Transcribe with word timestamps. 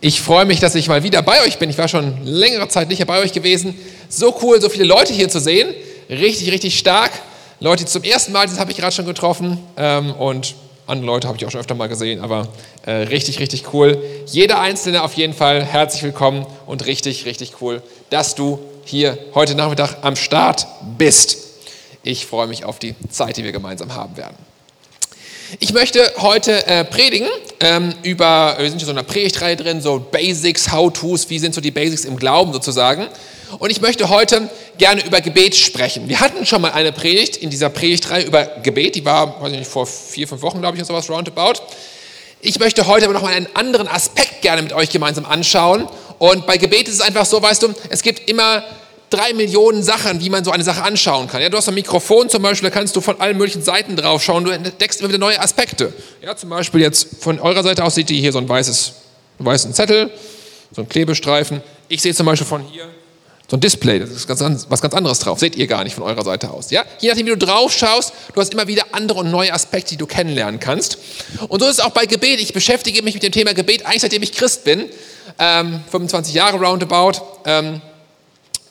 Ich 0.00 0.20
freue 0.20 0.44
mich, 0.44 0.60
dass 0.60 0.74
ich 0.74 0.88
mal 0.88 1.02
wieder 1.02 1.22
bei 1.22 1.42
euch 1.44 1.58
bin. 1.58 1.70
Ich 1.70 1.78
war 1.78 1.88
schon 1.88 2.24
längere 2.24 2.68
Zeit 2.68 2.88
nicht 2.88 3.04
bei 3.06 3.20
euch 3.20 3.32
gewesen. 3.32 3.74
So 4.08 4.36
cool, 4.42 4.60
so 4.60 4.68
viele 4.68 4.84
Leute 4.84 5.12
hier 5.12 5.28
zu 5.28 5.40
sehen. 5.40 5.74
Richtig, 6.08 6.50
richtig 6.52 6.78
stark. 6.78 7.10
Leute, 7.60 7.84
die 7.84 7.90
zum 7.90 8.02
ersten 8.02 8.32
Mal 8.32 8.48
sind, 8.48 8.60
habe 8.60 8.70
ich 8.70 8.76
gerade 8.76 8.94
schon 8.94 9.06
getroffen. 9.06 9.58
Ähm, 9.76 10.12
und 10.12 10.54
andere 10.86 11.06
Leute 11.06 11.28
habe 11.28 11.38
ich 11.38 11.46
auch 11.46 11.50
schon 11.50 11.60
öfter 11.60 11.74
mal 11.74 11.88
gesehen. 11.88 12.20
Aber 12.20 12.48
äh, 12.84 12.92
richtig, 12.92 13.40
richtig 13.40 13.72
cool. 13.72 14.02
Jeder 14.26 14.60
Einzelne 14.60 15.02
auf 15.02 15.14
jeden 15.14 15.32
Fall 15.32 15.64
herzlich 15.64 16.02
willkommen 16.02 16.46
und 16.66 16.86
richtig, 16.86 17.24
richtig 17.24 17.54
cool, 17.60 17.82
dass 18.10 18.34
du 18.34 18.58
hier 18.84 19.18
heute 19.34 19.54
Nachmittag 19.54 19.96
am 20.02 20.16
Start 20.16 20.66
bist. 20.98 21.38
Ich 22.02 22.26
freue 22.26 22.46
mich 22.46 22.64
auf 22.64 22.78
die 22.78 22.94
Zeit, 23.10 23.36
die 23.36 23.44
wir 23.44 23.52
gemeinsam 23.52 23.94
haben 23.94 24.16
werden. 24.16 24.36
Ich 25.60 25.72
möchte 25.72 26.12
heute 26.18 26.66
äh, 26.66 26.84
predigen 26.84 27.28
ähm, 27.60 27.94
über, 28.02 28.56
wir 28.58 28.68
sind 28.68 28.78
hier 28.78 28.86
so 28.86 28.90
in 28.90 28.98
einer 28.98 29.06
Predigtreihe 29.06 29.54
drin, 29.54 29.80
so 29.80 30.00
Basics, 30.00 30.72
How-Tos, 30.72 31.30
wie 31.30 31.38
sind 31.38 31.54
so 31.54 31.60
die 31.60 31.70
Basics 31.70 32.04
im 32.04 32.16
Glauben 32.16 32.52
sozusagen. 32.52 33.06
Und 33.60 33.70
ich 33.70 33.80
möchte 33.80 34.08
heute 34.08 34.50
gerne 34.76 35.06
über 35.06 35.20
Gebet 35.20 35.54
sprechen. 35.54 36.08
Wir 36.08 36.18
hatten 36.18 36.44
schon 36.46 36.62
mal 36.62 36.72
eine 36.72 36.90
Predigt 36.90 37.36
in 37.36 37.50
dieser 37.50 37.68
Predigtreihe 37.68 38.24
über 38.24 38.44
Gebet, 38.64 38.96
die 38.96 39.04
war, 39.04 39.40
weiß 39.40 39.52
ich 39.52 39.58
nicht, 39.60 39.70
vor 39.70 39.86
vier, 39.86 40.26
fünf 40.26 40.42
Wochen, 40.42 40.60
glaube 40.60 40.76
ich, 40.76 40.82
oder 40.82 40.88
sowas, 40.88 41.08
roundabout. 41.08 41.62
Ich 42.40 42.58
möchte 42.58 42.88
heute 42.88 43.04
aber 43.04 43.14
noch 43.14 43.22
mal 43.22 43.32
einen 43.32 43.48
anderen 43.54 43.86
Aspekt 43.86 44.42
gerne 44.42 44.62
mit 44.62 44.72
euch 44.72 44.90
gemeinsam 44.90 45.26
anschauen. 45.26 45.86
Und 46.18 46.46
bei 46.46 46.56
Gebet 46.56 46.88
ist 46.88 46.94
es 46.94 47.00
einfach 47.00 47.24
so, 47.24 47.40
weißt 47.40 47.62
du, 47.62 47.72
es 47.88 48.02
gibt 48.02 48.28
immer 48.28 48.64
drei 49.10 49.32
Millionen 49.34 49.82
Sachen, 49.82 50.20
wie 50.20 50.30
man 50.30 50.44
so 50.44 50.50
eine 50.50 50.64
Sache 50.64 50.82
anschauen 50.82 51.28
kann. 51.28 51.40
Ja, 51.40 51.48
du 51.48 51.56
hast 51.56 51.68
ein 51.68 51.74
Mikrofon 51.74 52.28
zum 52.28 52.42
Beispiel, 52.42 52.70
da 52.70 52.74
kannst 52.74 52.96
du 52.96 53.00
von 53.00 53.20
allen 53.20 53.36
möglichen 53.36 53.62
Seiten 53.62 53.96
drauf 53.96 54.22
schauen, 54.22 54.44
du 54.44 54.50
entdeckst 54.50 55.00
immer 55.00 55.08
wieder 55.08 55.18
neue 55.18 55.40
Aspekte. 55.40 55.92
Ja, 56.22 56.36
zum 56.36 56.50
Beispiel 56.50 56.80
jetzt 56.80 57.08
von 57.20 57.38
eurer 57.38 57.62
Seite 57.62 57.84
aus 57.84 57.94
seht 57.94 58.10
ihr 58.10 58.20
hier 58.20 58.32
so 58.32 58.38
ein 58.38 58.48
weißes, 58.48 58.92
einen 59.38 59.46
weißen 59.46 59.74
Zettel, 59.74 60.10
so 60.72 60.82
ein 60.82 60.88
Klebestreifen. 60.88 61.62
Ich 61.88 62.02
sehe 62.02 62.14
zum 62.14 62.26
Beispiel 62.26 62.46
von 62.46 62.62
hier 62.62 62.88
so 63.48 63.56
ein 63.56 63.60
Display, 63.60 64.00
das 64.00 64.10
ist 64.10 64.26
ganz, 64.26 64.66
was 64.68 64.82
ganz 64.82 64.92
anderes 64.92 65.20
drauf. 65.20 65.38
Seht 65.38 65.54
ihr 65.54 65.68
gar 65.68 65.84
nicht 65.84 65.94
von 65.94 66.02
eurer 66.02 66.24
Seite 66.24 66.50
aus. 66.50 66.72
Ja? 66.72 66.84
Je 66.98 67.08
nachdem, 67.08 67.26
wie 67.26 67.30
du 67.30 67.38
drauf 67.38 67.72
schaust, 67.72 68.12
du 68.34 68.40
hast 68.40 68.52
immer 68.52 68.66
wieder 68.66 68.82
andere 68.90 69.20
und 69.20 69.30
neue 69.30 69.52
Aspekte, 69.52 69.90
die 69.90 69.96
du 69.96 70.06
kennenlernen 70.06 70.58
kannst. 70.58 70.98
Und 71.48 71.60
so 71.60 71.68
ist 71.68 71.74
es 71.74 71.80
auch 71.80 71.90
bei 71.90 72.06
Gebet. 72.06 72.40
Ich 72.40 72.52
beschäftige 72.52 73.02
mich 73.02 73.14
mit 73.14 73.22
dem 73.22 73.30
Thema 73.30 73.54
Gebet 73.54 73.86
eigentlich 73.86 74.02
seitdem 74.02 74.24
ich 74.24 74.32
Christ 74.32 74.64
bin. 74.64 74.88
Ähm, 75.38 75.80
25 75.92 76.34
Jahre 76.34 76.58
roundabout. 76.58 77.22
Ähm, 77.44 77.80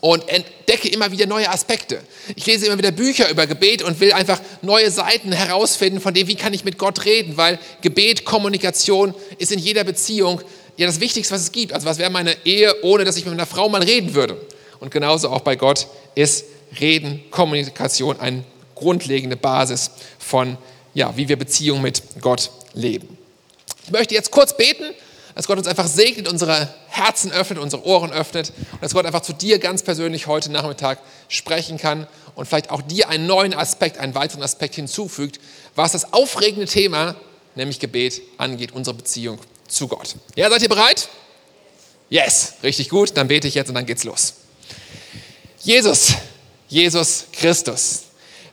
und 0.05 0.29
entdecke 0.29 0.87
immer 0.89 1.11
wieder 1.11 1.25
neue 1.25 1.49
Aspekte. 1.49 1.99
Ich 2.35 2.45
lese 2.45 2.67
immer 2.67 2.77
wieder 2.77 2.91
Bücher 2.91 3.27
über 3.27 3.47
Gebet 3.47 3.81
und 3.81 3.99
will 3.99 4.13
einfach 4.13 4.39
neue 4.61 4.91
Seiten 4.91 5.31
herausfinden 5.31 5.99
von 5.99 6.13
dem, 6.13 6.27
wie 6.27 6.35
kann 6.35 6.53
ich 6.53 6.63
mit 6.63 6.77
Gott 6.77 7.05
reden, 7.05 7.37
weil 7.37 7.57
Gebet, 7.81 8.23
Kommunikation 8.23 9.15
ist 9.39 9.51
in 9.51 9.57
jeder 9.57 9.83
Beziehung 9.83 10.41
ja 10.77 10.85
das 10.85 10.99
Wichtigste, 10.99 11.33
was 11.33 11.41
es 11.41 11.51
gibt. 11.51 11.73
Also 11.73 11.87
was 11.87 11.97
wäre 11.97 12.11
meine 12.11 12.37
Ehe, 12.45 12.83
ohne 12.83 13.03
dass 13.03 13.17
ich 13.17 13.25
mit 13.25 13.33
einer 13.33 13.47
Frau 13.47 13.67
mal 13.67 13.81
reden 13.81 14.13
würde? 14.13 14.39
Und 14.79 14.91
genauso 14.91 15.29
auch 15.29 15.41
bei 15.41 15.55
Gott 15.55 15.87
ist 16.13 16.45
Reden, 16.79 17.23
Kommunikation 17.31 18.19
eine 18.19 18.43
grundlegende 18.75 19.37
Basis 19.37 19.89
von, 20.19 20.55
ja, 20.93 21.17
wie 21.17 21.27
wir 21.27 21.37
Beziehungen 21.37 21.81
mit 21.81 22.03
Gott 22.21 22.51
leben. 22.75 23.17
Ich 23.85 23.91
möchte 23.91 24.13
jetzt 24.13 24.29
kurz 24.29 24.55
beten 24.55 24.85
dass 25.35 25.47
Gott 25.47 25.57
uns 25.57 25.67
einfach 25.67 25.87
segnet, 25.87 26.29
unsere 26.29 26.73
Herzen 26.87 27.31
öffnet, 27.31 27.59
unsere 27.59 27.85
Ohren 27.85 28.11
öffnet 28.11 28.53
und 28.71 28.81
dass 28.81 28.93
Gott 28.93 29.05
einfach 29.05 29.21
zu 29.21 29.33
dir 29.33 29.59
ganz 29.59 29.83
persönlich 29.83 30.27
heute 30.27 30.49
Nachmittag 30.49 30.99
sprechen 31.27 31.77
kann 31.77 32.07
und 32.35 32.47
vielleicht 32.47 32.71
auch 32.71 32.81
dir 32.81 33.09
einen 33.09 33.27
neuen 33.27 33.53
Aspekt, 33.53 33.97
einen 33.97 34.15
weiteren 34.15 34.41
Aspekt 34.41 34.75
hinzufügt, 34.75 35.39
was 35.75 35.91
das 35.91 36.13
aufregende 36.13 36.67
Thema, 36.67 37.15
nämlich 37.55 37.79
Gebet, 37.79 38.21
angeht, 38.37 38.71
unsere 38.71 38.95
Beziehung 38.95 39.37
zu 39.67 39.89
Gott. 39.89 40.15
Ja, 40.35 40.49
seid 40.49 40.61
ihr 40.61 40.69
bereit? 40.69 41.09
Yes, 42.09 42.53
richtig 42.63 42.89
gut, 42.89 43.17
dann 43.17 43.27
bete 43.27 43.47
ich 43.47 43.55
jetzt 43.55 43.67
und 43.67 43.75
dann 43.75 43.85
geht's 43.85 44.05
los. 44.05 44.35
Jesus, 45.59 46.13
Jesus 46.69 47.25
Christus, 47.33 48.03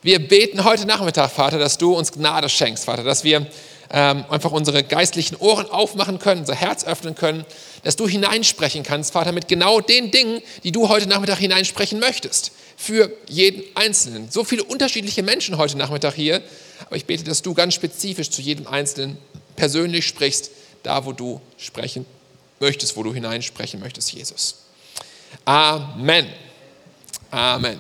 wir 0.03 0.27
beten 0.27 0.65
heute 0.65 0.85
Nachmittag, 0.85 1.31
Vater, 1.31 1.59
dass 1.59 1.79
du 1.79 1.95
uns 1.95 2.11
Gnade 2.11 2.49
schenkst, 2.49 2.87
Vater, 2.87 3.05
dass 3.05 3.23
wir 3.23 3.47
ähm, 3.93 4.25
einfach 4.31 4.53
unsere 4.53 4.83
geistlichen 4.83 5.37
Ohren 5.37 5.69
aufmachen 5.71 6.19
können, 6.19 6.41
unser 6.41 6.55
Herz 6.55 6.85
öffnen 6.85 7.15
können, 7.15 7.45
dass 7.85 7.97
du 7.97 8.09
hineinsprechen 8.09 8.83
kannst, 8.83 9.13
Vater, 9.13 9.33
mit 9.33 9.49
genau 9.49 9.81
den 9.81 10.11
Dingen, 10.11 10.41
die 10.65 10.73
du 10.73 10.89
heute 10.89 11.09
Nachmittag 11.09 11.39
hineinsprechen 11.39 12.01
möchtest. 12.01 12.53
Für 12.77 13.13
jeden 13.29 13.63
Einzelnen. 13.77 14.31
So 14.31 14.45
viele 14.45 14.65
unterschiedliche 14.65 15.23
Menschen 15.23 15.59
heute 15.59 15.77
Nachmittag 15.77 16.15
hier, 16.15 16.43
aber 16.87 16.97
ich 16.97 17.05
bete, 17.05 17.23
dass 17.23 17.43
du 17.43 17.53
ganz 17.53 17.75
spezifisch 17.75 18.31
zu 18.31 18.41
jedem 18.41 18.67
Einzelnen 18.67 19.19
persönlich 19.57 20.07
sprichst, 20.07 20.51
da 20.83 21.05
wo 21.05 21.13
du 21.13 21.41
sprechen 21.59 22.07
möchtest, 22.61 22.97
wo 22.97 23.03
du 23.03 23.13
hineinsprechen 23.13 23.79
möchtest, 23.79 24.13
Jesus. 24.13 24.57
Amen. 25.45 26.27
Amen. 27.31 27.79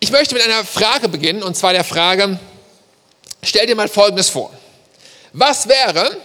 Ich 0.00 0.10
möchte 0.12 0.34
mit 0.34 0.44
einer 0.44 0.64
Frage 0.64 1.08
beginnen, 1.08 1.42
und 1.42 1.56
zwar 1.56 1.72
der 1.72 1.84
Frage, 1.84 2.38
Stell 3.42 3.66
dir 3.66 3.76
mal 3.76 3.88
Folgendes 3.88 4.28
vor. 4.28 4.50
Was 5.32 5.68
wäre, 5.68 6.16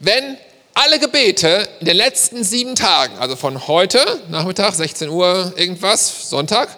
wenn 0.00 0.36
alle 0.74 0.98
Gebete 0.98 1.68
in 1.80 1.86
den 1.86 1.96
letzten 1.96 2.44
sieben 2.44 2.74
Tagen, 2.74 3.18
also 3.18 3.36
von 3.36 3.66
heute, 3.68 4.20
Nachmittag, 4.28 4.74
16 4.74 5.08
Uhr 5.08 5.52
irgendwas, 5.56 6.30
Sonntag, 6.30 6.76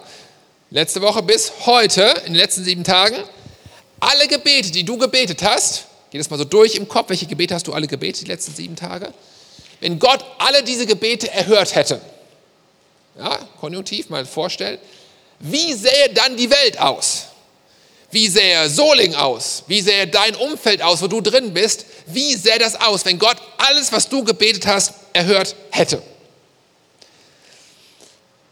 letzte 0.69 1.01
Woche 1.01 1.23
bis 1.23 1.51
heute, 1.65 2.01
in 2.25 2.33
den 2.33 2.35
letzten 2.35 2.63
sieben 2.63 2.83
Tagen, 2.83 3.17
alle 3.99 4.27
Gebete, 4.27 4.71
die 4.71 4.83
du 4.83 4.97
gebetet 4.97 5.41
hast, 5.43 5.85
geht 6.11 6.19
das 6.19 6.29
mal 6.29 6.37
so 6.37 6.45
durch 6.45 6.75
im 6.75 6.87
Kopf, 6.87 7.09
welche 7.09 7.25
Gebete 7.25 7.55
hast 7.55 7.67
du 7.67 7.73
alle 7.73 7.87
gebetet 7.87 8.21
die 8.23 8.31
letzten 8.31 8.53
sieben 8.53 8.75
Tage? 8.75 9.13
Wenn 9.79 9.99
Gott 9.99 10.23
alle 10.39 10.63
diese 10.63 10.85
Gebete 10.85 11.31
erhört 11.31 11.75
hätte, 11.75 12.01
ja, 13.17 13.39
konjunktiv 13.59 14.09
mal 14.09 14.25
vorstellen, 14.25 14.77
wie 15.39 15.73
sähe 15.73 16.09
dann 16.13 16.37
die 16.37 16.49
Welt 16.49 16.79
aus? 16.79 17.27
Wie 18.15 18.29
sähe 18.29 18.69
Soling 18.69 19.13
aus? 19.15 19.63
Wie 19.67 19.81
sähe 19.81 20.07
dein 20.07 20.35
Umfeld 20.35 20.81
aus, 20.81 21.01
wo 21.01 21.07
du 21.07 21.19
drin 21.19 21.53
bist? 21.53 21.85
Wie 22.05 22.35
sähe 22.35 22.57
das 22.57 22.79
aus, 22.79 23.03
wenn 23.03 23.19
Gott 23.19 23.35
alles, 23.57 23.91
was 23.91 24.07
du 24.07 24.23
gebetet 24.23 24.65
hast, 24.67 24.93
erhört 25.11 25.53
hätte? 25.69 26.01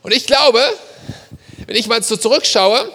Und 0.02 0.14
ich 0.14 0.28
glaube, 0.28 0.62
wenn 1.66 1.78
ich 1.78 1.88
mal 1.88 2.04
so 2.04 2.18
zurückschaue, 2.18 2.92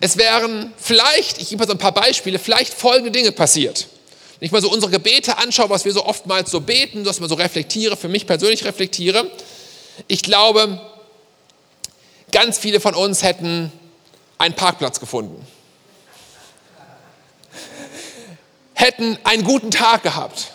es 0.00 0.16
wären 0.16 0.72
vielleicht, 0.78 1.42
ich 1.42 1.50
gebe 1.50 1.60
mal 1.60 1.66
so 1.66 1.74
ein 1.74 1.78
paar 1.78 1.92
Beispiele, 1.92 2.38
vielleicht 2.38 2.72
folgende 2.72 3.10
Dinge 3.10 3.30
passiert. 3.30 3.86
Wenn 4.38 4.46
ich 4.46 4.52
mal 4.52 4.62
so 4.62 4.72
unsere 4.72 4.90
Gebete 4.90 5.36
anschaue, 5.36 5.68
was 5.68 5.84
wir 5.84 5.92
so 5.92 6.06
oftmals 6.06 6.50
so 6.50 6.62
beten, 6.62 7.04
dass 7.04 7.20
mal 7.20 7.28
so 7.28 7.34
reflektiere, 7.34 7.98
für 7.98 8.08
mich 8.08 8.26
persönlich 8.26 8.64
reflektiere, 8.64 9.30
ich 10.06 10.22
glaube, 10.22 10.80
ganz 12.32 12.56
viele 12.56 12.80
von 12.80 12.94
uns 12.94 13.22
hätten 13.22 13.70
einen 14.38 14.54
Parkplatz 14.54 15.00
gefunden, 15.00 15.46
hätten 18.74 19.18
einen 19.24 19.44
guten 19.44 19.70
Tag 19.70 20.02
gehabt, 20.02 20.52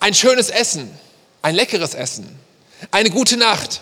ein 0.00 0.14
schönes 0.14 0.50
Essen, 0.50 0.98
ein 1.42 1.54
leckeres 1.54 1.94
Essen, 1.94 2.38
eine 2.90 3.10
gute 3.10 3.36
Nacht, 3.36 3.80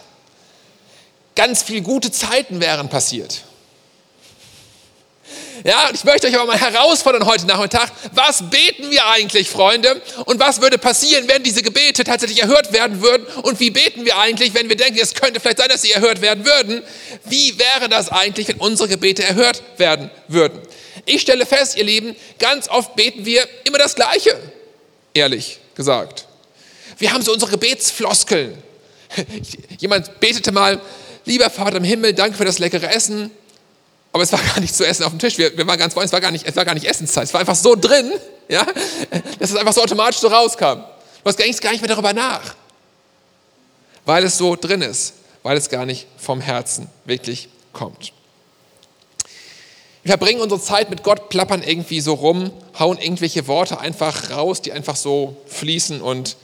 ganz 1.35 1.63
viele 1.63 1.83
gute 1.83 2.13
Zeiten 2.13 2.61
wären 2.61 2.89
passiert. 2.89 3.45
Ja, 5.63 5.89
und 5.89 5.95
ich 5.95 6.05
möchte 6.05 6.27
euch 6.27 6.35
aber 6.35 6.47
mal 6.47 6.59
herausfordern 6.59 7.27
heute 7.27 7.47
Nachmittag, 7.47 7.93
was 8.13 8.51
beten 8.51 8.91
wir 8.91 9.07
eigentlich, 9.07 9.49
Freunde? 9.49 10.03
Und 10.25 10.41
was 10.41 10.61
würde 10.61 10.79
passieren, 10.79 11.29
wenn 11.29 11.43
diese 11.45 11.63
Gebete 11.63 12.03
tatsächlich 12.03 12.43
erhört 12.43 12.73
werden 12.73 13.01
würden? 13.03 13.25
Und 13.43 13.61
wie 13.61 13.71
beten 13.71 14.05
wir 14.05 14.19
eigentlich, 14.19 14.55
wenn 14.55 14.69
wir 14.69 14.77
denken, 14.77 14.99
es 15.01 15.15
könnte 15.15 15.39
vielleicht 15.39 15.59
sein, 15.59 15.69
dass 15.69 15.83
sie 15.83 15.93
erhört 15.93 16.21
werden 16.21 16.45
würden? 16.45 16.83
Wie 17.25 17.57
wäre 17.59 17.89
das 17.89 18.09
eigentlich, 18.09 18.49
wenn 18.49 18.57
unsere 18.57 18.89
Gebete 18.89 19.23
erhört 19.23 19.63
werden 19.77 20.11
würden? 20.27 20.61
Ich 21.07 21.21
stelle 21.21 21.47
fest, 21.47 21.77
ihr 21.77 21.85
Lieben, 21.85 22.17
ganz 22.39 22.69
oft 22.69 22.97
beten 22.97 23.25
wir 23.25 23.47
immer 23.65 23.79
das 23.79 23.95
Gleiche, 23.95 24.37
ehrlich 25.13 25.59
gesagt. 25.75 26.27
Wir 26.99 27.13
haben 27.13 27.23
so 27.23 27.33
unsere 27.33 27.51
Gebetsfloskeln. 27.51 28.57
Jemand 29.79 30.19
betete 30.21 30.51
mal, 30.51 30.81
lieber 31.25 31.51
Vater 31.51 31.77
im 31.77 31.85
Himmel, 31.85 32.13
danke 32.13 32.37
für 32.37 32.45
das 32.45 32.59
leckere 32.59 32.91
Essen, 32.93 33.31
aber 34.15 34.23
es 34.23 34.31
war 34.31 34.41
gar 34.41 34.61
nicht 34.61 34.73
zu 34.73 34.87
essen 34.87 35.03
auf 35.03 35.11
dem 35.11 35.19
Tisch. 35.19 35.39
Wir, 35.39 35.59
wir 35.59 35.67
waren 35.67 35.77
ganz 35.77 35.97
es 35.97 36.13
war 36.13 36.21
gar 36.21 36.31
nicht, 36.31 36.47
es 36.47 36.55
war 36.55 36.65
gar 36.65 36.75
nicht 36.75 36.87
Essenszeit. 36.87 37.25
Es 37.25 37.35
war 37.35 37.41
einfach 37.41 37.57
so 37.57 37.75
drin, 37.75 38.13
ja, 38.49 38.65
dass 39.41 39.51
es 39.51 39.57
einfach 39.57 39.73
so 39.73 39.83
automatisch 39.83 40.21
so 40.21 40.29
rauskam. 40.29 40.85
Du 41.25 41.25
hast 41.25 41.37
gar 41.37 41.73
nicht 41.73 41.81
mehr 41.81 41.89
darüber 41.89 42.13
nach, 42.13 42.55
weil 44.05 44.23
es 44.23 44.39
so 44.39 44.55
drin 44.55 44.83
ist, 44.83 45.15
weil 45.43 45.57
es 45.57 45.69
gar 45.69 45.85
nicht 45.85 46.07
vom 46.17 46.41
Herzen 46.41 46.87
wirklich 47.05 47.49
kommt. 47.73 48.13
Wir 50.05 50.11
verbringen 50.11 50.43
unsere 50.43 50.61
Zeit 50.61 50.91
mit 50.91 51.03
Gott, 51.03 51.29
plappern 51.29 51.65
irgendwie 51.65 52.01
so 52.01 52.15
rum, 52.15 52.53
hauen 52.79 52.99
irgendwelche 52.99 53.49
Worte 53.49 53.81
einfach 53.81 54.31
raus, 54.31 54.63
die 54.63 54.71
einfach 54.71 54.95
so 54.95 55.39
fließen 55.47 56.01
und 56.01 56.37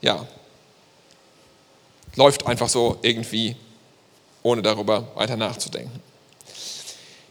ja, 0.00 0.26
läuft 2.16 2.46
einfach 2.46 2.70
so 2.70 2.98
irgendwie, 3.02 3.56
ohne 4.42 4.62
darüber 4.62 5.08
weiter 5.16 5.36
nachzudenken. 5.36 6.00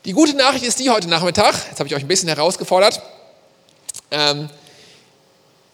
Die 0.09 0.13
gute 0.13 0.35
Nachricht 0.35 0.65
ist 0.65 0.79
die 0.79 0.89
heute 0.89 1.07
Nachmittag, 1.07 1.53
jetzt 1.69 1.77
habe 1.77 1.87
ich 1.87 1.93
euch 1.93 2.01
ein 2.01 2.07
bisschen 2.07 2.29
herausgefordert. 2.29 2.99
Ähm, 4.09 4.49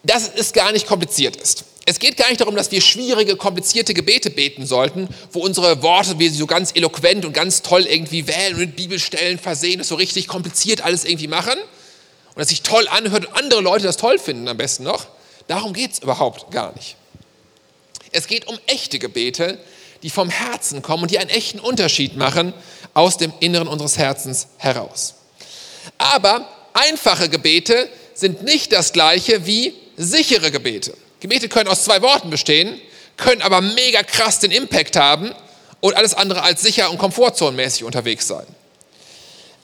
dass 0.02 0.28
es 0.28 0.52
gar 0.52 0.72
nicht 0.72 0.86
kompliziert 0.86 1.36
ist. 1.36 1.64
Es 1.86 1.98
geht 1.98 2.18
gar 2.18 2.28
nicht 2.28 2.42
darum, 2.42 2.54
dass 2.54 2.70
wir 2.70 2.82
schwierige, 2.82 3.36
komplizierte 3.36 3.94
Gebete 3.94 4.28
beten 4.28 4.66
sollten, 4.66 5.08
wo 5.32 5.40
unsere 5.40 5.82
Worte 5.82 6.18
wir 6.18 6.30
sie 6.30 6.36
so 6.36 6.46
ganz 6.46 6.72
eloquent 6.74 7.24
und 7.24 7.32
ganz 7.32 7.62
toll 7.62 7.86
irgendwie 7.86 8.26
wählen 8.26 8.56
und 8.56 8.60
mit 8.60 8.76
Bibelstellen 8.76 9.38
versehen, 9.38 9.78
das 9.78 9.88
so 9.88 9.94
richtig 9.94 10.28
kompliziert 10.28 10.82
alles 10.82 11.06
irgendwie 11.06 11.28
machen 11.28 11.58
und 11.58 12.38
das 12.38 12.48
sich 12.48 12.60
toll 12.60 12.86
anhört 12.88 13.24
und 13.24 13.34
andere 13.38 13.62
Leute 13.62 13.84
das 13.84 13.96
toll 13.96 14.18
finden 14.18 14.48
am 14.48 14.58
besten 14.58 14.84
noch. 14.84 15.06
Darum 15.48 15.72
geht 15.72 15.92
es 15.92 16.00
überhaupt 16.00 16.50
gar 16.50 16.74
nicht. 16.74 16.96
Es 18.12 18.26
geht 18.26 18.46
um 18.48 18.58
echte 18.66 18.98
Gebete, 18.98 19.58
die 20.02 20.10
vom 20.10 20.28
Herzen 20.28 20.82
kommen 20.82 21.04
und 21.04 21.10
die 21.10 21.18
einen 21.18 21.30
echten 21.30 21.58
Unterschied 21.58 22.18
machen 22.18 22.52
aus 22.96 23.18
dem 23.18 23.30
Inneren 23.40 23.68
unseres 23.68 23.98
Herzens 23.98 24.46
heraus. 24.56 25.16
Aber 25.98 26.48
einfache 26.72 27.28
Gebete 27.28 27.90
sind 28.14 28.42
nicht 28.42 28.72
das 28.72 28.94
gleiche 28.94 29.46
wie 29.46 29.74
sichere 29.98 30.50
Gebete. 30.50 30.94
Gebete 31.20 31.50
können 31.50 31.68
aus 31.68 31.84
zwei 31.84 32.00
Worten 32.00 32.30
bestehen, 32.30 32.80
können 33.18 33.42
aber 33.42 33.60
mega 33.60 34.02
krass 34.02 34.38
den 34.38 34.50
Impact 34.50 34.96
haben 34.96 35.34
und 35.80 35.94
alles 35.94 36.14
andere 36.14 36.42
als 36.42 36.62
sicher 36.62 36.90
und 36.90 36.96
komfortzonenmäßig 36.96 37.84
unterwegs 37.84 38.28
sein. 38.28 38.46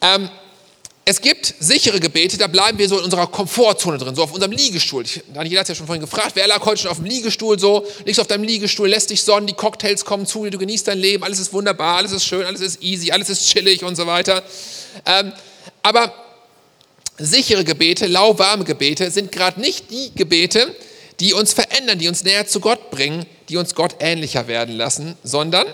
Ähm, 0.02 0.28
es 1.04 1.20
gibt 1.20 1.54
sichere 1.58 1.98
Gebete, 1.98 2.38
da 2.38 2.46
bleiben 2.46 2.78
wir 2.78 2.88
so 2.88 2.98
in 2.98 3.04
unserer 3.04 3.26
Komfortzone 3.26 3.98
drin, 3.98 4.14
so 4.14 4.22
auf 4.22 4.32
unserem 4.32 4.52
Liegestuhl. 4.52 5.04
Daniela 5.34 5.60
hat 5.60 5.68
ja 5.68 5.74
schon 5.74 5.86
vorhin 5.86 6.02
gefragt, 6.02 6.32
wer 6.34 6.46
lag 6.46 6.64
heute 6.64 6.82
schon 6.82 6.90
auf 6.92 6.98
dem 6.98 7.06
Liegestuhl 7.06 7.58
so? 7.58 7.84
Liegst 8.04 8.20
auf 8.20 8.28
deinem 8.28 8.44
Liegestuhl, 8.44 8.88
lässt 8.88 9.10
dich 9.10 9.22
sonnen, 9.22 9.48
die 9.48 9.54
Cocktails 9.54 10.04
kommen 10.04 10.26
zu 10.26 10.44
dir, 10.44 10.52
du 10.52 10.58
genießt 10.58 10.86
dein 10.86 10.98
Leben, 10.98 11.24
alles 11.24 11.40
ist 11.40 11.52
wunderbar, 11.52 11.96
alles 11.96 12.12
ist 12.12 12.24
schön, 12.24 12.46
alles 12.46 12.60
ist 12.60 12.82
easy, 12.82 13.10
alles 13.10 13.30
ist 13.30 13.48
chillig 13.48 13.82
und 13.82 13.96
so 13.96 14.06
weiter. 14.06 14.44
Ähm, 15.04 15.32
aber 15.82 16.14
sichere 17.18 17.64
Gebete, 17.64 18.06
lauwarme 18.06 18.62
Gebete 18.62 19.10
sind 19.10 19.32
gerade 19.32 19.60
nicht 19.60 19.90
die 19.90 20.12
Gebete, 20.14 20.72
die 21.18 21.34
uns 21.34 21.52
verändern, 21.52 21.98
die 21.98 22.06
uns 22.06 22.22
näher 22.22 22.46
zu 22.46 22.60
Gott 22.60 22.92
bringen, 22.92 23.26
die 23.48 23.56
uns 23.56 23.74
Gott 23.74 23.96
ähnlicher 23.98 24.46
werden 24.46 24.76
lassen, 24.76 25.16
sondern 25.24 25.66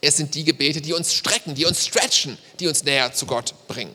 es 0.00 0.16
sind 0.16 0.34
die 0.34 0.42
Gebete, 0.42 0.80
die 0.80 0.92
uns 0.92 1.14
strecken, 1.14 1.54
die 1.54 1.66
uns 1.66 1.86
stretchen, 1.86 2.36
die 2.58 2.66
uns 2.66 2.82
näher 2.82 3.12
zu 3.12 3.24
Gott 3.26 3.54
bringen 3.68 3.94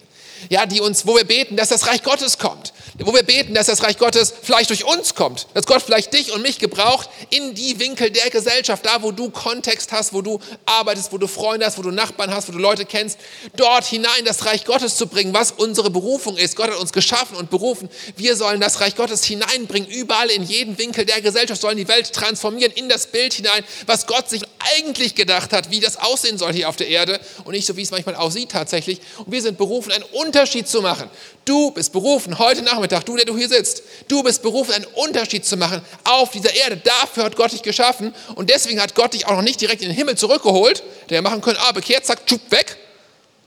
ja, 0.49 0.65
die 0.65 0.81
uns, 0.81 1.05
wo 1.05 1.15
wir 1.15 1.23
beten, 1.23 1.55
dass 1.55 1.69
das 1.69 1.87
Reich 1.87 2.03
Gottes 2.03 2.37
kommt, 2.37 2.73
wo 2.99 3.13
wir 3.13 3.23
beten, 3.23 3.53
dass 3.53 3.67
das 3.67 3.83
Reich 3.83 3.97
Gottes 3.97 4.33
vielleicht 4.41 4.69
durch 4.69 4.85
uns 4.85 5.15
kommt, 5.15 5.47
dass 5.53 5.65
Gott 5.65 5.81
vielleicht 5.81 6.13
dich 6.13 6.31
und 6.31 6.41
mich 6.41 6.59
gebraucht 6.59 7.09
in 7.29 7.53
die 7.55 7.79
Winkel 7.79 8.11
der 8.11 8.29
Gesellschaft, 8.29 8.85
da 8.85 9.01
wo 9.01 9.11
du 9.11 9.29
Kontext 9.29 9.91
hast, 9.91 10.13
wo 10.13 10.21
du 10.21 10.39
arbeitest, 10.65 11.11
wo 11.11 11.17
du 11.17 11.27
Freunde 11.27 11.65
hast, 11.65 11.77
wo 11.77 11.81
du 11.81 11.91
Nachbarn 11.91 12.33
hast, 12.33 12.47
wo 12.47 12.51
du 12.51 12.59
Leute 12.59 12.85
kennst, 12.85 13.17
dort 13.55 13.85
hinein 13.85 14.25
das 14.25 14.45
Reich 14.45 14.65
Gottes 14.65 14.95
zu 14.95 15.07
bringen, 15.07 15.33
was 15.33 15.51
unsere 15.51 15.89
Berufung 15.89 16.37
ist. 16.37 16.55
Gott 16.55 16.69
hat 16.69 16.79
uns 16.79 16.93
geschaffen 16.93 17.37
und 17.37 17.49
berufen. 17.49 17.89
Wir 18.15 18.35
sollen 18.35 18.59
das 18.59 18.79
Reich 18.79 18.95
Gottes 18.95 19.23
hineinbringen, 19.23 19.89
überall 19.89 20.29
in 20.29 20.43
jeden 20.43 20.77
Winkel 20.77 21.05
der 21.05 21.21
Gesellschaft, 21.21 21.61
sollen 21.61 21.77
die 21.77 21.87
Welt 21.87 22.13
transformieren 22.13 22.71
in 22.73 22.89
das 22.89 23.07
Bild 23.07 23.33
hinein, 23.33 23.63
was 23.85 24.07
Gott 24.07 24.29
sich 24.29 24.43
eigentlich 24.77 25.15
gedacht 25.15 25.53
hat, 25.53 25.71
wie 25.71 25.79
das 25.79 25.97
aussehen 25.97 26.37
soll 26.37 26.53
hier 26.53 26.69
auf 26.69 26.75
der 26.75 26.87
Erde 26.87 27.19
und 27.43 27.53
nicht 27.53 27.65
so, 27.65 27.75
wie 27.75 27.81
es 27.81 27.91
manchmal 27.91 28.15
aussieht 28.15 28.49
tatsächlich. 28.51 28.99
Und 29.17 29.31
wir 29.31 29.41
sind 29.41 29.57
berufen, 29.57 29.91
ein 29.91 30.03
Unterschied 30.33 30.68
zu 30.68 30.81
machen. 30.81 31.12
Du 31.45 31.69
bist 31.69 31.94
berufen, 31.94 32.39
heute 32.39 32.63
Nachmittag, 32.63 33.06
du, 33.06 33.15
der 33.15 33.25
du 33.25 33.38
hier 33.38 33.47
sitzt, 33.47 33.83
du 34.07 34.24
bist 34.24 34.41
berufen, 34.41 34.74
einen 34.74 34.85
Unterschied 34.85 35.45
zu 35.45 35.57
machen 35.57 35.80
auf 36.06 36.31
dieser 36.31 36.56
Erde. 36.56 36.77
Dafür 36.77 37.25
hat 37.25 37.35
Gott 37.35 37.51
dich 37.51 37.62
geschaffen 37.62 38.15
und 38.33 38.50
deswegen 38.50 38.81
hat 38.81 38.95
Gott 38.95 39.13
dich 39.13 39.27
auch 39.27 39.33
noch 39.33 39.44
nicht 39.44 39.62
direkt 39.62 39.83
in 39.83 39.89
den 39.89 39.95
Himmel 39.95 40.18
zurückgeholt, 40.18 40.81
der 41.12 41.21
machen 41.21 41.41
können, 41.41 41.59
ah, 41.62 41.71
bekehrt, 41.71 42.07
zack, 42.07 42.25
tschupp, 42.25 42.50
weg. 42.50 42.77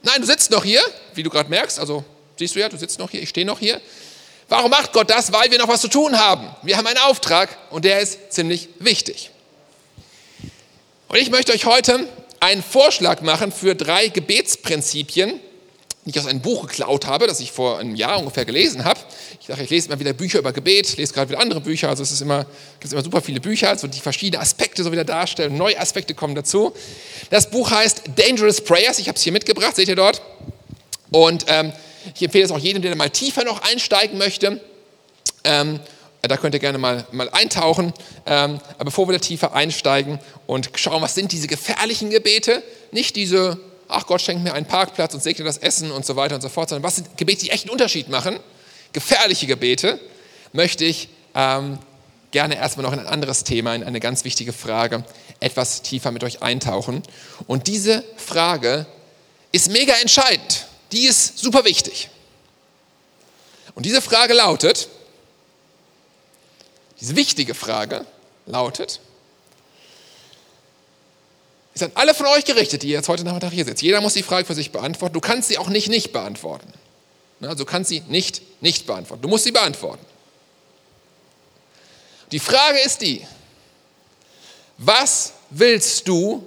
Nein, 0.04 0.20
du 0.20 0.26
sitzt 0.28 0.52
noch 0.52 0.62
hier, 0.62 0.80
wie 1.14 1.24
du 1.24 1.30
gerade 1.30 1.50
merkst, 1.50 1.80
also 1.80 2.04
siehst 2.38 2.54
du 2.54 2.60
ja, 2.60 2.68
du 2.68 2.76
sitzt 2.76 3.00
noch 3.00 3.10
hier, 3.10 3.20
ich 3.20 3.30
stehe 3.30 3.44
noch 3.44 3.58
hier. 3.58 3.80
Warum 4.48 4.70
macht 4.70 4.92
Gott 4.92 5.10
das? 5.10 5.32
Weil 5.32 5.50
wir 5.50 5.58
noch 5.58 5.66
was 5.66 5.80
zu 5.80 5.88
tun 5.88 6.16
haben. 6.16 6.48
Wir 6.62 6.76
haben 6.76 6.86
einen 6.86 6.98
Auftrag 6.98 7.48
und 7.70 7.84
der 7.84 7.98
ist 7.98 8.32
ziemlich 8.32 8.68
wichtig. 8.78 9.30
Und 11.08 11.18
ich 11.18 11.30
möchte 11.30 11.52
euch 11.52 11.64
heute 11.64 12.08
einen 12.38 12.62
Vorschlag 12.62 13.22
machen 13.22 13.50
für 13.50 13.74
drei 13.74 14.06
Gebetsprinzipien, 14.06 15.40
nicht 16.06 16.18
aus 16.20 16.26
einem 16.26 16.40
Buch 16.40 16.68
geklaut 16.68 17.06
habe, 17.06 17.26
das 17.26 17.40
ich 17.40 17.50
vor 17.50 17.80
einem 17.80 17.96
Jahr 17.96 18.20
ungefähr 18.20 18.44
gelesen 18.44 18.84
habe. 18.84 19.00
Ich 19.40 19.48
dachte, 19.48 19.64
ich 19.64 19.70
lese 19.70 19.88
immer 19.88 19.98
wieder 19.98 20.12
Bücher 20.12 20.38
über 20.38 20.52
Gebet, 20.52 20.96
lese 20.96 21.12
gerade 21.12 21.30
wieder 21.30 21.40
andere 21.40 21.60
Bücher, 21.60 21.88
also 21.88 22.04
es 22.04 22.12
ist 22.12 22.22
immer, 22.22 22.46
gibt 22.78 22.92
immer 22.92 23.02
super 23.02 23.20
viele 23.20 23.40
Bücher, 23.40 23.70
also 23.70 23.88
die 23.88 23.98
verschiedenen 23.98 24.40
Aspekte 24.40 24.84
so 24.84 24.92
wieder 24.92 25.04
darstellen, 25.04 25.56
neue 25.56 25.78
Aspekte 25.78 26.14
kommen 26.14 26.36
dazu. 26.36 26.72
Das 27.30 27.50
Buch 27.50 27.72
heißt 27.72 28.02
Dangerous 28.14 28.60
Prayers, 28.60 29.00
ich 29.00 29.08
habe 29.08 29.16
es 29.16 29.22
hier 29.22 29.32
mitgebracht, 29.32 29.74
seht 29.74 29.88
ihr 29.88 29.96
dort. 29.96 30.22
Und 31.10 31.46
ähm, 31.48 31.72
ich 32.14 32.22
empfehle 32.22 32.44
es 32.44 32.52
auch 32.52 32.58
jedem, 32.58 32.82
der 32.82 32.94
mal 32.94 33.10
tiefer 33.10 33.44
noch 33.44 33.62
einsteigen 33.62 34.16
möchte. 34.16 34.60
Ähm, 35.42 35.80
da 36.22 36.36
könnt 36.36 36.54
ihr 36.54 36.60
gerne 36.60 36.78
mal, 36.78 37.04
mal 37.10 37.28
eintauchen. 37.30 37.92
Ähm, 38.26 38.60
aber 38.74 38.84
bevor 38.84 39.08
wir 39.08 39.12
da 39.14 39.18
tiefer 39.18 39.54
einsteigen 39.54 40.20
und 40.46 40.70
schauen, 40.76 41.02
was 41.02 41.16
sind 41.16 41.32
diese 41.32 41.48
gefährlichen 41.48 42.10
Gebete, 42.10 42.62
nicht 42.92 43.16
diese 43.16 43.58
ach 43.88 44.06
Gott 44.06 44.20
schenkt 44.20 44.42
mir 44.44 44.54
einen 44.54 44.66
Parkplatz 44.66 45.14
und 45.14 45.22
segne 45.22 45.44
das 45.44 45.58
Essen 45.58 45.90
und 45.90 46.04
so 46.04 46.16
weiter 46.16 46.34
und 46.34 46.40
so 46.40 46.48
fort, 46.48 46.68
sondern 46.68 46.82
was 46.82 46.96
sind 46.96 47.16
Gebete, 47.16 47.44
die 47.44 47.50
echt 47.50 47.64
einen 47.64 47.72
Unterschied 47.72 48.08
machen, 48.08 48.38
gefährliche 48.92 49.46
Gebete, 49.46 50.00
möchte 50.52 50.84
ich 50.84 51.08
ähm, 51.34 51.78
gerne 52.30 52.56
erstmal 52.56 52.84
noch 52.84 52.92
in 52.92 53.00
ein 53.00 53.06
anderes 53.06 53.44
Thema, 53.44 53.74
in 53.74 53.84
eine 53.84 54.00
ganz 54.00 54.24
wichtige 54.24 54.52
Frage, 54.52 55.04
etwas 55.40 55.82
tiefer 55.82 56.10
mit 56.10 56.24
euch 56.24 56.42
eintauchen. 56.42 57.02
Und 57.46 57.66
diese 57.66 58.04
Frage 58.16 58.86
ist 59.52 59.70
mega 59.70 59.94
entscheidend. 59.94 60.66
Die 60.92 61.06
ist 61.06 61.38
super 61.38 61.64
wichtig. 61.64 62.10
Und 63.74 63.84
diese 63.86 64.00
Frage 64.00 64.32
lautet, 64.32 64.88
diese 67.00 67.16
wichtige 67.16 67.54
Frage 67.54 68.06
lautet, 68.46 69.00
ist 71.76 71.82
an 71.82 71.92
alle 71.94 72.14
von 72.14 72.26
euch 72.26 72.46
gerichtet, 72.46 72.82
die 72.82 72.88
jetzt 72.88 73.06
heute 73.08 73.22
Nachmittag 73.22 73.52
hier 73.52 73.66
sitzt. 73.66 73.82
Jeder 73.82 74.00
muss 74.00 74.14
die 74.14 74.22
Frage 74.22 74.46
für 74.46 74.54
sich 74.54 74.72
beantworten. 74.72 75.12
Du 75.12 75.20
kannst 75.20 75.48
sie 75.48 75.58
auch 75.58 75.68
nicht 75.68 75.88
nicht 75.88 76.10
beantworten. 76.10 76.72
Also 77.42 77.64
du 77.64 77.64
kannst 77.66 77.90
sie 77.90 78.00
nicht 78.08 78.40
nicht 78.62 78.86
beantworten. 78.86 79.22
Du 79.22 79.28
musst 79.28 79.44
sie 79.44 79.52
beantworten. 79.52 80.04
Die 82.32 82.40
Frage 82.40 82.78
ist 82.78 83.02
die, 83.02 83.24
was 84.78 85.34
willst 85.50 86.08
du 86.08 86.46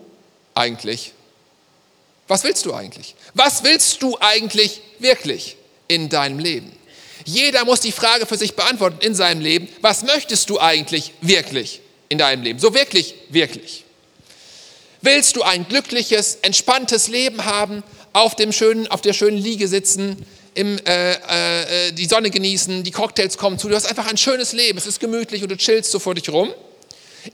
eigentlich? 0.55 1.13
Was 2.27 2.43
willst 2.43 2.65
du 2.65 2.73
eigentlich? 2.73 3.15
Was 3.35 3.63
willst 3.63 4.01
du 4.01 4.17
eigentlich 4.19 4.81
wirklich 4.97 5.57
in 5.87 6.09
deinem 6.09 6.39
Leben? 6.39 6.75
Jeder 7.23 7.65
muss 7.65 7.81
die 7.81 7.91
Frage 7.91 8.25
für 8.25 8.37
sich 8.37 8.55
beantworten 8.55 8.97
in 9.01 9.13
seinem 9.13 9.41
Leben. 9.41 9.69
Was 9.81 10.01
möchtest 10.01 10.49
du 10.49 10.59
eigentlich 10.59 11.13
wirklich 11.21 11.81
in 12.09 12.18
deinem 12.18 12.42
Leben? 12.42 12.57
So 12.57 12.73
wirklich, 12.73 13.13
wirklich. 13.30 13.85
Willst 15.01 15.35
du 15.37 15.44
ein 15.44 15.68
glückliches, 15.68 16.39
entspanntes 16.41 17.07
Leben 17.07 17.45
haben, 17.45 17.83
auf, 18.11 18.35
dem 18.35 18.51
schönen, 18.51 18.87
auf 18.87 19.01
der 19.01 19.13
schönen 19.13 19.37
Liege 19.37 19.68
sitzen, 19.68 20.25
im, 20.56 20.77
äh, 20.85 21.13
äh, 21.87 21.91
die 21.94 22.06
Sonne 22.06 22.29
genießen, 22.29 22.83
die 22.83 22.91
Cocktails 22.91 23.37
kommen 23.37 23.57
zu, 23.57 23.69
du 23.69 23.75
hast 23.75 23.85
einfach 23.85 24.07
ein 24.07 24.18
schönes 24.18 24.51
Leben, 24.51 24.77
es 24.77 24.87
ist 24.87 24.99
gemütlich 24.99 25.41
und 25.41 25.49
du 25.49 25.57
chillst 25.57 25.91
so 25.91 25.99
vor 25.99 26.15
dich 26.15 26.29
rum, 26.29 26.53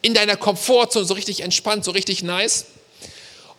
in 0.01 0.13
deiner 0.13 0.35
Komfortzone 0.35 1.05
so 1.05 1.15
richtig 1.15 1.41
entspannt, 1.41 1.85
so 1.85 1.91
richtig 1.91 2.21
nice? 2.21 2.65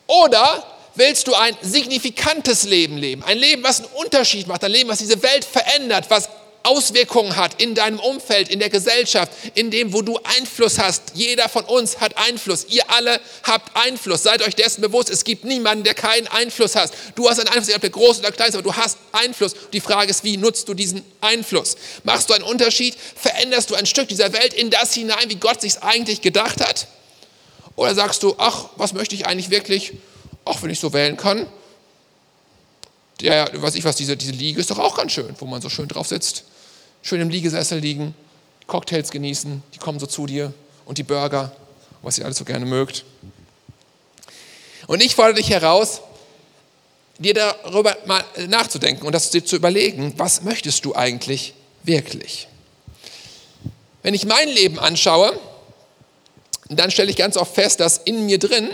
Oder 0.07 0.65
willst 0.95 1.27
du 1.27 1.35
ein 1.35 1.57
signifikantes 1.63 2.65
Leben 2.65 2.97
leben, 2.99 3.25
ein 3.25 3.39
Leben, 3.39 3.65
was 3.65 3.81
einen 3.81 3.89
Unterschied 3.95 4.47
macht, 4.47 4.63
ein 4.63 4.71
Leben, 4.71 4.89
was 4.89 4.99
diese 4.99 5.21
Welt 5.23 5.45
verändert, 5.45 6.07
was 6.11 6.29
Auswirkungen 6.67 7.37
hat 7.37 7.63
in 7.63 7.77
deinem 7.77 8.01
Umfeld, 8.01 8.49
in 8.49 8.59
der 8.59 8.71
Gesellschaft, 8.71 9.31
in 9.55 9.71
dem, 9.71 9.93
wo 9.93 10.03
du 10.03 10.19
Einfluss 10.37 10.81
hast. 10.81 11.13
Jeder 11.15 11.49
von 11.49 11.65
uns 11.65 12.01
hat 12.01 12.19
Einfluss. 12.19 12.67
Ihr 12.69 12.91
alle 12.91 13.21
habt 13.45 13.77
Einfluss. 13.77 14.25
Seid 14.25 14.43
euch 14.43 14.57
dessen 14.57 14.81
bewusst. 14.81 15.09
Es 15.09 15.23
gibt 15.23 15.45
niemanden, 15.45 15.85
der 15.85 15.95
keinen 15.95 16.27
Einfluss 16.27 16.75
hat. 16.75 16.91
Du 17.15 17.31
hast 17.31 17.39
einen 17.39 17.49
Einfluss, 17.51 17.73
ob 17.73 17.81
der 17.81 17.91
groß 17.91 18.19
oder 18.19 18.33
klein 18.33 18.49
ist, 18.49 18.57
aber 18.57 18.65
du 18.65 18.75
hast 18.75 18.99
Einfluss. 19.13 19.55
Die 19.73 19.81
Frage 19.81 20.11
ist, 20.11 20.25
wie 20.25 20.37
nutzt 20.37 20.69
du 20.69 20.75
diesen 20.75 21.05
Einfluss? 21.21 21.77
Machst 22.03 22.31
du 22.31 22.35
einen 22.35 22.43
Unterschied? 22.43 22.97
Veränderst 23.15 23.71
du 23.71 23.77
ein 23.77 23.87
Stück 23.87 24.09
dieser 24.09 24.33
Welt 24.33 24.53
in 24.53 24.71
das 24.71 24.93
hinein, 24.93 25.29
wie 25.29 25.37
Gott 25.37 25.61
sich 25.61 25.81
eigentlich 25.85 26.21
gedacht 26.21 26.61
hat? 26.61 26.89
Oder 27.77 27.95
sagst 27.95 28.25
du, 28.25 28.35
ach, 28.39 28.71
was 28.77 28.93
möchte 28.93 29.15
ich 29.15 29.27
eigentlich 29.27 29.51
wirklich? 29.51 29.93
Ach, 30.45 30.61
wenn 30.63 30.71
ich 30.71 30.81
so 30.81 30.93
wählen 30.93 31.17
kann, 31.17 31.47
der, 33.21 33.51
weiß 33.53 33.77
ich 33.77 33.85
was, 33.85 33.95
diese, 33.95 34.17
diese 34.17 34.33
Liege 34.33 34.61
ist 34.61 34.71
doch 34.71 34.81
auch 34.81 34.97
ganz 34.97 35.13
schön, 35.13 35.33
wo 35.39 35.47
man 35.47 35.63
so 35.63 35.69
schön 35.69 35.87
drauf 35.87 36.09
sitzt 36.09 36.45
schön 37.07 37.21
im 37.21 37.31
Liegesessel 37.31 37.79
liegen, 37.79 38.17
Cocktails 38.67 39.13
genießen, 39.13 39.63
die 39.73 39.79
kommen 39.79 40.01
so 40.01 40.07
zu 40.07 40.27
dir 40.27 40.53
und 40.87 40.99
die 40.99 41.05
Burger, 41.05 41.55
was 42.03 42.19
ihr 42.19 42.25
alles 42.25 42.37
so 42.37 42.45
gerne 42.45 42.67
mögt. 42.67 43.05
Und 44.89 45.01
ich 45.01 45.15
fordere 45.15 45.37
dich 45.37 45.51
heraus, 45.51 46.01
dir 47.19 47.33
darüber 47.33 47.97
mal 48.07 48.25
nachzudenken 48.49 49.07
und 49.07 49.13
das 49.13 49.31
dir 49.31 49.45
zu 49.45 49.55
überlegen, 49.55 50.15
was 50.17 50.43
möchtest 50.43 50.85
du 50.85 50.97
eigentlich 50.97 51.55
wirklich? 51.85 52.49
Wenn 54.03 54.13
ich 54.13 54.27
mein 54.27 54.49
Leben 54.49 54.81
anschaue, 54.81 55.39
dann 56.69 56.91
stelle 56.91 57.11
ich 57.11 57.17
ganz 57.17 57.37
oft 57.37 57.55
fest, 57.55 57.79
dass 57.79 57.99
in 57.99 58.27
mir 58.27 58.41
drin, 58.41 58.69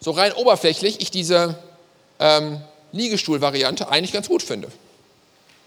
so 0.00 0.12
rein 0.12 0.32
oberflächlich, 0.32 1.02
ich 1.02 1.10
diese 1.10 1.58
ähm, 2.18 2.62
Liegestuhl-Variante 2.92 3.90
eigentlich 3.90 4.12
ganz 4.12 4.28
gut 4.28 4.42
finde. 4.42 4.68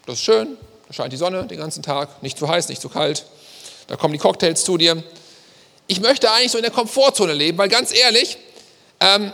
Das 0.04 0.16
ist 0.16 0.24
schön, 0.24 0.56
da 0.88 0.94
scheint 0.94 1.12
die 1.12 1.18
Sonne 1.18 1.46
den 1.46 1.58
ganzen 1.58 1.82
Tag, 1.82 2.22
nicht 2.22 2.38
zu 2.38 2.48
heiß, 2.48 2.68
nicht 2.70 2.80
zu 2.80 2.88
kalt. 2.88 3.26
Da 3.88 3.96
kommen 3.96 4.14
die 4.14 4.18
Cocktails 4.18 4.64
zu 4.64 4.78
dir. 4.78 5.02
Ich 5.86 6.00
möchte 6.00 6.30
eigentlich 6.30 6.50
so 6.50 6.58
in 6.58 6.62
der 6.62 6.72
Komfortzone 6.72 7.34
leben, 7.34 7.58
weil 7.58 7.68
ganz 7.68 7.94
ehrlich, 7.94 8.38
ähm, 9.00 9.32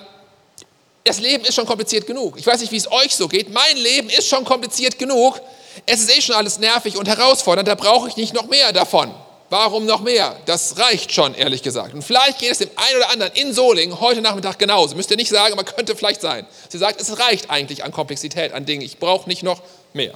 das 1.05 1.21
Leben 1.21 1.45
ist 1.45 1.55
schon 1.55 1.67
kompliziert 1.67 2.07
genug. 2.07 2.39
Ich 2.39 2.47
weiß 2.47 2.61
nicht, 2.61 2.73
wie 2.73 2.77
es 2.77 2.91
euch 2.91 3.15
so 3.15 3.29
geht. 3.29 3.53
Mein 3.53 3.77
Leben 3.77 4.11
ist 4.11 4.27
schon 4.27 4.45
kompliziert 4.45 4.99
genug. 4.99 5.41
Es 5.87 6.01
ist 6.01 6.17
eh 6.17 6.21
schon 6.21 6.35
alles 6.35 6.59
nervig 6.59 6.97
und 6.97 7.07
herausfordernd. 7.07 7.69
Da 7.69 7.75
brauche 7.75 8.09
ich 8.09 8.17
nicht 8.17 8.35
noch 8.35 8.49
mehr 8.49 8.73
davon. 8.73 9.15
Warum 9.51 9.87
noch 9.87 10.01
mehr? 10.01 10.35
Das 10.47 10.79
reicht 10.79 11.13
schon, 11.13 11.35
ehrlich 11.35 11.63
gesagt. 11.63 11.95
Und 11.95 12.03
vielleicht 12.03 12.39
geht 12.39 12.51
es 12.51 12.59
dem 12.59 12.71
einen 12.75 12.97
oder 12.97 13.11
anderen 13.11 13.33
in 13.35 13.53
Solingen 13.53 14.01
heute 14.01 14.23
Nachmittag 14.23 14.59
genauso. 14.59 14.97
Müsst 14.97 15.11
ihr 15.11 15.17
nicht 15.17 15.29
sagen, 15.29 15.53
aber 15.53 15.63
könnte 15.63 15.95
vielleicht 15.95 16.21
sein. 16.21 16.47
Sie 16.69 16.79
sagt, 16.79 17.01
es 17.01 17.17
reicht 17.21 17.51
eigentlich 17.51 17.85
an 17.85 17.93
Komplexität, 17.93 18.53
an 18.53 18.65
Dingen. 18.65 18.83
Ich 18.83 18.99
brauche 18.99 19.29
nicht 19.29 19.43
noch 19.43 19.61
mehr. 19.93 20.15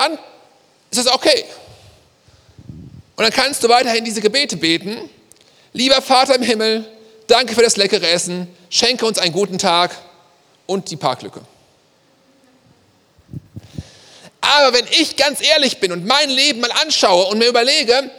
Dann 0.00 0.18
ist 0.90 0.98
es 0.98 1.06
okay. 1.08 1.44
Und 3.16 3.24
dann 3.24 3.32
kannst 3.32 3.62
du 3.62 3.68
weiterhin 3.68 4.02
diese 4.02 4.22
Gebete 4.22 4.56
beten. 4.56 5.10
Lieber 5.74 6.00
Vater 6.00 6.36
im 6.36 6.42
Himmel, 6.42 6.86
danke 7.26 7.54
für 7.54 7.60
das 7.60 7.76
leckere 7.76 8.08
Essen, 8.08 8.48
schenke 8.70 9.04
uns 9.04 9.18
einen 9.18 9.34
guten 9.34 9.58
Tag 9.58 9.94
und 10.64 10.90
die 10.90 10.96
Parklücke. 10.96 11.42
Aber 14.40 14.72
wenn 14.72 14.86
ich 14.98 15.16
ganz 15.16 15.42
ehrlich 15.42 15.80
bin 15.80 15.92
und 15.92 16.06
mein 16.06 16.30
Leben 16.30 16.60
mal 16.60 16.72
anschaue 16.72 17.26
und 17.26 17.36
mir 17.36 17.48
überlege, 17.48 18.10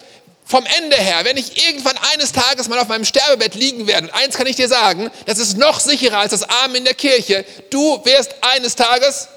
vom 0.45 0.63
Ende 0.77 0.97
her, 0.97 1.25
wenn 1.25 1.37
ich 1.37 1.67
irgendwann 1.67 1.97
eines 2.13 2.31
Tages 2.31 2.69
mal 2.69 2.77
auf 2.77 2.89
meinem 2.89 3.05
Sterbebett 3.05 3.55
liegen 3.55 3.87
werde, 3.87 4.07
und 4.07 4.13
eins 4.13 4.37
kann 4.37 4.45
ich 4.45 4.55
dir 4.55 4.67
sagen, 4.67 5.09
das 5.25 5.39
ist 5.39 5.57
noch 5.57 5.79
sicherer 5.79 6.19
als 6.19 6.31
das 6.31 6.43
Arm 6.43 6.75
in 6.75 6.85
der 6.85 6.93
Kirche, 6.93 7.43
du 7.71 8.05
wirst 8.05 8.35
eines 8.41 8.75
Tages 8.75 9.29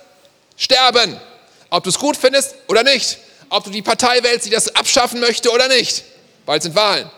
sterben. 0.58 1.18
Ob 1.70 1.84
du 1.84 1.90
es 1.90 1.98
gut 1.98 2.16
findest 2.16 2.54
oder 2.68 2.82
nicht. 2.82 3.18
Ob 3.48 3.64
du 3.64 3.70
die 3.70 3.82
Partei 3.82 4.22
wählst, 4.22 4.46
die 4.46 4.50
das 4.50 4.74
abschaffen 4.74 5.20
möchte 5.20 5.50
oder 5.50 5.68
nicht. 5.68 6.04
Bald 6.46 6.62
sind 6.62 6.74
Wahlen. 6.74 7.10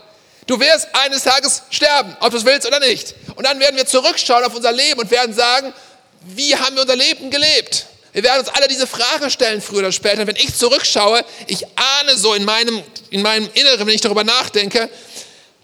Du 0.46 0.60
wirst 0.60 0.88
eines 0.92 1.24
Tages 1.24 1.62
sterben, 1.70 2.16
ob 2.20 2.30
du 2.30 2.36
es 2.36 2.44
willst 2.44 2.66
oder 2.66 2.78
nicht. 2.78 3.14
Und 3.34 3.44
dann 3.44 3.58
werden 3.58 3.76
wir 3.76 3.86
zurückschauen 3.86 4.44
auf 4.44 4.54
unser 4.54 4.72
Leben 4.72 5.00
und 5.00 5.10
werden 5.10 5.34
sagen, 5.34 5.72
wie 6.22 6.54
haben 6.54 6.76
wir 6.76 6.82
unser 6.82 6.96
Leben 6.96 7.30
gelebt? 7.30 7.86
Wir 8.12 8.22
werden 8.22 8.40
uns 8.40 8.48
alle 8.48 8.68
diese 8.68 8.86
Frage 8.86 9.28
stellen, 9.28 9.60
früher 9.60 9.80
oder 9.80 9.92
später. 9.92 10.20
Und 10.20 10.28
wenn 10.28 10.36
ich 10.36 10.54
zurückschaue, 10.54 11.24
ich 11.48 11.66
ahne 11.76 12.16
so 12.16 12.32
in 12.34 12.44
meinem, 12.44 12.82
in 13.10 13.22
meinem 13.22 13.48
Inneren, 13.54 13.86
wenn 13.86 13.94
ich 13.94 14.00
darüber 14.00 14.24
nachdenke, 14.24 14.88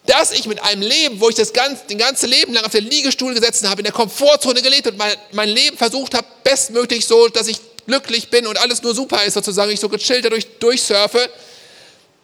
dass 0.07 0.33
ich 0.33 0.47
mit 0.47 0.63
einem 0.63 0.83
Leben, 0.83 1.21
wo 1.21 1.29
ich 1.29 1.37
das 1.37 1.53
ganze, 1.53 1.87
den 1.87 1.99
ganzen 1.99 2.29
Leben 2.29 2.53
lang 2.53 2.65
auf 2.65 2.73
der 2.73 2.81
Liegestuhl 2.81 3.35
gesessen 3.35 3.71
habe, 3.71 3.81
in 3.81 3.85
der 3.85 3.93
Komfortzone 3.93 4.61
gelebt 4.61 4.89
und 4.89 4.99
mein, 4.99 5.15
mein 5.31 5.49
Leben 5.49 5.79
versucht 5.79 6.15
habe, 6.15 6.27
bestmöglich 6.43 7.07
so, 7.07 7.29
dass 7.29 7.47
ich 7.47 7.59
glücklich 7.87 8.29
bin 8.29 8.47
und 8.47 8.59
alles 8.59 8.83
nur 8.83 8.95
super 8.95 9.23
ist, 9.25 9.35
sozusagen, 9.35 9.71
ich 9.71 9.81
so 9.81 9.89
gechillt 9.89 10.25
dadurch 10.25 10.47
durchsurfe, 10.59 11.29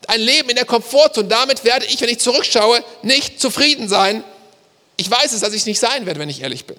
ein 0.07 0.21
Leben 0.21 0.49
in 0.49 0.57
der 0.57 0.65
Komfortzone. 0.65 1.29
Damit 1.29 1.65
werde 1.65 1.87
ich, 1.87 2.01
wenn 2.01 2.09
ich 2.09 2.19
zurückschaue, 2.19 2.83
nicht 3.03 3.41
zufrieden 3.41 3.89
sein. 3.89 4.25
Ich 4.97 5.11
weiß 5.11 5.33
es, 5.33 5.41
dass 5.41 5.53
ich 5.53 5.61
es 5.61 5.67
nicht 5.67 5.81
sein 5.81 6.07
werde, 6.07 6.19
wenn 6.21 6.29
ich 6.29 6.43
ehrlich 6.43 6.65
bin. 6.65 6.77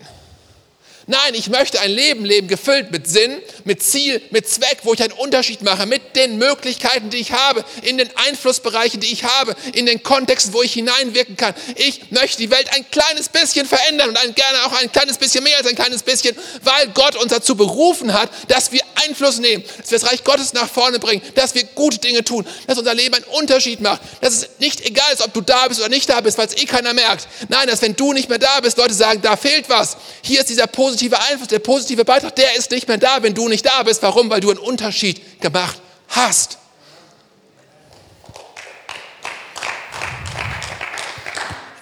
Nein, 1.09 1.33
ich 1.33 1.49
möchte 1.49 1.79
ein 1.79 1.89
Leben 1.89 2.23
leben, 2.23 2.47
gefüllt 2.47 2.91
mit 2.91 3.07
Sinn, 3.07 3.41
mit 3.63 3.81
Ziel, 3.81 4.21
mit 4.29 4.47
Zweck, 4.47 4.81
wo 4.83 4.93
ich 4.93 5.01
einen 5.01 5.13
Unterschied 5.13 5.63
mache, 5.63 5.87
mit 5.87 6.15
den 6.15 6.37
Möglichkeiten, 6.37 7.09
die 7.09 7.17
ich 7.17 7.31
habe, 7.31 7.65
in 7.81 7.97
den 7.97 8.15
Einflussbereichen, 8.27 8.99
die 8.99 9.11
ich 9.11 9.23
habe, 9.23 9.55
in 9.73 9.87
den 9.87 10.03
Kontexten, 10.03 10.53
wo 10.53 10.61
ich 10.61 10.73
hineinwirken 10.73 11.35
kann. 11.35 11.55
Ich 11.77 12.11
möchte 12.11 12.37
die 12.37 12.51
Welt 12.51 12.71
ein 12.75 12.85
kleines 12.91 13.27
bisschen 13.27 13.65
verändern 13.65 14.09
und 14.09 14.17
ein, 14.17 14.35
gerne 14.35 14.63
auch 14.67 14.71
ein 14.73 14.91
kleines 14.91 15.17
bisschen 15.17 15.43
mehr 15.43 15.57
als 15.57 15.65
ein 15.65 15.73
kleines 15.73 16.03
bisschen, 16.03 16.35
weil 16.61 16.89
Gott 16.93 17.15
uns 17.15 17.31
dazu 17.31 17.55
berufen 17.55 18.13
hat, 18.13 18.29
dass 18.47 18.71
wir 18.71 18.81
Einfluss 19.03 19.39
nehmen, 19.39 19.63
dass 19.79 19.89
wir 19.89 19.97
das 19.97 20.11
Reich 20.11 20.23
Gottes 20.23 20.53
nach 20.53 20.69
vorne 20.69 20.99
bringen, 20.99 21.23
dass 21.33 21.55
wir 21.55 21.63
gute 21.63 21.97
Dinge 21.97 22.23
tun, 22.23 22.45
dass 22.67 22.77
unser 22.77 22.93
Leben 22.93 23.15
einen 23.15 23.25
Unterschied 23.25 23.81
macht, 23.81 24.01
dass 24.21 24.33
es 24.33 24.49
nicht 24.59 24.85
egal 24.85 25.11
ist, 25.11 25.23
ob 25.23 25.33
du 25.33 25.41
da 25.41 25.67
bist 25.69 25.79
oder 25.79 25.89
nicht 25.89 26.07
da 26.07 26.21
bist, 26.21 26.37
weil 26.37 26.45
es 26.45 26.55
eh 26.55 26.65
keiner 26.65 26.93
merkt. 26.93 27.27
Nein, 27.47 27.67
dass 27.67 27.81
wenn 27.81 27.95
du 27.95 28.13
nicht 28.13 28.29
mehr 28.29 28.37
da 28.37 28.59
bist, 28.59 28.77
Leute 28.77 28.93
sagen, 28.93 29.23
da 29.23 29.35
fehlt 29.35 29.69
was. 29.69 29.97
Hier 30.21 30.41
ist 30.41 30.49
dieser 30.49 30.67
positive 30.67 30.98
positive 30.99 31.21
Einfluss, 31.21 31.47
der 31.47 31.59
positive 31.59 32.03
Beitrag, 32.03 32.35
der 32.35 32.55
ist 32.57 32.71
nicht 32.71 32.87
mehr 32.89 32.97
da, 32.97 33.23
wenn 33.23 33.33
du 33.33 33.47
nicht 33.47 33.65
da 33.65 33.83
bist. 33.83 34.03
Warum? 34.03 34.29
Weil 34.29 34.41
du 34.41 34.49
einen 34.49 34.59
Unterschied 34.59 35.39
gemacht 35.39 35.79
hast. 36.09 36.57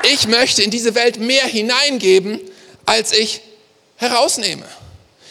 Ich 0.04 0.28
möchte 0.28 0.62
in 0.62 0.70
diese 0.70 0.94
Welt 0.94 1.18
mehr 1.18 1.46
hineingeben, 1.46 2.40
als 2.86 3.12
ich 3.12 3.42
herausnehme. 3.96 4.66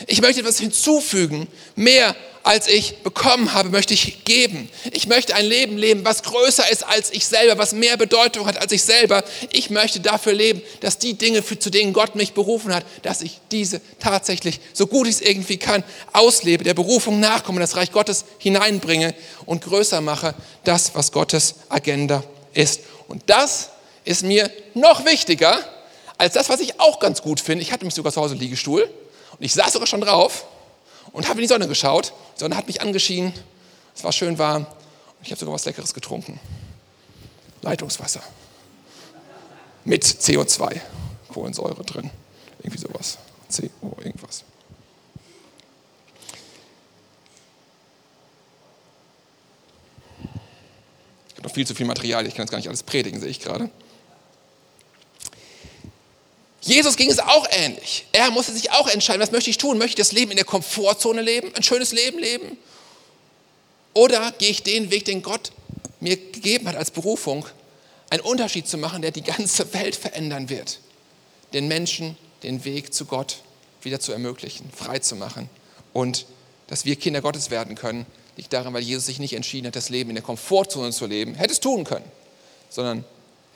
Ich 0.09 0.21
möchte 0.21 0.41
etwas 0.41 0.59
hinzufügen, 0.59 1.47
mehr 1.77 2.17
als 2.47 2.69
ich 2.69 2.99
bekommen 2.99 3.55
habe, 3.55 3.71
möchte 3.71 3.93
ich 3.93 4.23
geben. 4.25 4.71
Ich 4.93 5.09
möchte 5.09 5.35
ein 5.35 5.45
Leben 5.45 5.77
leben, 5.77 6.05
was 6.05 6.23
größer 6.23 6.71
ist 6.71 6.87
als 6.87 7.11
ich 7.11 7.27
selber, 7.27 7.59
was 7.59 7.73
mehr 7.73 7.97
Bedeutung 7.97 8.47
hat 8.47 8.57
als 8.59 8.71
ich 8.71 8.85
selber. 8.85 9.25
Ich 9.51 9.69
möchte 9.69 9.99
dafür 9.99 10.33
leben, 10.33 10.63
dass 10.79 10.99
die 10.99 11.15
Dinge, 11.15 11.45
zu 11.45 11.71
denen 11.71 11.93
Gott 11.93 12.15
mich 12.15 12.35
berufen 12.35 12.73
hat, 12.73 12.87
dass 13.03 13.21
ich 13.23 13.41
diese 13.51 13.81
tatsächlich, 13.99 14.61
so 14.73 14.87
gut 14.87 15.09
ich 15.09 15.17
es 15.17 15.21
irgendwie 15.23 15.57
kann, 15.57 15.83
auslebe, 16.13 16.63
der 16.63 16.75
Berufung 16.75 17.19
nachkomme, 17.19 17.59
das 17.59 17.75
Reich 17.75 17.91
Gottes 17.91 18.25
hineinbringe 18.39 19.17
und 19.45 19.65
größer 19.65 20.01
mache, 20.01 20.33
das, 20.63 20.95
was 20.95 21.11
Gottes 21.11 21.57
Agenda 21.69 22.23
ist. 22.55 22.83
Und 23.09 23.25
das 23.27 23.71
ist 24.05 24.23
mir 24.23 24.53
noch 24.73 25.05
wichtiger 25.05 25.59
als 26.17 26.35
das, 26.35 26.49
was 26.49 26.61
ich 26.61 26.79
auch 26.79 27.01
ganz 27.01 27.23
gut 27.23 27.41
finde. 27.41 27.63
Ich 27.63 27.73
hatte 27.73 27.85
mich 27.85 27.95
sogar 27.95 28.13
zu 28.13 28.21
Hause 28.21 28.37
Liegestuhl 28.37 28.83
und 29.37 29.45
ich 29.45 29.53
saß 29.53 29.73
sogar 29.73 29.89
schon 29.89 30.01
drauf 30.01 30.45
und 31.17 31.27
habe 31.29 31.41
in 31.41 31.45
die 31.45 31.49
Sonne 31.49 31.67
geschaut. 31.67 32.13
Die 32.37 32.41
Sonne 32.41 32.57
hat 32.57 32.67
mich 32.67 32.83
angeschienen, 32.83 33.33
es 33.95 34.05
war 34.05 34.13
schön 34.13 34.39
warm 34.39 34.67
und 34.67 35.23
ich 35.23 35.31
habe 35.31 35.41
sogar 35.41 35.55
was 35.55 35.65
Leckeres 35.65 35.95
getrunken. 35.95 36.39
Leitungswasser. 37.63 38.21
Mit 39.87 40.05
CO2, 40.05 40.79
Kohlensäure 41.33 41.83
drin, 41.85 42.11
irgendwie 42.59 42.79
sowas. 42.79 43.17
CO, 43.51 43.97
irgendwas. 44.05 44.45
Ich 51.29 51.37
habe 51.37 51.49
noch 51.49 51.55
viel 51.55 51.67
zu 51.67 51.75
viel 51.75 51.87
Material, 51.87 52.27
ich 52.27 52.35
kann 52.35 52.45
jetzt 52.45 52.51
gar 52.51 52.59
nicht 52.59 52.69
alles 52.69 52.83
predigen, 52.83 53.21
sehe 53.21 53.31
ich 53.31 53.41
gerade. 53.41 53.71
Jesus 56.61 56.97
ging 56.97 57.11
es 57.11 57.19
auch 57.19 57.47
ähnlich. 57.51 58.07
Er 58.13 58.31
musste 58.31 58.53
sich 58.53 58.73
auch 58.73 58.89
entscheiden, 58.89 59.21
was 59.21 59.31
möchte 59.31 59.51
ich 59.51 59.59
tun? 59.59 59.79
Möchte 59.79 60.01
ich 60.01 60.09
das 60.09 60.13
Leben 60.13 60.31
in 60.31 60.37
der 60.37 60.47
Komfortzone 60.47 61.23
leben, 61.23 61.55
ein 61.55 61.63
schönes 61.63 61.93
Leben 61.93 62.19
leben? 62.19 62.59
Oder 63.95 64.33
gehe 64.33 64.51
ich 64.51 64.63
den 64.63 64.91
Weg, 64.91 65.05
den 65.05 65.23
Gott 65.23 65.53
mir 66.01 66.17
gegeben 66.17 66.69
hat 66.69 66.77
als 66.77 66.91
Berufung, 66.91 67.47
einen 68.11 68.23
Unterschied 68.23 68.69
zu 68.69 68.79
machen, 68.79 69.03
der 69.03 69.11
die 69.11 69.23
ganze 69.23 69.73
Welt 69.75 69.97
verändern 69.97 70.49
wird? 70.49 70.81
Den 71.53 71.69
Menschen 71.69 72.17
den 72.43 72.65
Weg 72.65 72.93
zu 72.93 73.05
Gott 73.05 73.39
wieder 73.83 74.01
zu 74.01 74.13
ermöglichen, 74.13 74.69
frei 74.75 74.99
zu 74.99 75.17
machen 75.17 75.49
und 75.93 76.27
dass 76.67 76.85
wir 76.85 76.97
Kinder 76.97 77.21
Gottes 77.21 77.51
werden 77.51 77.77
können, 77.77 78.07
liegt 78.37 78.53
daran, 78.53 78.75
weil 78.75 78.83
Jesus 78.83 79.07
sich 79.07 79.19
nicht 79.19 79.33
entschieden 79.33 79.69
hat, 79.69 79.77
das 79.77 79.89
Leben 79.89 80.11
in 80.11 80.17
der 80.17 80.25
Komfortzone 80.25 80.91
zu 80.91 81.07
leben. 81.07 81.35
Hätte 81.35 81.53
es 81.53 81.61
tun 81.61 81.85
können, 81.85 82.05
sondern 82.69 83.05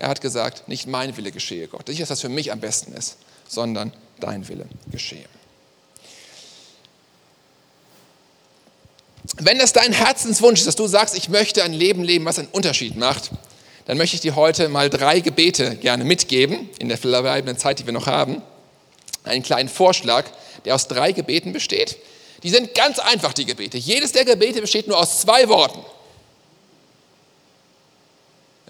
er 0.00 0.08
hat 0.08 0.22
gesagt, 0.22 0.66
nicht 0.66 0.86
mein 0.86 1.14
Wille 1.18 1.30
geschehe, 1.30 1.68
Gott. 1.68 1.86
Nicht, 1.88 2.00
dass 2.00 2.08
das 2.08 2.22
für 2.22 2.30
mich 2.30 2.50
am 2.50 2.58
besten 2.58 2.94
ist, 2.94 3.16
sondern 3.46 3.92
dein 4.18 4.48
Wille 4.48 4.64
geschehe. 4.90 5.26
Wenn 9.36 9.58
das 9.58 9.74
dein 9.74 9.92
Herzenswunsch 9.92 10.60
ist, 10.60 10.66
dass 10.66 10.76
du 10.76 10.86
sagst, 10.86 11.14
ich 11.14 11.28
möchte 11.28 11.62
ein 11.62 11.74
Leben 11.74 12.02
leben, 12.02 12.24
was 12.24 12.38
einen 12.38 12.48
Unterschied 12.48 12.96
macht, 12.96 13.30
dann 13.84 13.98
möchte 13.98 14.16
ich 14.16 14.22
dir 14.22 14.36
heute 14.36 14.70
mal 14.70 14.88
drei 14.88 15.20
Gebete 15.20 15.76
gerne 15.76 16.04
mitgeben, 16.04 16.70
in 16.78 16.88
der 16.88 16.96
verbleibenden 16.96 17.58
Zeit, 17.58 17.78
die 17.78 17.84
wir 17.84 17.92
noch 17.92 18.06
haben. 18.06 18.40
Einen 19.24 19.42
kleinen 19.42 19.68
Vorschlag, 19.68 20.24
der 20.64 20.74
aus 20.74 20.88
drei 20.88 21.12
Gebeten 21.12 21.52
besteht. 21.52 21.98
Die 22.42 22.48
sind 22.48 22.74
ganz 22.74 22.98
einfach, 22.98 23.34
die 23.34 23.44
Gebete. 23.44 23.76
Jedes 23.76 24.12
der 24.12 24.24
Gebete 24.24 24.62
besteht 24.62 24.88
nur 24.88 24.98
aus 24.98 25.20
zwei 25.20 25.46
Worten. 25.50 25.84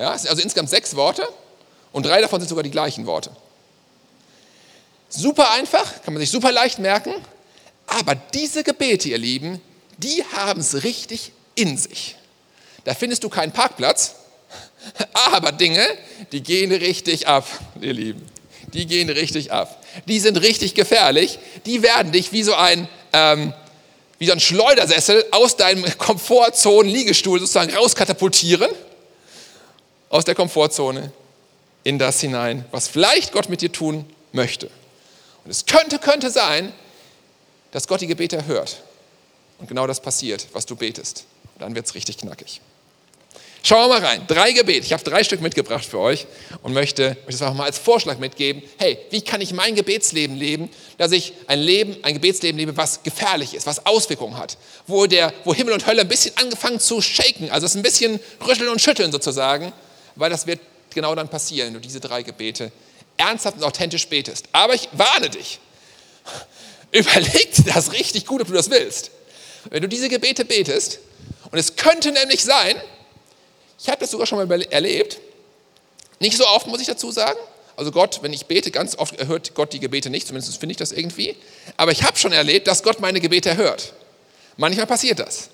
Ja, 0.01 0.15
es 0.15 0.23
sind 0.23 0.31
also 0.31 0.43
insgesamt 0.43 0.71
sechs 0.71 0.97
Worte 0.97 1.29
und 1.93 2.07
drei 2.07 2.23
davon 2.23 2.41
sind 2.41 2.49
sogar 2.49 2.63
die 2.63 2.71
gleichen 2.71 3.05
Worte. 3.05 3.31
Super 5.11 5.51
einfach, 5.51 6.03
kann 6.03 6.15
man 6.15 6.23
sich 6.23 6.31
super 6.31 6.51
leicht 6.53 6.79
merken, 6.79 7.13
aber 7.87 8.15
diese 8.15 8.65
Gebete, 8.65 9.11
ihr 9.11 9.19
Lieben, 9.19 9.61
die 9.99 10.25
haben 10.35 10.61
es 10.61 10.85
richtig 10.85 11.33
in 11.55 11.77
sich. 11.77 12.17
Da 12.85 12.95
findest 12.95 13.25
du 13.25 13.29
keinen 13.29 13.53
Parkplatz, 13.53 14.15
aber 15.35 15.53
Dinge, 15.53 15.87
die 16.33 16.43
gehen 16.43 16.73
richtig 16.73 17.29
ab, 17.29 17.47
ihr 17.79 17.93
Lieben. 17.93 18.27
Die 18.73 18.87
gehen 18.87 19.11
richtig 19.11 19.53
ab. 19.53 19.85
Die 20.07 20.19
sind 20.19 20.41
richtig 20.41 20.75
gefährlich. 20.75 21.41
Die 21.67 21.83
werden 21.83 22.13
dich 22.13 22.33
wie 22.33 22.43
so 22.43 22.55
ein, 22.55 22.89
ähm, 23.13 23.53
wie 24.19 24.27
so 24.27 24.33
ein 24.33 24.41
Schleudersessel 24.41 25.27
aus 25.33 25.57
deinem 25.57 25.85
Komfortzonen-Liegestuhl 25.99 27.41
sozusagen 27.41 27.75
rauskatapultieren 27.75 28.71
aus 30.11 30.27
der 30.27 30.35
Komfortzone 30.35 31.13
in 31.85 31.99
das 31.99 32.21
hinein, 32.21 32.67
was 32.73 32.89
vielleicht 32.89 33.33
Gott 33.33 33.49
mit 33.49 33.63
dir 33.63 33.73
tun 33.73 34.05
möchte. 34.33 34.67
Und 35.45 35.51
es 35.51 35.65
könnte, 35.65 35.99
könnte 35.99 36.31
sein, 36.31 36.73
dass 37.71 37.89
Gott 37.89 38.03
die 38.03 38.07
Gebete 38.07 38.37
erhört. 38.37 38.83
Und 39.59 39.69
genau 39.69 39.87
das 39.87 40.01
passiert, 40.01 40.47
was 40.53 40.67
du 40.67 40.77
betest. 40.77 41.25
Und 41.55 41.63
dann 41.63 41.75
wird 41.75 41.87
es 41.87 41.95
richtig 41.95 42.19
knackig. 42.19 42.61
Schauen 43.63 43.91
wir 43.91 44.01
mal 44.01 44.07
rein. 44.07 44.27
Drei 44.27 44.53
Gebete. 44.53 44.87
Ich 44.87 44.93
habe 44.93 45.05
drei 45.05 45.23
Stück 45.23 45.43
mitgebracht 45.43 45.85
für 45.85 45.99
euch 45.99 46.27
und 46.63 46.73
möchte 46.73 47.19
euch 47.27 47.33
das 47.33 47.43
einfach 47.43 47.55
mal 47.55 47.65
als 47.65 47.79
Vorschlag 47.79 48.19
mitgeben. 48.19 48.63
Hey, 48.79 48.99
wie 49.11 49.21
kann 49.21 49.43
ich 49.43 49.53
mein 49.53 49.75
Gebetsleben 49.75 50.35
leben, 50.37 50.71
dass 50.97 51.13
ich 51.13 51.35
ein 51.47 51.61
Leben, 51.61 51.97
ein 52.03 52.15
Gebetsleben 52.15 52.59
lebe, 52.59 52.77
was 52.79 53.03
gefährlich 53.03 53.55
ist, 53.55 53.67
was 53.67 53.85
Auswirkungen 53.85 54.39
hat, 54.39 54.57
wo, 54.87 55.07
der, 55.07 55.35
wo 55.45 55.55
Himmel 55.55 55.75
und 55.75 55.87
Hölle 55.87 56.01
ein 56.01 56.09
bisschen 56.09 56.37
angefangen 56.39 56.81
zu 56.81 57.03
shaken, 57.03 57.51
also 57.51 57.67
es 57.67 57.75
ein 57.75 57.83
bisschen 57.83 58.19
rütteln 58.47 58.71
und 58.71 58.81
schütteln 58.81 59.13
sozusagen, 59.13 59.75
weil 60.21 60.31
das 60.31 60.47
wird 60.47 60.61
genau 60.91 61.15
dann 61.15 61.29
passieren, 61.29 61.69
wenn 61.69 61.75
du 61.75 61.81
diese 61.81 62.01
drei 62.01 62.23
Gebete 62.23 62.71
ernsthaft 63.17 63.57
und 63.57 63.65
authentisch 63.65 64.07
betest. 64.09 64.47
Aber 64.53 64.75
ich 64.75 64.89
warne 64.93 65.31
dich, 65.31 65.59
überleg 66.93 67.53
dir 67.55 67.73
das 67.73 67.93
richtig 67.93 68.27
gut, 68.27 68.41
ob 68.41 68.49
du 68.49 68.55
das 68.55 68.71
willst. 68.71 69.11
Wenn 69.71 69.83
du 69.83 69.89
diese 69.89 70.09
Gebete 70.09 70.45
betest, 70.45 71.01
und 71.51 71.59
es 71.59 71.77
könnte 71.77 72.13
nämlich 72.13 72.45
sein, 72.45 72.77
ich 73.79 73.89
habe 73.89 73.99
das 73.99 74.11
sogar 74.11 74.27
schon 74.27 74.47
mal 74.47 74.63
erlebt. 74.63 75.19
Nicht 76.19 76.37
so 76.37 76.47
oft, 76.47 76.67
muss 76.67 76.81
ich 76.81 76.87
dazu 76.87 77.11
sagen. 77.11 77.39
Also 77.77 77.93
Gott, 77.93 78.23
wenn 78.23 78.33
ich 78.33 78.47
bete, 78.47 78.71
ganz 78.71 78.97
oft 78.99 79.19
erhört 79.19 79.55
Gott 79.55 79.73
die 79.73 79.81
Gebete 79.81 80.11
nicht, 80.11 80.27
zumindest 80.27 80.59
finde 80.59 80.73
ich 80.73 80.77
das 80.77 80.93
irgendwie. 80.93 81.35
Aber 81.79 81.93
ich 81.93 82.03
habe 82.03 82.19
schon 82.19 82.33
erlebt, 82.33 82.67
dass 82.69 82.83
Gott 82.83 83.01
meine 83.01 83.21
Gebete 83.21 83.49
erhört. 83.49 83.95
Manchmal 84.59 84.87
passiert 84.87 85.19
das. 85.19 85.49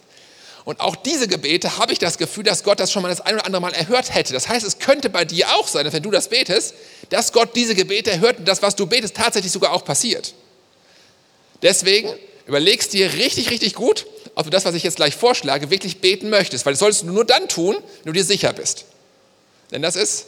Und 0.66 0.80
auch 0.80 0.96
diese 0.96 1.28
Gebete 1.28 1.78
habe 1.78 1.92
ich 1.92 2.00
das 2.00 2.18
Gefühl, 2.18 2.42
dass 2.42 2.64
Gott 2.64 2.80
das 2.80 2.90
schon 2.90 3.00
mal 3.00 3.08
das 3.08 3.20
ein 3.20 3.35
oder 3.35 3.46
andere 3.46 3.62
Mal 3.62 3.73
erhört 3.73 4.12
hätte. 4.12 4.32
Das 4.32 4.49
heißt, 4.49 4.66
es 4.66 4.80
könnte 4.80 5.08
bei 5.08 5.25
dir 5.25 5.54
auch 5.54 5.68
sein, 5.68 5.85
dass 5.85 5.94
wenn 5.94 6.02
du 6.02 6.11
das 6.11 6.28
betest, 6.28 6.75
dass 7.08 7.32
Gott 7.32 7.54
diese 7.54 7.76
Gebete 7.76 8.11
erhört 8.11 8.40
und 8.40 8.49
das, 8.49 8.62
was 8.62 8.75
du 8.75 8.85
betest, 8.85 9.14
tatsächlich 9.14 9.52
sogar 9.52 9.73
auch 9.73 9.85
passiert. 9.85 10.35
Deswegen 11.62 12.12
überlegst 12.46 12.92
dir 12.92 13.12
richtig, 13.12 13.50
richtig 13.50 13.75
gut, 13.75 14.06
ob 14.35 14.46
du 14.46 14.50
das, 14.50 14.64
was 14.64 14.75
ich 14.75 14.82
jetzt 14.82 14.96
gleich 14.96 15.14
vorschlage, 15.14 15.70
wirklich 15.70 16.00
beten 16.00 16.30
möchtest. 16.30 16.66
Weil 16.66 16.73
das 16.73 16.80
solltest 16.80 17.02
du 17.02 17.06
nur 17.06 17.25
dann 17.25 17.49
tun, 17.49 17.76
wenn 17.76 18.12
du 18.12 18.18
dir 18.18 18.25
sicher 18.25 18.52
bist. 18.52 18.87
Denn 19.70 19.82
das 19.82 19.94
ist 19.94 20.26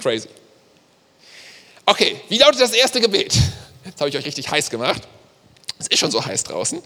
crazy. 0.00 0.28
Okay, 1.84 2.18
wie 2.30 2.38
lautet 2.38 2.62
das 2.62 2.72
erste 2.72 2.98
Gebet? 2.98 3.34
Jetzt 3.84 4.00
habe 4.00 4.08
ich 4.08 4.16
euch 4.16 4.24
richtig 4.24 4.50
heiß 4.50 4.70
gemacht. 4.70 5.02
Es 5.78 5.86
ist 5.88 5.98
schon 5.98 6.10
so 6.10 6.24
heiß 6.24 6.44
draußen. 6.44 6.80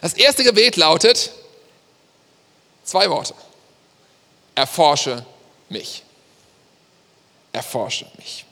Das 0.00 0.14
erste 0.14 0.42
Gebet 0.42 0.76
lautet 0.76 1.30
zwei 2.86 3.10
Worte. 3.10 3.34
Erforsche 4.54 5.26
mich. 5.68 6.02
Erforsche 7.52 8.06
mich. 8.16 8.46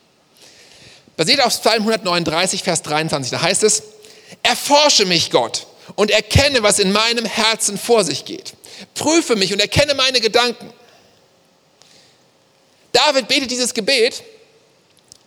Basiert 1.17 1.41
auf 1.43 1.59
Psalm 1.61 1.83
139, 1.83 2.62
Vers 2.62 2.83
23, 2.83 3.31
da 3.31 3.41
heißt 3.41 3.62
es, 3.62 3.83
Erforsche 4.43 5.07
mich, 5.07 5.31
Gott, 5.31 5.67
und 5.95 6.11
erkenne, 6.11 6.62
was 6.62 6.79
in 6.79 6.93
meinem 6.93 7.25
Herzen 7.25 7.79
vor 7.79 8.05
sich 8.05 8.25
geht. 8.25 8.55
Prüfe 8.95 9.37
mich 9.37 9.53
und 9.53 9.61
erkenne 9.61 9.95
meine 9.95 10.21
Gedanken. 10.21 10.73
David 12.93 13.29
betet 13.29 13.50
dieses 13.50 13.75
Gebet 13.75 14.23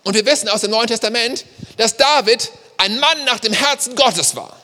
und 0.04 0.14
wir 0.14 0.26
wissen 0.26 0.50
aus 0.50 0.62
dem 0.62 0.72
Neuen 0.72 0.88
Testament, 0.88 1.46
dass 1.78 1.96
David 1.96 2.52
ein 2.78 3.00
Mann 3.00 3.24
nach 3.26 3.40
dem 3.40 3.54
Herzen 3.54 3.96
Gottes 3.96 4.36
war. 4.36 4.56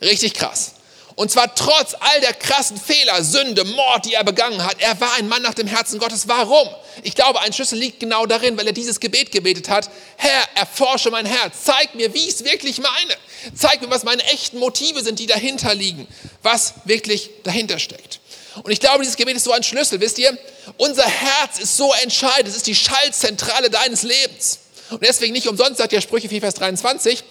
Richtig 0.00 0.34
krass. 0.34 0.72
Und 1.18 1.32
zwar 1.32 1.52
trotz 1.52 1.96
all 1.98 2.20
der 2.20 2.32
krassen 2.32 2.76
Fehler, 2.76 3.24
Sünde, 3.24 3.64
Mord, 3.64 4.06
die 4.06 4.14
er 4.14 4.22
begangen 4.22 4.64
hat. 4.64 4.76
Er 4.78 5.00
war 5.00 5.14
ein 5.14 5.26
Mann 5.26 5.42
nach 5.42 5.54
dem 5.54 5.66
Herzen 5.66 5.98
Gottes. 5.98 6.28
Warum? 6.28 6.68
Ich 7.02 7.16
glaube, 7.16 7.40
ein 7.40 7.52
Schlüssel 7.52 7.76
liegt 7.76 7.98
genau 7.98 8.24
darin, 8.24 8.56
weil 8.56 8.68
er 8.68 8.72
dieses 8.72 9.00
Gebet 9.00 9.32
gebetet 9.32 9.68
hat. 9.68 9.90
Herr, 10.16 10.44
erforsche 10.54 11.10
mein 11.10 11.26
Herz. 11.26 11.64
Zeig 11.64 11.96
mir, 11.96 12.14
wie 12.14 12.28
ich 12.28 12.34
es 12.36 12.44
wirklich 12.44 12.78
meine. 12.78 13.16
Zeig 13.52 13.80
mir, 13.82 13.90
was 13.90 14.04
meine 14.04 14.22
echten 14.26 14.60
Motive 14.60 15.02
sind, 15.02 15.18
die 15.18 15.26
dahinter 15.26 15.74
liegen. 15.74 16.06
Was 16.44 16.74
wirklich 16.84 17.30
dahinter 17.42 17.80
steckt. 17.80 18.20
Und 18.62 18.70
ich 18.70 18.78
glaube, 18.78 19.00
dieses 19.00 19.16
Gebet 19.16 19.34
ist 19.34 19.44
so 19.44 19.50
ein 19.50 19.64
Schlüssel. 19.64 20.00
Wisst 20.00 20.18
ihr, 20.18 20.38
unser 20.76 21.04
Herz 21.04 21.58
ist 21.58 21.76
so 21.76 21.92
entscheidend. 21.94 22.46
Es 22.46 22.54
ist 22.54 22.68
die 22.68 22.76
Schaltzentrale 22.76 23.70
deines 23.70 24.04
Lebens. 24.04 24.60
Und 24.90 25.02
deswegen 25.02 25.32
nicht 25.32 25.48
umsonst 25.48 25.78
sagt 25.78 25.90
der 25.90 26.00
Sprüche 26.00 26.28
4, 26.28 26.42
Vers 26.42 26.54
23, 26.54 27.24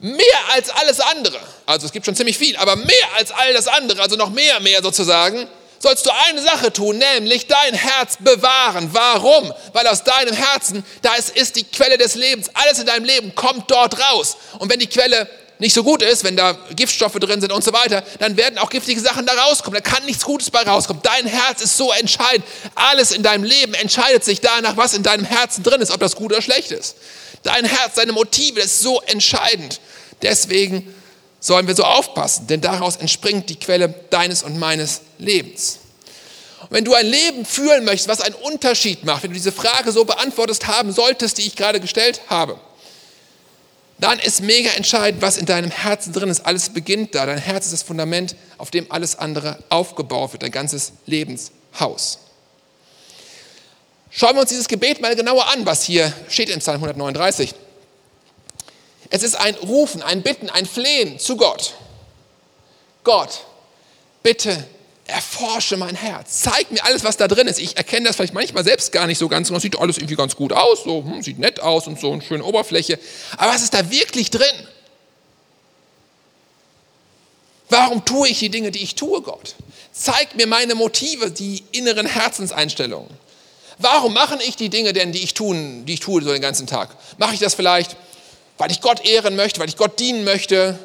mehr 0.00 0.40
als 0.52 0.70
alles 0.70 1.00
andere, 1.00 1.38
also 1.66 1.86
es 1.86 1.92
gibt 1.92 2.06
schon 2.06 2.14
ziemlich 2.16 2.38
viel, 2.38 2.56
aber 2.56 2.76
mehr 2.76 3.08
als 3.16 3.30
all 3.32 3.52
das 3.52 3.66
andere, 3.66 4.00
also 4.02 4.16
noch 4.16 4.30
mehr, 4.30 4.60
mehr 4.60 4.82
sozusagen, 4.82 5.48
sollst 5.80 6.06
du 6.06 6.10
eine 6.26 6.42
Sache 6.42 6.72
tun, 6.72 6.98
nämlich 6.98 7.46
dein 7.46 7.74
Herz 7.74 8.16
bewahren. 8.18 8.90
Warum? 8.92 9.52
Weil 9.72 9.86
aus 9.86 10.04
deinem 10.04 10.34
Herzen, 10.34 10.84
da 11.02 11.14
ist, 11.14 11.56
die 11.56 11.64
Quelle 11.64 11.98
des 11.98 12.14
Lebens. 12.14 12.50
Alles 12.54 12.78
in 12.80 12.86
deinem 12.86 13.04
Leben 13.04 13.34
kommt 13.34 13.70
dort 13.70 13.98
raus. 14.10 14.36
Und 14.58 14.70
wenn 14.70 14.80
die 14.80 14.88
Quelle 14.88 15.28
nicht 15.60 15.74
so 15.74 15.82
gut 15.82 16.02
ist, 16.02 16.24
wenn 16.24 16.36
da 16.36 16.56
Giftstoffe 16.74 17.18
drin 17.18 17.40
sind 17.40 17.52
und 17.52 17.64
so 17.64 17.72
weiter, 17.72 18.02
dann 18.20 18.36
werden 18.36 18.58
auch 18.58 18.70
giftige 18.70 19.00
Sachen 19.00 19.26
da 19.26 19.34
rauskommen. 19.34 19.80
Da 19.82 19.88
kann 19.88 20.04
nichts 20.04 20.24
Gutes 20.24 20.50
bei 20.50 20.62
rauskommen. 20.62 21.02
Dein 21.02 21.26
Herz 21.26 21.62
ist 21.62 21.76
so 21.76 21.92
entscheidend. 21.92 22.44
Alles 22.74 23.10
in 23.10 23.22
deinem 23.22 23.44
Leben 23.44 23.74
entscheidet 23.74 24.24
sich 24.24 24.40
danach, 24.40 24.76
was 24.76 24.94
in 24.94 25.02
deinem 25.02 25.24
Herzen 25.24 25.62
drin 25.64 25.80
ist, 25.80 25.90
ob 25.90 26.00
das 26.00 26.14
gut 26.14 26.32
oder 26.32 26.42
schlecht 26.42 26.70
ist. 26.70 26.96
Dein 27.42 27.64
Herz, 27.64 27.94
deine 27.94 28.12
Motive, 28.12 28.60
das 28.60 28.66
ist 28.66 28.80
so 28.80 29.00
entscheidend. 29.02 29.80
Deswegen 30.22 30.94
sollen 31.40 31.66
wir 31.66 31.76
so 31.76 31.84
aufpassen, 31.84 32.46
denn 32.46 32.60
daraus 32.60 32.96
entspringt 32.96 33.48
die 33.48 33.56
Quelle 33.56 33.88
deines 34.10 34.42
und 34.42 34.58
meines 34.58 35.02
Lebens. 35.18 35.78
Und 36.62 36.72
wenn 36.72 36.84
du 36.84 36.94
ein 36.94 37.06
Leben 37.06 37.44
führen 37.44 37.84
möchtest, 37.84 38.08
was 38.08 38.20
einen 38.20 38.34
Unterschied 38.34 39.04
macht, 39.04 39.22
wenn 39.22 39.30
du 39.30 39.34
diese 39.34 39.52
Frage 39.52 39.92
so 39.92 40.04
beantwortet 40.04 40.66
haben 40.66 40.92
solltest, 40.92 41.38
die 41.38 41.46
ich 41.46 41.54
gerade 41.54 41.80
gestellt 41.80 42.20
habe, 42.28 42.58
dann 44.00 44.18
ist 44.20 44.42
mega 44.42 44.70
entscheidend, 44.70 45.22
was 45.22 45.38
in 45.38 45.46
deinem 45.46 45.70
Herzen 45.70 46.12
drin 46.12 46.28
ist. 46.28 46.46
Alles 46.46 46.70
beginnt 46.70 47.14
da. 47.14 47.26
Dein 47.26 47.38
Herz 47.38 47.66
ist 47.66 47.72
das 47.72 47.82
Fundament, 47.82 48.36
auf 48.56 48.70
dem 48.70 48.90
alles 48.90 49.16
andere 49.16 49.58
aufgebaut 49.70 50.32
wird, 50.32 50.44
dein 50.44 50.52
ganzes 50.52 50.92
Lebenshaus. 51.06 52.18
Schauen 54.18 54.34
wir 54.34 54.40
uns 54.40 54.50
dieses 54.50 54.66
Gebet 54.66 55.00
mal 55.00 55.14
genauer 55.14 55.46
an, 55.46 55.64
was 55.64 55.84
hier 55.84 56.12
steht 56.28 56.48
in 56.48 56.58
Psalm 56.58 56.82
139. 56.82 57.54
Es 59.10 59.22
ist 59.22 59.36
ein 59.36 59.54
Rufen, 59.54 60.02
ein 60.02 60.22
Bitten, 60.22 60.50
ein 60.50 60.66
Flehen 60.66 61.20
zu 61.20 61.36
Gott. 61.36 61.74
Gott, 63.04 63.42
bitte 64.24 64.66
erforsche 65.06 65.76
mein 65.76 65.94
Herz. 65.94 66.40
Zeig 66.40 66.72
mir 66.72 66.84
alles, 66.84 67.04
was 67.04 67.16
da 67.16 67.28
drin 67.28 67.46
ist. 67.46 67.60
Ich 67.60 67.76
erkenne 67.76 68.08
das 68.08 68.16
vielleicht 68.16 68.34
manchmal 68.34 68.64
selbst 68.64 68.90
gar 68.90 69.06
nicht 69.06 69.18
so 69.18 69.28
ganz. 69.28 69.50
Und 69.50 69.60
sieht 69.60 69.78
alles 69.78 69.98
irgendwie 69.98 70.16
ganz 70.16 70.34
gut 70.34 70.52
aus, 70.52 70.82
so, 70.82 71.04
hm, 71.04 71.22
sieht 71.22 71.38
nett 71.38 71.60
aus 71.60 71.86
und 71.86 72.00
so 72.00 72.12
eine 72.12 72.20
schöne 72.20 72.42
Oberfläche. 72.42 72.98
Aber 73.36 73.52
was 73.52 73.62
ist 73.62 73.72
da 73.72 73.88
wirklich 73.88 74.30
drin? 74.30 74.66
Warum 77.68 78.04
tue 78.04 78.26
ich 78.30 78.40
die 78.40 78.50
Dinge, 78.50 78.72
die 78.72 78.82
ich 78.82 78.96
tue, 78.96 79.22
Gott? 79.22 79.54
Zeig 79.92 80.34
mir 80.34 80.48
meine 80.48 80.74
Motive, 80.74 81.30
die 81.30 81.62
inneren 81.70 82.06
Herzenseinstellungen. 82.06 83.27
Warum 83.78 84.12
mache 84.12 84.38
ich 84.42 84.56
die 84.56 84.68
Dinge 84.68 84.92
denn, 84.92 85.12
die 85.12 85.22
ich 85.22 85.34
tun, 85.34 85.84
die 85.86 85.94
ich 85.94 86.00
tue 86.00 86.22
so 86.22 86.32
den 86.32 86.42
ganzen 86.42 86.66
Tag? 86.66 86.90
Mache 87.16 87.34
ich 87.34 87.40
das 87.40 87.54
vielleicht, 87.54 87.96
weil 88.58 88.70
ich 88.70 88.80
Gott 88.80 89.04
ehren 89.06 89.36
möchte, 89.36 89.60
weil 89.60 89.68
ich 89.68 89.76
Gott 89.76 90.00
dienen 90.00 90.24
möchte? 90.24 90.78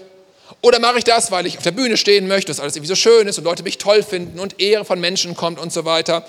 Oder 0.61 0.79
mache 0.79 0.99
ich 0.99 1.03
das, 1.03 1.31
weil 1.31 1.47
ich 1.47 1.57
auf 1.57 1.63
der 1.63 1.71
Bühne 1.71 1.97
stehen 1.97 2.27
möchte, 2.27 2.51
dass 2.51 2.59
alles 2.59 2.75
irgendwie 2.75 2.89
so 2.89 2.95
schön 2.95 3.27
ist 3.27 3.37
und 3.39 3.43
Leute 3.45 3.63
mich 3.63 3.79
toll 3.79 4.03
finden 4.03 4.39
und 4.39 4.61
Ehre 4.61 4.85
von 4.85 4.99
Menschen 4.99 5.35
kommt 5.35 5.59
und 5.59 5.73
so 5.73 5.85
weiter? 5.85 6.25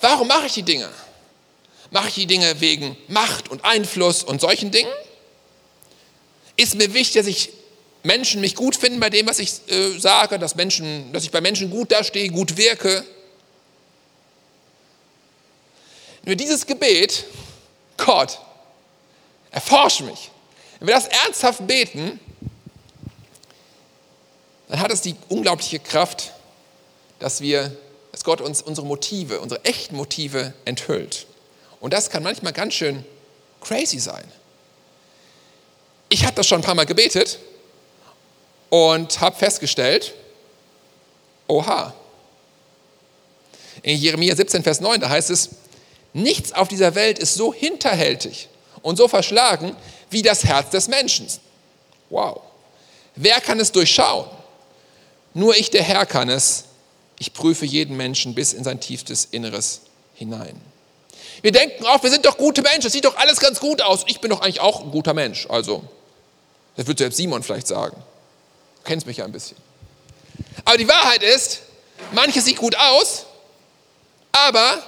Warum 0.00 0.26
mache 0.26 0.46
ich 0.46 0.54
die 0.54 0.64
Dinge? 0.64 0.88
Mache 1.92 2.08
ich 2.08 2.14
die 2.14 2.26
Dinge 2.26 2.60
wegen 2.60 2.96
Macht 3.06 3.50
und 3.50 3.64
Einfluss 3.64 4.24
und 4.24 4.40
solchen 4.40 4.72
Dingen? 4.72 4.90
Ist 6.56 6.74
mir 6.74 6.92
wichtig, 6.94 7.14
dass 7.14 7.26
ich 7.26 7.50
Menschen 8.02 8.40
mich 8.40 8.56
gut 8.56 8.74
finden 8.74 8.98
bei 8.98 9.10
dem, 9.10 9.28
was 9.28 9.38
ich 9.38 9.52
äh, 9.68 9.98
sage, 9.98 10.38
dass, 10.38 10.56
Menschen, 10.56 11.12
dass 11.12 11.22
ich 11.22 11.30
bei 11.30 11.40
Menschen 11.40 11.70
gut 11.70 11.92
dastehe, 11.92 12.28
gut 12.30 12.56
wirke? 12.56 13.04
Nur 16.24 16.36
dieses 16.36 16.66
Gebet, 16.66 17.24
Gott, 17.96 18.38
erforsche 19.50 20.04
mich. 20.04 20.30
Wenn 20.78 20.88
wir 20.88 20.94
das 20.94 21.08
ernsthaft 21.08 21.66
beten, 21.66 22.20
dann 24.68 24.80
hat 24.80 24.92
es 24.92 25.00
die 25.02 25.16
unglaubliche 25.28 25.78
Kraft, 25.78 26.32
dass 27.18 27.40
wir, 27.40 27.76
dass 28.10 28.24
Gott 28.24 28.40
uns 28.40 28.62
unsere 28.62 28.86
Motive, 28.86 29.40
unsere 29.40 29.64
echten 29.64 29.96
Motive 29.96 30.54
enthüllt. 30.64 31.26
Und 31.80 31.92
das 31.92 32.10
kann 32.10 32.22
manchmal 32.22 32.52
ganz 32.52 32.74
schön 32.74 33.04
crazy 33.60 33.98
sein. 33.98 34.24
Ich 36.08 36.24
habe 36.24 36.34
das 36.34 36.46
schon 36.46 36.60
ein 36.60 36.64
paar 36.64 36.74
Mal 36.74 36.86
gebetet 36.86 37.38
und 38.70 39.20
habe 39.20 39.36
festgestellt, 39.36 40.14
oha. 41.48 41.94
In 43.82 43.98
Jeremia 43.98 44.36
17, 44.36 44.62
Vers 44.62 44.80
9, 44.80 45.00
da 45.00 45.08
heißt 45.08 45.30
es, 45.30 45.50
nichts 46.12 46.52
auf 46.52 46.68
dieser 46.68 46.94
Welt 46.94 47.18
ist 47.18 47.34
so 47.34 47.52
hinterhältig 47.52 48.48
und 48.82 48.96
so 48.96 49.08
verschlagen 49.08 49.76
wie 50.10 50.22
das 50.22 50.44
Herz 50.44 50.70
des 50.70 50.88
Menschen. 50.88 51.26
Wow. 52.10 52.40
Wer 53.14 53.40
kann 53.40 53.60
es 53.60 53.72
durchschauen? 53.72 54.28
Nur 55.34 55.56
ich, 55.56 55.70
der 55.70 55.82
Herr, 55.82 56.06
kann 56.06 56.28
es. 56.28 56.64
Ich 57.18 57.32
prüfe 57.32 57.64
jeden 57.64 57.96
Menschen 57.96 58.34
bis 58.34 58.52
in 58.52 58.64
sein 58.64 58.80
tiefstes 58.80 59.26
Inneres 59.30 59.82
hinein. 60.14 60.60
Wir 61.40 61.52
denken 61.52 61.84
oft, 61.86 62.02
wir 62.02 62.10
sind 62.10 62.26
doch 62.26 62.36
gute 62.36 62.62
Menschen, 62.62 62.86
es 62.86 62.92
sieht 62.92 63.04
doch 63.04 63.16
alles 63.16 63.40
ganz 63.40 63.60
gut 63.60 63.82
aus. 63.82 64.04
Ich 64.06 64.20
bin 64.20 64.30
doch 64.30 64.40
eigentlich 64.40 64.60
auch 64.60 64.82
ein 64.82 64.90
guter 64.90 65.14
Mensch. 65.14 65.46
Also, 65.48 65.84
das 66.76 66.86
wird 66.86 66.98
selbst 66.98 67.16
Simon 67.16 67.42
vielleicht 67.42 67.66
sagen. 67.66 67.96
Du 67.96 68.82
kennst 68.84 69.06
mich 69.06 69.18
ja 69.18 69.24
ein 69.24 69.32
bisschen. 69.32 69.56
Aber 70.64 70.76
die 70.76 70.88
Wahrheit 70.88 71.22
ist, 71.22 71.62
manches 72.12 72.44
sieht 72.44 72.58
gut 72.58 72.76
aus, 72.76 73.26
aber 74.32 74.82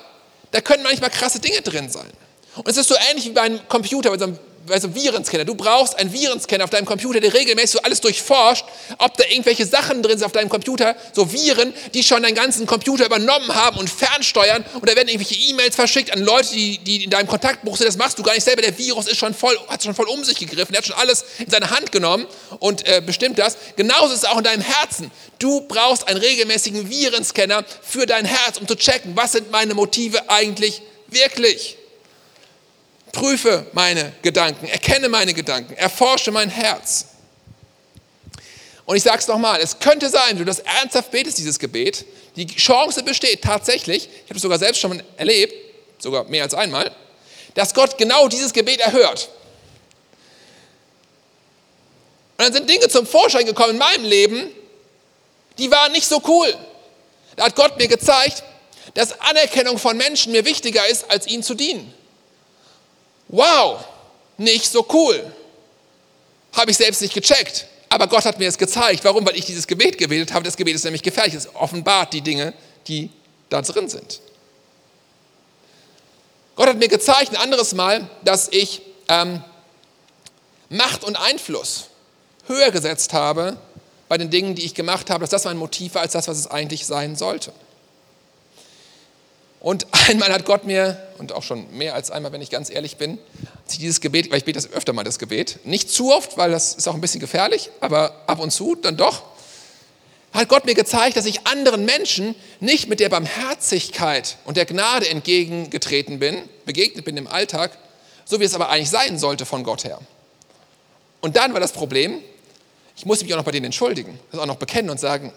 da 0.54 0.60
können 0.60 0.84
manchmal 0.84 1.10
krasse 1.10 1.40
Dinge 1.40 1.60
drin 1.62 1.90
sein. 1.90 2.06
Und 2.54 2.68
es 2.68 2.76
ist 2.76 2.88
so 2.88 2.94
ähnlich 3.10 3.24
wie 3.26 3.30
bei 3.30 3.40
einem 3.40 3.68
Computer, 3.68 4.10
bei 4.10 4.18
so 4.18 4.26
einem 4.26 4.38
also 4.70 4.94
Virenscanner. 4.94 5.44
Du 5.44 5.54
brauchst 5.54 5.98
einen 5.98 6.12
Virenscanner 6.12 6.64
auf 6.64 6.70
deinem 6.70 6.86
Computer, 6.86 7.20
der 7.20 7.34
regelmäßig 7.34 7.70
so 7.70 7.82
alles 7.82 8.00
durchforscht, 8.00 8.64
ob 8.98 9.16
da 9.16 9.24
irgendwelche 9.28 9.66
Sachen 9.66 10.02
drin 10.02 10.18
sind 10.18 10.26
auf 10.26 10.32
deinem 10.32 10.48
Computer, 10.48 10.96
so 11.12 11.32
Viren, 11.32 11.74
die 11.92 12.02
schon 12.02 12.22
deinen 12.22 12.34
ganzen 12.34 12.66
Computer 12.66 13.06
übernommen 13.06 13.54
haben 13.54 13.78
und 13.78 13.90
fernsteuern. 13.90 14.64
Und 14.74 14.88
da 14.88 14.96
werden 14.96 15.08
irgendwelche 15.08 15.40
E-Mails 15.48 15.76
verschickt 15.76 16.12
an 16.12 16.20
Leute, 16.20 16.54
die, 16.54 16.78
die 16.78 17.04
in 17.04 17.10
deinem 17.10 17.28
Kontaktbuch 17.28 17.76
sind. 17.76 17.86
Das 17.86 17.96
machst 17.96 18.18
du 18.18 18.22
gar 18.22 18.34
nicht 18.34 18.44
selber. 18.44 18.62
Der 18.62 18.76
Virus 18.76 19.06
ist 19.06 19.18
schon 19.18 19.34
voll, 19.34 19.58
hat 19.68 19.82
schon 19.82 19.94
voll 19.94 20.08
um 20.08 20.24
sich 20.24 20.38
gegriffen. 20.38 20.72
Der 20.72 20.78
hat 20.78 20.86
schon 20.86 20.96
alles 20.96 21.24
in 21.38 21.50
seine 21.50 21.70
Hand 21.70 21.92
genommen 21.92 22.26
und 22.58 22.86
äh, 22.86 23.02
bestimmt 23.04 23.38
das. 23.38 23.56
Genauso 23.76 24.14
ist 24.14 24.22
es 24.22 24.24
auch 24.24 24.38
in 24.38 24.44
deinem 24.44 24.62
Herzen. 24.62 25.10
Du 25.38 25.62
brauchst 25.62 26.08
einen 26.08 26.18
regelmäßigen 26.18 26.88
Virenscanner 26.88 27.64
für 27.82 28.06
dein 28.06 28.24
Herz, 28.24 28.58
um 28.58 28.66
zu 28.66 28.76
checken, 28.76 29.16
was 29.16 29.32
sind 29.32 29.50
meine 29.50 29.74
Motive 29.74 30.30
eigentlich 30.30 30.82
wirklich. 31.08 31.76
Prüfe 33.14 33.66
meine 33.72 34.12
Gedanken, 34.20 34.66
erkenne 34.66 35.08
meine 35.08 35.32
Gedanken, 35.32 35.72
erforsche 35.74 36.30
mein 36.30 36.50
Herz. 36.50 37.06
Und 38.84 38.96
ich 38.96 39.02
sage 39.02 39.20
es 39.20 39.28
nochmal, 39.28 39.60
es 39.60 39.78
könnte 39.78 40.10
sein, 40.10 40.30
wenn 40.30 40.38
du 40.38 40.44
das 40.44 40.58
ernsthaft 40.58 41.10
betest, 41.10 41.38
dieses 41.38 41.58
Gebet, 41.58 42.04
die 42.36 42.46
Chance 42.46 43.02
besteht 43.02 43.42
tatsächlich, 43.42 44.08
ich 44.08 44.24
habe 44.24 44.34
es 44.34 44.42
sogar 44.42 44.58
selbst 44.58 44.80
schon 44.80 45.02
erlebt, 45.16 45.54
sogar 45.98 46.24
mehr 46.24 46.42
als 46.42 46.52
einmal, 46.52 46.94
dass 47.54 47.72
Gott 47.72 47.96
genau 47.96 48.28
dieses 48.28 48.52
Gebet 48.52 48.80
erhört. 48.80 49.30
Und 52.36 52.44
dann 52.44 52.52
sind 52.52 52.68
Dinge 52.68 52.88
zum 52.88 53.06
Vorschein 53.06 53.46
gekommen 53.46 53.70
in 53.70 53.78
meinem 53.78 54.04
Leben, 54.04 54.48
die 55.56 55.70
waren 55.70 55.92
nicht 55.92 56.06
so 56.06 56.20
cool. 56.26 56.52
Da 57.36 57.44
hat 57.44 57.54
Gott 57.54 57.78
mir 57.78 57.86
gezeigt, 57.86 58.42
dass 58.94 59.18
Anerkennung 59.20 59.78
von 59.78 59.96
Menschen 59.96 60.32
mir 60.32 60.44
wichtiger 60.44 60.86
ist, 60.88 61.10
als 61.10 61.28
ihnen 61.28 61.44
zu 61.44 61.54
dienen 61.54 61.94
wow, 63.28 63.84
nicht 64.36 64.70
so 64.70 64.86
cool. 64.92 65.32
Habe 66.52 66.70
ich 66.70 66.76
selbst 66.76 67.02
nicht 67.02 67.14
gecheckt. 67.14 67.66
Aber 67.88 68.06
Gott 68.08 68.24
hat 68.24 68.38
mir 68.38 68.48
es 68.48 68.58
gezeigt. 68.58 69.04
Warum? 69.04 69.24
Weil 69.26 69.36
ich 69.36 69.44
dieses 69.44 69.66
Gebet 69.66 69.98
gebetet 69.98 70.32
habe. 70.32 70.44
Das 70.44 70.56
Gebet 70.56 70.74
ist 70.74 70.84
nämlich 70.84 71.02
gefährlich. 71.02 71.34
Es 71.34 71.54
offenbart 71.54 72.12
die 72.12 72.20
Dinge, 72.20 72.52
die 72.88 73.10
da 73.48 73.62
drin 73.62 73.88
sind. 73.88 74.20
Gott 76.56 76.68
hat 76.68 76.76
mir 76.76 76.88
gezeigt 76.88 77.30
ein 77.30 77.36
anderes 77.36 77.74
Mal, 77.74 78.08
dass 78.22 78.48
ich 78.48 78.82
ähm, 79.08 79.42
Macht 80.68 81.04
und 81.04 81.16
Einfluss 81.16 81.88
höher 82.46 82.70
gesetzt 82.70 83.12
habe 83.12 83.56
bei 84.08 84.18
den 84.18 84.30
Dingen, 84.30 84.54
die 84.54 84.64
ich 84.64 84.74
gemacht 84.74 85.10
habe, 85.10 85.20
dass 85.22 85.30
das 85.30 85.44
mein 85.44 85.56
Motiv 85.56 85.94
war, 85.94 86.02
als 86.02 86.12
das, 86.12 86.28
was 86.28 86.38
es 86.38 86.46
eigentlich 86.46 86.86
sein 86.86 87.16
sollte. 87.16 87.52
Und 89.64 89.86
einmal 90.08 90.30
hat 90.30 90.44
Gott 90.44 90.64
mir, 90.64 91.00
und 91.16 91.32
auch 91.32 91.42
schon 91.42 91.74
mehr 91.74 91.94
als 91.94 92.10
einmal, 92.10 92.30
wenn 92.32 92.42
ich 92.42 92.50
ganz 92.50 92.68
ehrlich 92.68 92.98
bin, 92.98 93.18
sich 93.64 93.78
dieses 93.78 94.02
Gebet, 94.02 94.30
weil 94.30 94.36
ich 94.36 94.44
bete 94.44 94.58
das 94.58 94.70
öfter 94.70 94.92
mal, 94.92 95.04
das 95.04 95.18
Gebet, 95.18 95.58
nicht 95.64 95.90
zu 95.90 96.12
oft, 96.12 96.36
weil 96.36 96.50
das 96.50 96.74
ist 96.74 96.86
auch 96.86 96.94
ein 96.94 97.00
bisschen 97.00 97.20
gefährlich, 97.20 97.70
aber 97.80 98.24
ab 98.26 98.40
und 98.40 98.50
zu 98.50 98.74
dann 98.74 98.98
doch, 98.98 99.22
hat 100.34 100.50
Gott 100.50 100.66
mir 100.66 100.74
gezeigt, 100.74 101.16
dass 101.16 101.24
ich 101.24 101.46
anderen 101.46 101.86
Menschen 101.86 102.34
nicht 102.60 102.90
mit 102.90 103.00
der 103.00 103.08
Barmherzigkeit 103.08 104.36
und 104.44 104.58
der 104.58 104.66
Gnade 104.66 105.08
entgegengetreten 105.08 106.18
bin, 106.18 106.46
begegnet 106.66 107.06
bin 107.06 107.16
im 107.16 107.26
Alltag, 107.26 107.70
so 108.26 108.40
wie 108.40 108.44
es 108.44 108.54
aber 108.54 108.68
eigentlich 108.68 108.90
sein 108.90 109.18
sollte 109.18 109.46
von 109.46 109.64
Gott 109.64 109.84
her. 109.84 109.98
Und 111.22 111.36
dann 111.36 111.54
war 111.54 111.60
das 111.60 111.72
Problem, 111.72 112.20
ich 112.96 113.06
musste 113.06 113.24
mich 113.24 113.32
auch 113.32 113.38
noch 113.38 113.44
bei 113.44 113.52
denen 113.52 113.66
entschuldigen, 113.66 114.20
das 114.30 114.40
auch 114.40 114.46
noch 114.46 114.56
bekennen 114.56 114.90
und 114.90 115.00
sagen, 115.00 115.32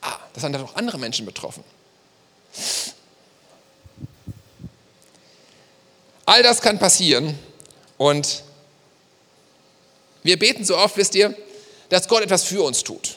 ah, 0.00 0.16
das 0.32 0.42
sind 0.42 0.54
dann 0.54 0.62
auch 0.62 0.76
andere 0.76 0.98
Menschen 0.98 1.26
betroffen. 1.26 1.62
All 6.26 6.42
das 6.42 6.60
kann 6.60 6.78
passieren 6.78 7.38
und 7.98 8.42
wir 10.22 10.38
beten 10.38 10.64
so 10.64 10.76
oft, 10.76 10.96
wisst 10.96 11.14
ihr, 11.14 11.36
dass 11.90 12.08
Gott 12.08 12.22
etwas 12.22 12.44
für 12.44 12.62
uns 12.62 12.82
tut. 12.82 13.16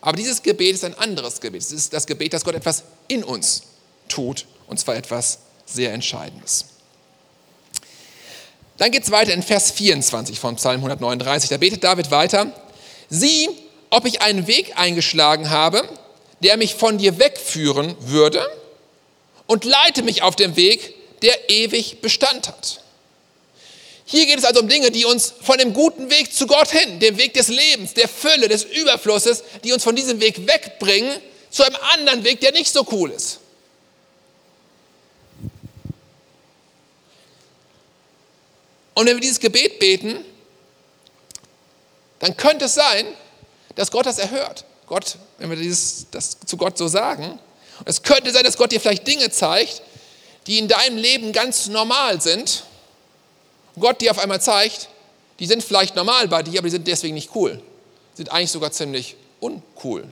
Aber 0.00 0.16
dieses 0.16 0.42
Gebet 0.42 0.74
ist 0.74 0.84
ein 0.84 0.98
anderes 0.98 1.40
Gebet. 1.40 1.62
Es 1.62 1.70
ist 1.70 1.92
das 1.92 2.06
Gebet, 2.06 2.32
dass 2.32 2.44
Gott 2.44 2.56
etwas 2.56 2.82
in 3.06 3.22
uns 3.22 3.62
tut, 4.08 4.46
und 4.66 4.80
zwar 4.80 4.96
etwas 4.96 5.38
sehr 5.64 5.92
Entscheidendes. 5.92 6.66
Dann 8.78 8.90
geht 8.90 9.04
es 9.04 9.12
weiter 9.12 9.32
in 9.32 9.44
Vers 9.44 9.70
24 9.70 10.40
von 10.40 10.56
Psalm 10.56 10.78
139. 10.78 11.50
Da 11.50 11.56
betet 11.56 11.84
David 11.84 12.10
weiter, 12.10 12.52
sieh, 13.08 13.48
ob 13.90 14.06
ich 14.06 14.22
einen 14.22 14.48
Weg 14.48 14.72
eingeschlagen 14.76 15.50
habe, 15.50 15.88
der 16.40 16.56
mich 16.56 16.74
von 16.74 16.98
dir 16.98 17.20
wegführen 17.20 17.94
würde, 18.00 18.44
und 19.46 19.64
leite 19.64 20.02
mich 20.02 20.22
auf 20.22 20.34
dem 20.34 20.56
Weg, 20.56 20.94
der 21.22 21.50
ewig 21.50 22.00
Bestand 22.00 22.48
hat. 22.48 22.82
Hier 24.04 24.26
geht 24.26 24.38
es 24.38 24.44
also 24.44 24.60
um 24.60 24.68
Dinge, 24.68 24.90
die 24.90 25.04
uns 25.04 25.32
von 25.40 25.56
dem 25.56 25.72
guten 25.72 26.10
Weg 26.10 26.34
zu 26.34 26.46
Gott 26.46 26.70
hin, 26.70 27.00
dem 27.00 27.16
Weg 27.16 27.34
des 27.34 27.48
Lebens, 27.48 27.94
der 27.94 28.08
Fülle, 28.08 28.48
des 28.48 28.64
Überflusses, 28.64 29.42
die 29.64 29.72
uns 29.72 29.84
von 29.84 29.96
diesem 29.96 30.20
Weg 30.20 30.46
wegbringen 30.46 31.18
zu 31.50 31.64
einem 31.64 31.76
anderen 31.94 32.24
Weg, 32.24 32.40
der 32.40 32.52
nicht 32.52 32.72
so 32.72 32.86
cool 32.90 33.10
ist. 33.10 33.38
Und 38.94 39.06
wenn 39.06 39.16
wir 39.16 39.20
dieses 39.20 39.40
Gebet 39.40 39.78
beten, 39.78 40.24
dann 42.18 42.36
könnte 42.36 42.66
es 42.66 42.74
sein, 42.74 43.06
dass 43.74 43.90
Gott 43.90 44.06
das 44.06 44.18
erhört. 44.18 44.64
Gott, 44.86 45.16
wenn 45.38 45.48
wir 45.48 45.56
dieses, 45.56 46.06
das 46.10 46.36
zu 46.44 46.56
Gott 46.56 46.76
so 46.76 46.86
sagen, 46.86 47.38
es 47.84 48.02
könnte 48.02 48.30
sein, 48.30 48.44
dass 48.44 48.56
Gott 48.56 48.72
dir 48.72 48.80
vielleicht 48.80 49.06
Dinge 49.06 49.30
zeigt, 49.30 49.82
die 50.46 50.58
in 50.58 50.68
deinem 50.68 50.96
Leben 50.96 51.32
ganz 51.32 51.68
normal 51.68 52.20
sind, 52.20 52.64
Gott 53.78 54.00
dir 54.00 54.10
auf 54.10 54.18
einmal 54.18 54.40
zeigt, 54.40 54.88
die 55.38 55.46
sind 55.46 55.62
vielleicht 55.62 55.96
normal 55.96 56.28
bei 56.28 56.42
dir, 56.42 56.58
aber 56.58 56.68
die 56.68 56.72
sind 56.72 56.86
deswegen 56.86 57.14
nicht 57.14 57.34
cool. 57.34 57.62
Sind 58.14 58.30
eigentlich 58.30 58.50
sogar 58.50 58.70
ziemlich 58.70 59.16
uncool. 59.40 60.04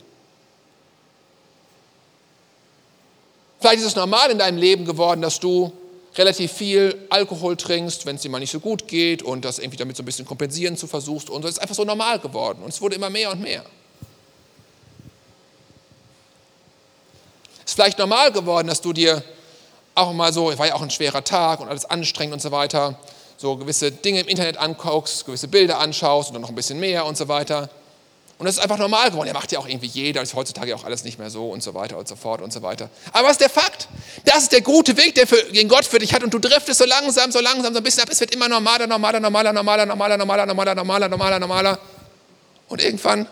Vielleicht 3.61 3.81
ist 3.81 3.87
es 3.87 3.97
normal 3.97 4.31
in 4.31 4.38
deinem 4.38 4.57
Leben 4.57 4.87
geworden, 4.87 5.21
dass 5.21 5.38
du 5.38 5.73
relativ 6.16 6.53
viel 6.53 7.07
Alkohol 7.11 7.57
trinkst, 7.57 8.07
wenn 8.07 8.16
es 8.16 8.23
dir 8.23 8.31
mal 8.31 8.40
nicht 8.40 8.51
so 8.51 8.59
gut 8.59 8.88
geht 8.88 9.23
und 9.23 9.45
das 9.45 9.59
irgendwie 9.59 9.77
damit 9.77 9.97
so 9.97 10.03
ein 10.03 10.07
bisschen 10.07 10.25
kompensieren 10.25 10.77
zu 10.77 10.87
versuchst 10.87 11.31
und 11.31 11.45
es 11.45 11.53
ist 11.53 11.59
einfach 11.59 11.75
so 11.75 11.85
normal 11.85 12.19
geworden 12.19 12.62
und 12.62 12.71
es 12.71 12.81
wurde 12.81 12.97
immer 12.97 13.11
mehr 13.11 13.31
und 13.31 13.40
mehr. 13.40 13.64
Es 17.59 17.73
ist 17.73 17.75
vielleicht 17.75 17.99
normal 17.99 18.33
geworden, 18.33 18.66
dass 18.66 18.81
du 18.81 18.93
dir 18.93 19.23
auch 19.94 20.12
mal 20.12 20.33
so, 20.33 20.57
war 20.59 20.66
ja 20.66 20.74
auch 20.74 20.83
ein 20.83 20.90
schwerer 20.90 21.24
Tag 21.24 21.61
und 21.61 21.68
alles 21.68 21.85
anstrengend 21.85 22.35
und 22.35 22.40
so 22.40 22.50
weiter, 22.50 22.98
so 23.37 23.57
gewisse 23.57 23.90
Dinge 23.90 24.20
im 24.20 24.29
Internet 24.29 24.59
anguckst, 24.59 25.26
gewisse 25.26 25.48
Bilder 25.48 25.79
anschaust 25.79 26.29
und 26.29 26.35
dann 26.35 26.42
noch 26.42 26.50
ein 26.50 26.55
bisschen 26.55 26.79
mehr 26.79 27.07
und 27.07 27.16
so 27.16 27.29
weiter. 27.29 27.70
Und 28.40 28.46
das 28.46 28.57
ist 28.57 28.62
einfach 28.62 28.79
normal 28.79 29.11
geworden. 29.11 29.29
Er 29.29 29.35
macht 29.35 29.53
ja 29.53 29.59
auch 29.59 29.68
irgendwie 29.68 29.87
jeder, 29.87 30.20
das 30.20 30.31
ist 30.31 30.35
heutzutage 30.35 30.74
auch 30.74 30.85
alles 30.85 31.05
nicht 31.05 31.18
mehr 31.18 31.29
so 31.29 31.50
und 31.50 31.62
so 31.62 31.74
weiter 31.74 31.98
und 31.98 32.09
so 32.09 32.16
fort 32.16 32.40
und 32.40 32.50
so 32.50 32.62
weiter. 32.62 32.88
Aber 33.12 33.29
was 33.29 33.33
ist 33.33 33.42
der 33.42 33.50
Fakt? 33.50 33.87
Das 34.24 34.44
ist 34.44 34.53
der 34.53 34.62
gute 34.62 34.96
Weg, 34.96 35.14
der 35.14 35.26
für, 35.26 35.42
den 35.53 35.68
Gott 35.68 35.85
für 35.85 35.98
dich 35.98 36.14
hat 36.14 36.22
und 36.22 36.33
du 36.33 36.38
driftest 36.38 36.79
so 36.79 36.87
langsam, 36.87 37.31
so 37.33 37.40
langsam, 37.40 37.74
so 37.74 37.81
ein 37.81 37.85
bisschen 37.85 38.03
ab. 38.03 38.09
Es 38.11 38.18
wird 38.18 38.35
immer 38.35 38.48
normaler, 38.48 38.87
normaler, 38.87 39.20
normaler, 39.20 39.53
normaler, 39.53 39.85
normaler, 39.85 40.16
normaler, 40.16 40.46
normaler, 40.46 40.74
normaler, 40.74 41.09
normaler, 41.11 41.38
normaler. 41.38 41.79
Und 42.68 42.83
irgendwann 42.83 43.26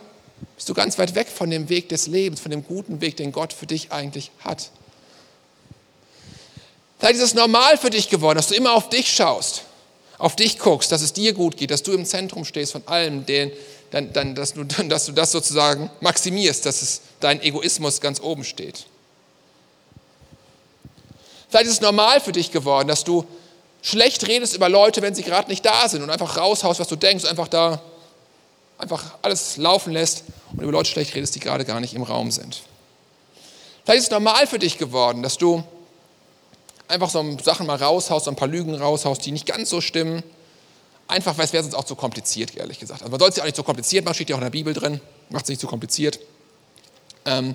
bist 0.56 0.68
du 0.68 0.74
ganz 0.74 0.98
weit 0.98 1.14
weg 1.14 1.28
von 1.28 1.48
dem 1.48 1.70
Weg 1.70 1.88
des 1.88 2.06
Lebens, 2.06 2.40
von 2.40 2.50
dem 2.50 2.62
guten 2.62 3.00
Weg, 3.00 3.16
den 3.16 3.32
Gott 3.32 3.54
für 3.54 3.66
dich 3.66 3.92
eigentlich 3.92 4.30
hat. 4.40 4.70
Vielleicht 6.98 7.16
ist 7.16 7.22
es 7.22 7.34
normal 7.34 7.78
für 7.78 7.90
dich 7.90 8.08
geworden, 8.08 8.36
dass 8.36 8.48
du 8.48 8.54
immer 8.54 8.72
auf 8.72 8.88
dich 8.88 9.12
schaust, 9.12 9.62
auf 10.18 10.34
dich 10.34 10.58
guckst, 10.58 10.90
dass 10.90 11.00
es 11.00 11.12
dir 11.12 11.32
gut 11.32 11.56
geht, 11.56 11.70
dass 11.70 11.82
du 11.82 11.92
im 11.92 12.04
Zentrum 12.04 12.44
stehst 12.44 12.72
von 12.72 12.82
allem, 12.86 13.24
den, 13.24 13.52
dann, 13.90 14.12
dann, 14.12 14.34
dass, 14.34 14.54
du, 14.54 14.64
dass 14.88 15.06
du 15.06 15.12
das 15.12 15.30
sozusagen 15.30 15.90
maximierst, 16.00 16.66
dass 16.66 16.82
es 16.82 17.00
dein 17.20 17.40
Egoismus 17.40 18.00
ganz 18.00 18.20
oben 18.20 18.44
steht. 18.44 18.86
Vielleicht 21.48 21.66
ist 21.66 21.74
es 21.74 21.80
normal 21.80 22.20
für 22.20 22.32
dich 22.32 22.50
geworden, 22.50 22.88
dass 22.88 23.04
du 23.04 23.24
schlecht 23.80 24.26
redest 24.26 24.54
über 24.54 24.68
Leute, 24.68 25.00
wenn 25.00 25.14
sie 25.14 25.22
gerade 25.22 25.48
nicht 25.48 25.64
da 25.64 25.88
sind 25.88 26.02
und 26.02 26.10
einfach 26.10 26.36
raushaust, 26.36 26.80
was 26.80 26.88
du 26.88 26.96
denkst, 26.96 27.24
einfach 27.24 27.48
da 27.48 27.80
einfach 28.76 29.14
alles 29.22 29.56
laufen 29.56 29.92
lässt 29.92 30.24
und 30.52 30.62
über 30.62 30.72
Leute 30.72 30.90
schlecht 30.90 31.14
redest, 31.14 31.34
die 31.34 31.40
gerade 31.40 31.64
gar 31.64 31.80
nicht 31.80 31.94
im 31.94 32.02
Raum 32.02 32.30
sind. 32.30 32.62
Vielleicht 33.84 34.00
ist 34.00 34.04
es 34.06 34.10
normal 34.10 34.46
für 34.46 34.58
dich 34.58 34.78
geworden, 34.78 35.22
dass 35.22 35.38
du 35.38 35.64
einfach 36.88 37.10
so 37.10 37.38
Sachen 37.44 37.66
mal 37.66 37.76
raushaust, 37.76 38.24
so 38.24 38.30
ein 38.30 38.36
paar 38.36 38.48
Lügen 38.48 38.74
raushaust, 38.74 39.24
die 39.24 39.32
nicht 39.32 39.46
ganz 39.46 39.70
so 39.70 39.80
stimmen. 39.80 40.22
Einfach, 41.06 41.38
weil 41.38 41.44
es 41.44 41.52
wäre 41.52 41.62
sonst 41.62 41.74
auch 41.74 41.84
zu 41.84 41.96
kompliziert, 41.96 42.56
ehrlich 42.56 42.78
gesagt. 42.78 43.02
Also 43.02 43.10
man 43.10 43.20
soll 43.20 43.30
es 43.30 43.36
ja 43.36 43.42
auch 43.42 43.46
nicht 43.46 43.56
zu 43.56 43.62
kompliziert 43.62 44.04
machen, 44.04 44.14
steht 44.14 44.28
ja 44.30 44.36
auch 44.36 44.40
in 44.40 44.44
der 44.44 44.50
Bibel 44.50 44.74
drin, 44.74 45.00
macht 45.30 45.44
es 45.44 45.48
nicht 45.48 45.60
zu 45.60 45.66
kompliziert. 45.66 46.18
Ähm, 47.24 47.54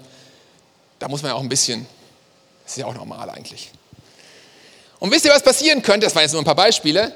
da 0.99 1.07
muss 1.07 1.21
man 1.21 1.29
ja 1.29 1.35
auch 1.35 1.41
ein 1.41 1.49
bisschen, 1.49 1.85
das 2.63 2.73
ist 2.73 2.77
ja 2.77 2.85
auch 2.85 2.93
normal 2.95 3.29
eigentlich. 3.29 3.69
Und 4.99 5.11
wisst 5.11 5.25
ihr, 5.25 5.31
was 5.31 5.43
passieren 5.43 5.81
könnte? 5.81 6.05
Das 6.05 6.15
waren 6.15 6.23
jetzt 6.23 6.31
nur 6.31 6.41
ein 6.41 6.45
paar 6.45 6.55
Beispiele. 6.55 7.13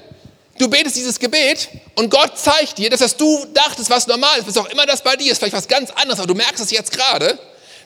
Du 0.58 0.70
betest 0.70 0.96
dieses 0.96 1.18
Gebet 1.20 1.70
und 1.96 2.10
Gott 2.10 2.38
zeigt 2.38 2.78
dir, 2.78 2.90
dass 2.90 3.00
das 3.00 3.16
du 3.16 3.46
dachtest, 3.54 3.90
was 3.90 4.08
normal 4.08 4.40
ist, 4.40 4.48
was 4.48 4.58
auch 4.58 4.66
immer 4.68 4.86
das 4.86 5.04
bei 5.04 5.16
dir 5.16 5.32
ist, 5.32 5.38
vielleicht 5.38 5.56
was 5.56 5.68
ganz 5.68 5.92
anderes, 5.92 6.20
aber 6.20 6.28
du 6.28 6.34
merkst 6.36 6.64
es 6.64 6.72
jetzt 6.72 6.92
gerade, 6.92 7.40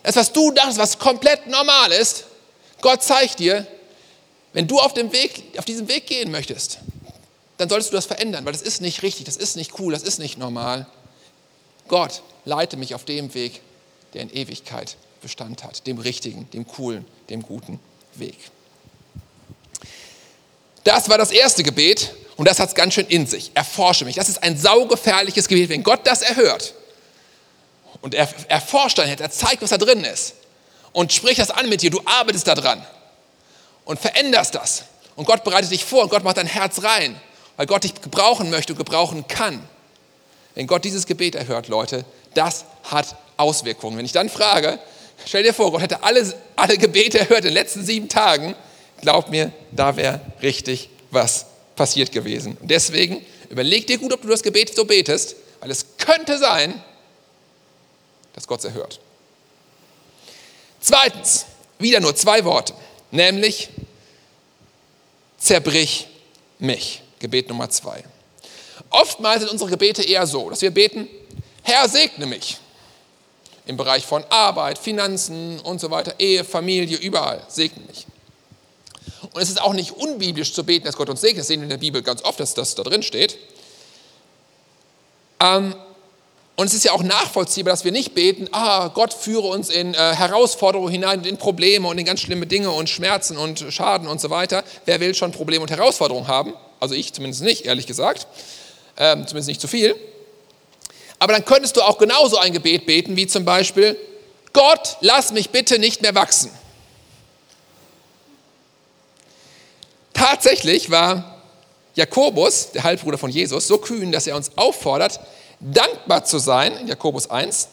Das, 0.03 0.15
was 0.15 0.31
du 0.31 0.51
dachtest, 0.51 0.77
was 0.77 0.97
komplett 0.97 1.47
normal 1.47 1.91
ist, 1.91 2.25
Gott 2.81 3.03
zeigt 3.03 3.39
dir, 3.39 3.67
wenn 4.53 4.67
du 4.67 4.79
auf, 4.79 4.93
dem 4.93 5.11
Weg, 5.13 5.43
auf 5.57 5.65
diesem 5.65 5.87
Weg 5.87 6.07
gehen 6.07 6.31
möchtest, 6.31 6.79
dann 7.57 7.69
solltest 7.69 7.91
du 7.91 7.95
das 7.95 8.05
verändern, 8.05 8.43
weil 8.45 8.53
das 8.53 8.61
ist 8.61 8.81
nicht 8.81 9.03
richtig, 9.03 9.25
das 9.25 9.37
ist 9.37 9.55
nicht 9.55 9.79
cool, 9.79 9.93
das 9.93 10.03
ist 10.03 10.19
nicht 10.19 10.37
normal. 10.37 10.87
Gott, 11.87 12.21
leite 12.43 12.75
mich 12.75 12.95
auf 12.95 13.05
dem 13.05 13.33
Weg, 13.33 13.61
der 14.13 14.23
in 14.23 14.33
Ewigkeit 14.33 14.97
Bestand 15.21 15.63
hat, 15.63 15.85
dem 15.85 15.99
richtigen, 15.99 16.49
dem 16.51 16.67
coolen, 16.67 17.05
dem 17.29 17.43
guten 17.43 17.79
Weg. 18.15 18.37
Das 20.83 21.09
war 21.09 21.19
das 21.19 21.31
erste 21.31 21.61
Gebet 21.61 22.13
und 22.37 22.47
das 22.47 22.59
hat 22.59 22.69
es 22.69 22.75
ganz 22.75 22.95
schön 22.95 23.05
in 23.05 23.27
sich. 23.27 23.51
Erforsche 23.53 24.03
mich. 24.03 24.15
Das 24.15 24.29
ist 24.29 24.41
ein 24.41 24.57
saugefährliches 24.57 25.47
Gebet. 25.47 25.69
Wenn 25.69 25.83
Gott 25.83 26.01
das 26.05 26.23
erhört 26.23 26.73
und 28.01 28.15
er 28.15 28.27
erforscht 28.49 28.97
dann, 28.97 29.07
er 29.07 29.29
zeigt, 29.29 29.61
was 29.61 29.69
da 29.69 29.77
drin 29.77 30.03
ist 30.03 30.33
und 30.91 31.13
spricht 31.13 31.39
das 31.39 31.51
an 31.51 31.69
mit 31.69 31.83
dir, 31.83 31.91
du 31.91 32.01
arbeitest 32.03 32.47
daran 32.47 32.83
und 33.91 33.99
veränderst 33.99 34.55
das. 34.55 34.85
Und 35.15 35.25
Gott 35.25 35.43
bereitet 35.43 35.71
dich 35.71 35.85
vor 35.85 36.03
und 36.03 36.09
Gott 36.09 36.23
macht 36.23 36.37
dein 36.37 36.47
Herz 36.47 36.83
rein, 36.83 37.19
weil 37.57 37.67
Gott 37.67 37.83
dich 37.83 38.01
gebrauchen 38.01 38.49
möchte 38.49 38.73
und 38.73 38.77
gebrauchen 38.77 39.27
kann. 39.27 39.61
Wenn 40.55 40.67
Gott 40.67 40.83
dieses 40.83 41.05
Gebet 41.05 41.35
erhört, 41.35 41.67
Leute, 41.67 42.05
das 42.33 42.65
hat 42.83 43.15
Auswirkungen. 43.37 43.97
Wenn 43.97 44.05
ich 44.05 44.11
dann 44.11 44.29
frage, 44.29 44.79
stell 45.25 45.43
dir 45.43 45.53
vor, 45.53 45.71
Gott 45.71 45.81
hätte 45.81 46.03
alle, 46.03 46.33
alle 46.55 46.77
Gebete 46.77 47.19
erhört 47.19 47.39
in 47.39 47.45
den 47.45 47.53
letzten 47.53 47.85
sieben 47.85 48.09
Tagen, 48.09 48.55
glaub 49.01 49.29
mir, 49.29 49.51
da 49.71 49.95
wäre 49.95 50.21
richtig 50.41 50.89
was 51.11 51.45
passiert 51.75 52.11
gewesen. 52.11 52.57
Und 52.61 52.71
deswegen 52.71 53.25
überleg 53.49 53.87
dir 53.87 53.97
gut, 53.97 54.13
ob 54.13 54.21
du 54.21 54.27
das 54.29 54.43
Gebet 54.43 54.73
so 54.75 54.85
betest, 54.85 55.35
weil 55.59 55.71
es 55.71 55.85
könnte 55.97 56.37
sein, 56.37 56.81
dass 58.33 58.47
Gott 58.47 58.59
es 58.59 58.65
erhört. 58.65 58.99
Zweitens, 60.79 61.45
wieder 61.79 61.99
nur 61.99 62.15
zwei 62.15 62.45
Worte, 62.45 62.73
nämlich 63.11 63.69
zerbrich 65.41 66.07
mich. 66.59 67.01
Gebet 67.19 67.49
Nummer 67.49 67.69
zwei. 67.69 68.03
Oftmals 68.89 69.41
sind 69.41 69.51
unsere 69.51 69.69
Gebete 69.69 70.03
eher 70.03 70.25
so, 70.25 70.49
dass 70.49 70.61
wir 70.61 70.71
beten, 70.71 71.07
Herr, 71.63 71.87
segne 71.89 72.25
mich. 72.25 72.57
Im 73.65 73.77
Bereich 73.77 74.05
von 74.05 74.23
Arbeit, 74.29 74.79
Finanzen 74.79 75.59
und 75.59 75.79
so 75.79 75.91
weiter, 75.91 76.15
Ehe, 76.19 76.43
Familie, 76.43 76.97
überall, 76.97 77.43
segne 77.47 77.83
mich. 77.85 78.07
Und 79.33 79.41
es 79.41 79.49
ist 79.49 79.61
auch 79.61 79.73
nicht 79.73 79.91
unbiblisch 79.91 80.53
zu 80.53 80.63
beten, 80.63 80.85
dass 80.85 80.95
Gott 80.95 81.09
uns 81.09 81.21
segnet. 81.21 81.41
Das 81.41 81.47
sehen 81.47 81.61
wir 81.61 81.65
in 81.65 81.69
der 81.69 81.77
Bibel 81.77 82.01
ganz 82.01 82.23
oft, 82.23 82.39
dass 82.39 82.53
das 82.53 82.75
da 82.75 82.83
drin 82.83 83.03
steht. 83.03 83.37
Ähm, 85.39 85.75
und 86.61 86.67
es 86.67 86.75
ist 86.75 86.83
ja 86.83 86.91
auch 86.91 87.01
nachvollziehbar, 87.01 87.73
dass 87.73 87.85
wir 87.85 87.91
nicht 87.91 88.13
beten, 88.13 88.47
ah, 88.51 88.89
Gott 88.89 89.15
führe 89.15 89.47
uns 89.47 89.71
in 89.71 89.95
äh, 89.95 89.97
Herausforderungen 89.97 90.91
hinein, 90.91 91.23
in 91.23 91.37
Probleme 91.37 91.87
und 91.87 91.97
in 91.97 92.05
ganz 92.05 92.19
schlimme 92.19 92.45
Dinge 92.45 92.69
und 92.69 92.87
Schmerzen 92.87 93.35
und 93.35 93.65
Schaden 93.69 94.07
und 94.07 94.21
so 94.21 94.29
weiter. 94.29 94.63
Wer 94.85 94.99
will 94.99 95.15
schon 95.15 95.31
Probleme 95.31 95.63
und 95.63 95.71
Herausforderungen 95.71 96.27
haben? 96.27 96.53
Also 96.79 96.93
ich 96.93 97.13
zumindest 97.13 97.41
nicht, 97.41 97.65
ehrlich 97.65 97.87
gesagt. 97.87 98.27
Ähm, 98.95 99.25
zumindest 99.25 99.47
nicht 99.47 99.59
zu 99.59 99.67
viel. 99.67 99.95
Aber 101.17 101.33
dann 101.33 101.45
könntest 101.45 101.77
du 101.77 101.81
auch 101.81 101.97
genauso 101.97 102.37
ein 102.37 102.53
Gebet 102.53 102.85
beten, 102.85 103.15
wie 103.15 103.25
zum 103.25 103.43
Beispiel, 103.43 103.97
Gott, 104.53 104.97
lass 104.99 105.31
mich 105.31 105.49
bitte 105.49 105.79
nicht 105.79 106.03
mehr 106.03 106.13
wachsen. 106.13 106.51
Tatsächlich 110.13 110.91
war 110.91 111.41
Jakobus, 111.95 112.69
der 112.73 112.83
Halbbruder 112.83 113.17
von 113.17 113.31
Jesus, 113.31 113.67
so 113.67 113.79
kühn, 113.79 114.11
dass 114.11 114.27
er 114.27 114.35
uns 114.35 114.51
auffordert, 114.57 115.19
dankbar 115.61 116.25
zu 116.25 116.39
sein, 116.39 116.75
in 116.77 116.87
Jakobus 116.87 117.29
1, 117.29 117.69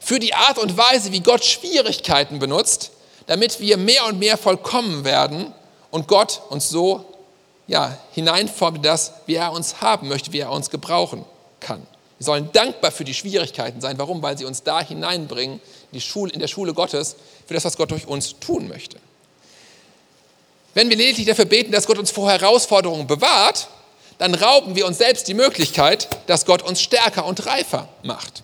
für 0.00 0.18
die 0.18 0.34
Art 0.34 0.58
und 0.58 0.76
Weise, 0.76 1.12
wie 1.12 1.20
Gott 1.20 1.44
Schwierigkeiten 1.44 2.38
benutzt, 2.38 2.90
damit 3.26 3.60
wir 3.60 3.76
mehr 3.76 4.06
und 4.06 4.18
mehr 4.18 4.36
vollkommen 4.36 5.04
werden 5.04 5.52
und 5.90 6.08
Gott 6.08 6.42
uns 6.50 6.68
so 6.68 7.04
ja, 7.66 7.96
hineinformt, 8.12 8.84
das, 8.84 9.12
wie 9.26 9.36
er 9.36 9.52
uns 9.52 9.80
haben 9.80 10.08
möchte, 10.08 10.32
wie 10.32 10.40
er 10.40 10.50
uns 10.50 10.70
gebrauchen 10.70 11.24
kann. 11.60 11.86
Wir 12.18 12.24
sollen 12.24 12.50
dankbar 12.52 12.90
für 12.90 13.04
die 13.04 13.14
Schwierigkeiten 13.14 13.80
sein. 13.80 13.98
Warum? 13.98 14.22
Weil 14.22 14.36
sie 14.36 14.44
uns 14.44 14.62
da 14.62 14.80
hineinbringen, 14.80 15.56
in, 15.56 15.94
die 15.94 16.00
Schule, 16.00 16.32
in 16.32 16.40
der 16.40 16.48
Schule 16.48 16.74
Gottes, 16.74 17.16
für 17.46 17.54
das, 17.54 17.64
was 17.64 17.76
Gott 17.76 17.90
durch 17.90 18.06
uns 18.06 18.38
tun 18.38 18.68
möchte. 18.68 18.98
Wenn 20.74 20.90
wir 20.90 20.96
lediglich 20.96 21.26
dafür 21.26 21.44
beten, 21.44 21.72
dass 21.72 21.86
Gott 21.86 21.98
uns 21.98 22.10
vor 22.10 22.30
Herausforderungen 22.30 23.06
bewahrt, 23.06 23.68
dann 24.18 24.34
rauben 24.34 24.76
wir 24.76 24.86
uns 24.86 24.98
selbst 24.98 25.28
die 25.28 25.34
Möglichkeit, 25.34 26.08
dass 26.26 26.46
Gott 26.46 26.62
uns 26.62 26.80
stärker 26.80 27.24
und 27.24 27.46
reifer 27.46 27.88
macht. 28.02 28.42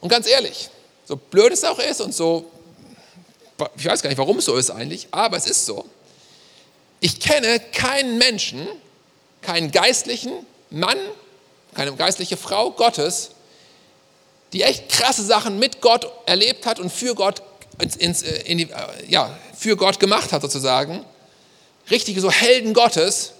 Und 0.00 0.08
ganz 0.08 0.26
ehrlich, 0.26 0.70
so 1.06 1.16
blöd 1.16 1.52
es 1.52 1.64
auch 1.64 1.78
ist 1.78 2.00
und 2.00 2.14
so, 2.14 2.50
ich 3.76 3.86
weiß 3.86 4.02
gar 4.02 4.08
nicht, 4.08 4.18
warum 4.18 4.38
es 4.38 4.44
so 4.44 4.56
ist 4.56 4.70
eigentlich, 4.70 5.08
aber 5.10 5.36
es 5.36 5.46
ist 5.46 5.66
so. 5.66 5.84
Ich 7.00 7.20
kenne 7.20 7.60
keinen 7.60 8.18
Menschen, 8.18 8.66
keinen 9.42 9.70
geistlichen 9.70 10.32
Mann, 10.70 10.98
keine 11.74 11.94
geistliche 11.94 12.36
Frau 12.36 12.70
Gottes, 12.70 13.30
die 14.52 14.62
echt 14.62 14.88
krasse 14.88 15.24
Sachen 15.24 15.58
mit 15.58 15.80
Gott 15.80 16.10
erlebt 16.26 16.66
hat 16.66 16.80
und 16.80 16.90
für 16.90 17.14
Gott, 17.14 17.42
ins, 17.78 18.22
äh, 18.22 18.54
die, 18.54 18.64
äh, 18.64 18.76
ja, 19.08 19.36
für 19.56 19.76
Gott 19.76 20.00
gemacht 20.00 20.32
hat 20.32 20.42
sozusagen. 20.42 21.04
Richtige 21.90 22.20
so 22.20 22.30
Helden 22.30 22.74
Gottes, 22.74 23.32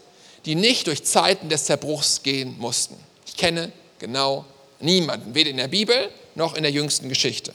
die 0.48 0.54
nicht 0.54 0.86
durch 0.86 1.04
Zeiten 1.04 1.50
des 1.50 1.64
Zerbruchs 1.64 2.22
gehen 2.22 2.56
mussten. 2.58 2.96
Ich 3.26 3.36
kenne 3.36 3.70
genau 3.98 4.46
niemanden, 4.80 5.34
weder 5.34 5.50
in 5.50 5.58
der 5.58 5.68
Bibel 5.68 6.10
noch 6.36 6.54
in 6.54 6.62
der 6.62 6.72
jüngsten 6.72 7.10
Geschichte. 7.10 7.52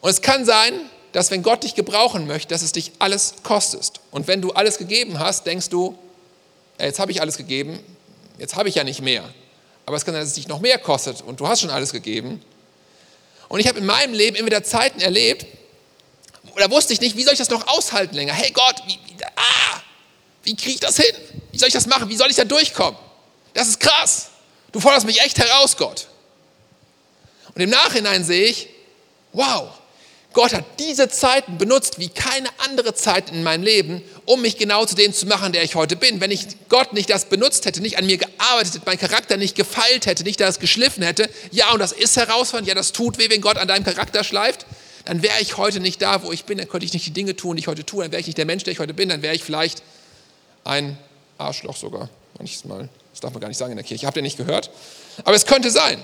Und 0.00 0.10
es 0.10 0.20
kann 0.20 0.44
sein, 0.44 0.74
dass 1.12 1.30
wenn 1.30 1.44
Gott 1.44 1.62
dich 1.62 1.76
gebrauchen 1.76 2.26
möchte, 2.26 2.48
dass 2.48 2.62
es 2.62 2.72
dich 2.72 2.90
alles 2.98 3.34
kostet. 3.44 4.00
Und 4.10 4.26
wenn 4.26 4.42
du 4.42 4.50
alles 4.50 4.78
gegeben 4.78 5.20
hast, 5.20 5.46
denkst 5.46 5.68
du, 5.68 5.96
jetzt 6.76 6.98
habe 6.98 7.12
ich 7.12 7.20
alles 7.20 7.36
gegeben, 7.36 7.78
jetzt 8.38 8.56
habe 8.56 8.68
ich 8.68 8.74
ja 8.74 8.82
nicht 8.82 9.00
mehr. 9.00 9.22
Aber 9.86 9.96
es 9.96 10.04
kann 10.04 10.12
sein, 10.12 10.22
dass 10.22 10.30
es 10.30 10.34
dich 10.34 10.48
noch 10.48 10.58
mehr 10.58 10.78
kostet 10.78 11.22
und 11.22 11.38
du 11.38 11.46
hast 11.46 11.60
schon 11.60 11.70
alles 11.70 11.92
gegeben. 11.92 12.42
Und 13.48 13.60
ich 13.60 13.68
habe 13.68 13.78
in 13.78 13.86
meinem 13.86 14.12
Leben 14.12 14.34
immer 14.34 14.46
wieder 14.46 14.64
Zeiten 14.64 15.00
erlebt, 15.00 15.46
da 16.56 16.68
wusste 16.68 16.92
ich 16.92 17.00
nicht, 17.00 17.16
wie 17.16 17.22
soll 17.22 17.34
ich 17.34 17.38
das 17.38 17.50
noch 17.50 17.68
aushalten 17.68 18.16
länger? 18.16 18.32
Hey 18.32 18.50
Gott, 18.50 18.82
wie, 18.86 18.98
wie, 19.06 19.24
ah, 19.24 19.82
wie 20.44 20.54
kriege 20.56 20.74
ich 20.74 20.80
das 20.80 20.96
hin? 20.96 21.14
Wie 21.52 21.58
soll 21.58 21.68
ich 21.68 21.74
das 21.74 21.86
machen? 21.86 22.08
Wie 22.08 22.16
soll 22.16 22.30
ich 22.30 22.36
da 22.36 22.44
durchkommen? 22.44 22.98
Das 23.54 23.68
ist 23.68 23.80
krass. 23.80 24.28
Du 24.72 24.80
forderst 24.80 25.06
mich 25.06 25.20
echt 25.20 25.38
heraus, 25.38 25.76
Gott. 25.76 26.08
Und 27.54 27.62
im 27.62 27.70
Nachhinein 27.70 28.24
sehe 28.24 28.46
ich, 28.46 28.68
wow, 29.32 29.68
Gott 30.32 30.52
hat 30.52 30.64
diese 30.80 31.08
Zeiten 31.08 31.58
benutzt 31.58 32.00
wie 32.00 32.08
keine 32.08 32.48
andere 32.58 32.92
Zeit 32.92 33.30
in 33.30 33.44
meinem 33.44 33.62
Leben, 33.62 34.02
um 34.24 34.42
mich 34.42 34.58
genau 34.58 34.84
zu 34.84 34.96
dem 34.96 35.12
zu 35.12 35.26
machen, 35.26 35.52
der 35.52 35.62
ich 35.62 35.76
heute 35.76 35.94
bin. 35.94 36.20
Wenn 36.20 36.32
ich 36.32 36.46
Gott 36.68 36.92
nicht 36.92 37.08
das 37.08 37.26
benutzt 37.26 37.66
hätte, 37.66 37.80
nicht 37.80 37.98
an 37.98 38.06
mir 38.06 38.18
gearbeitet 38.18 38.74
hätte, 38.74 38.82
mein 38.84 38.98
Charakter 38.98 39.36
nicht 39.36 39.54
gefeilt 39.54 40.06
hätte, 40.06 40.24
nicht 40.24 40.40
das 40.40 40.58
geschliffen 40.58 41.04
hätte, 41.04 41.30
ja, 41.52 41.72
und 41.72 41.78
das 41.78 41.92
ist 41.92 42.16
herausfordernd, 42.16 42.66
ja, 42.66 42.74
das 42.74 42.90
tut 42.90 43.18
weh, 43.18 43.30
wenn 43.30 43.40
Gott 43.40 43.58
an 43.58 43.68
deinem 43.68 43.84
Charakter 43.84 44.24
schleift, 44.24 44.66
dann 45.04 45.22
wäre 45.22 45.40
ich 45.40 45.56
heute 45.56 45.78
nicht 45.78 46.02
da, 46.02 46.24
wo 46.24 46.32
ich 46.32 46.44
bin, 46.44 46.58
dann 46.58 46.68
könnte 46.68 46.84
ich 46.84 46.92
nicht 46.92 47.06
die 47.06 47.12
Dinge 47.12 47.36
tun, 47.36 47.56
die 47.56 47.60
ich 47.60 47.68
heute 47.68 47.86
tue, 47.86 48.02
dann 48.02 48.10
wäre 48.10 48.20
ich 48.20 48.26
nicht 48.26 48.38
der 48.38 48.46
Mensch, 48.46 48.64
der 48.64 48.72
ich 48.72 48.80
heute 48.80 48.94
bin, 48.94 49.10
dann 49.10 49.22
wäre 49.22 49.36
ich 49.36 49.44
vielleicht 49.44 49.84
ein 50.64 50.98
Arschloch 51.38 51.76
sogar. 51.76 52.08
Manchmal, 52.38 52.88
das 53.12 53.20
darf 53.20 53.32
man 53.32 53.40
gar 53.40 53.48
nicht 53.48 53.58
sagen 53.58 53.72
in 53.72 53.76
der 53.76 53.84
Kirche, 53.84 54.06
habt 54.06 54.16
ihr 54.16 54.22
nicht 54.22 54.36
gehört? 54.36 54.70
Aber 55.24 55.36
es 55.36 55.46
könnte 55.46 55.70
sein. 55.70 56.02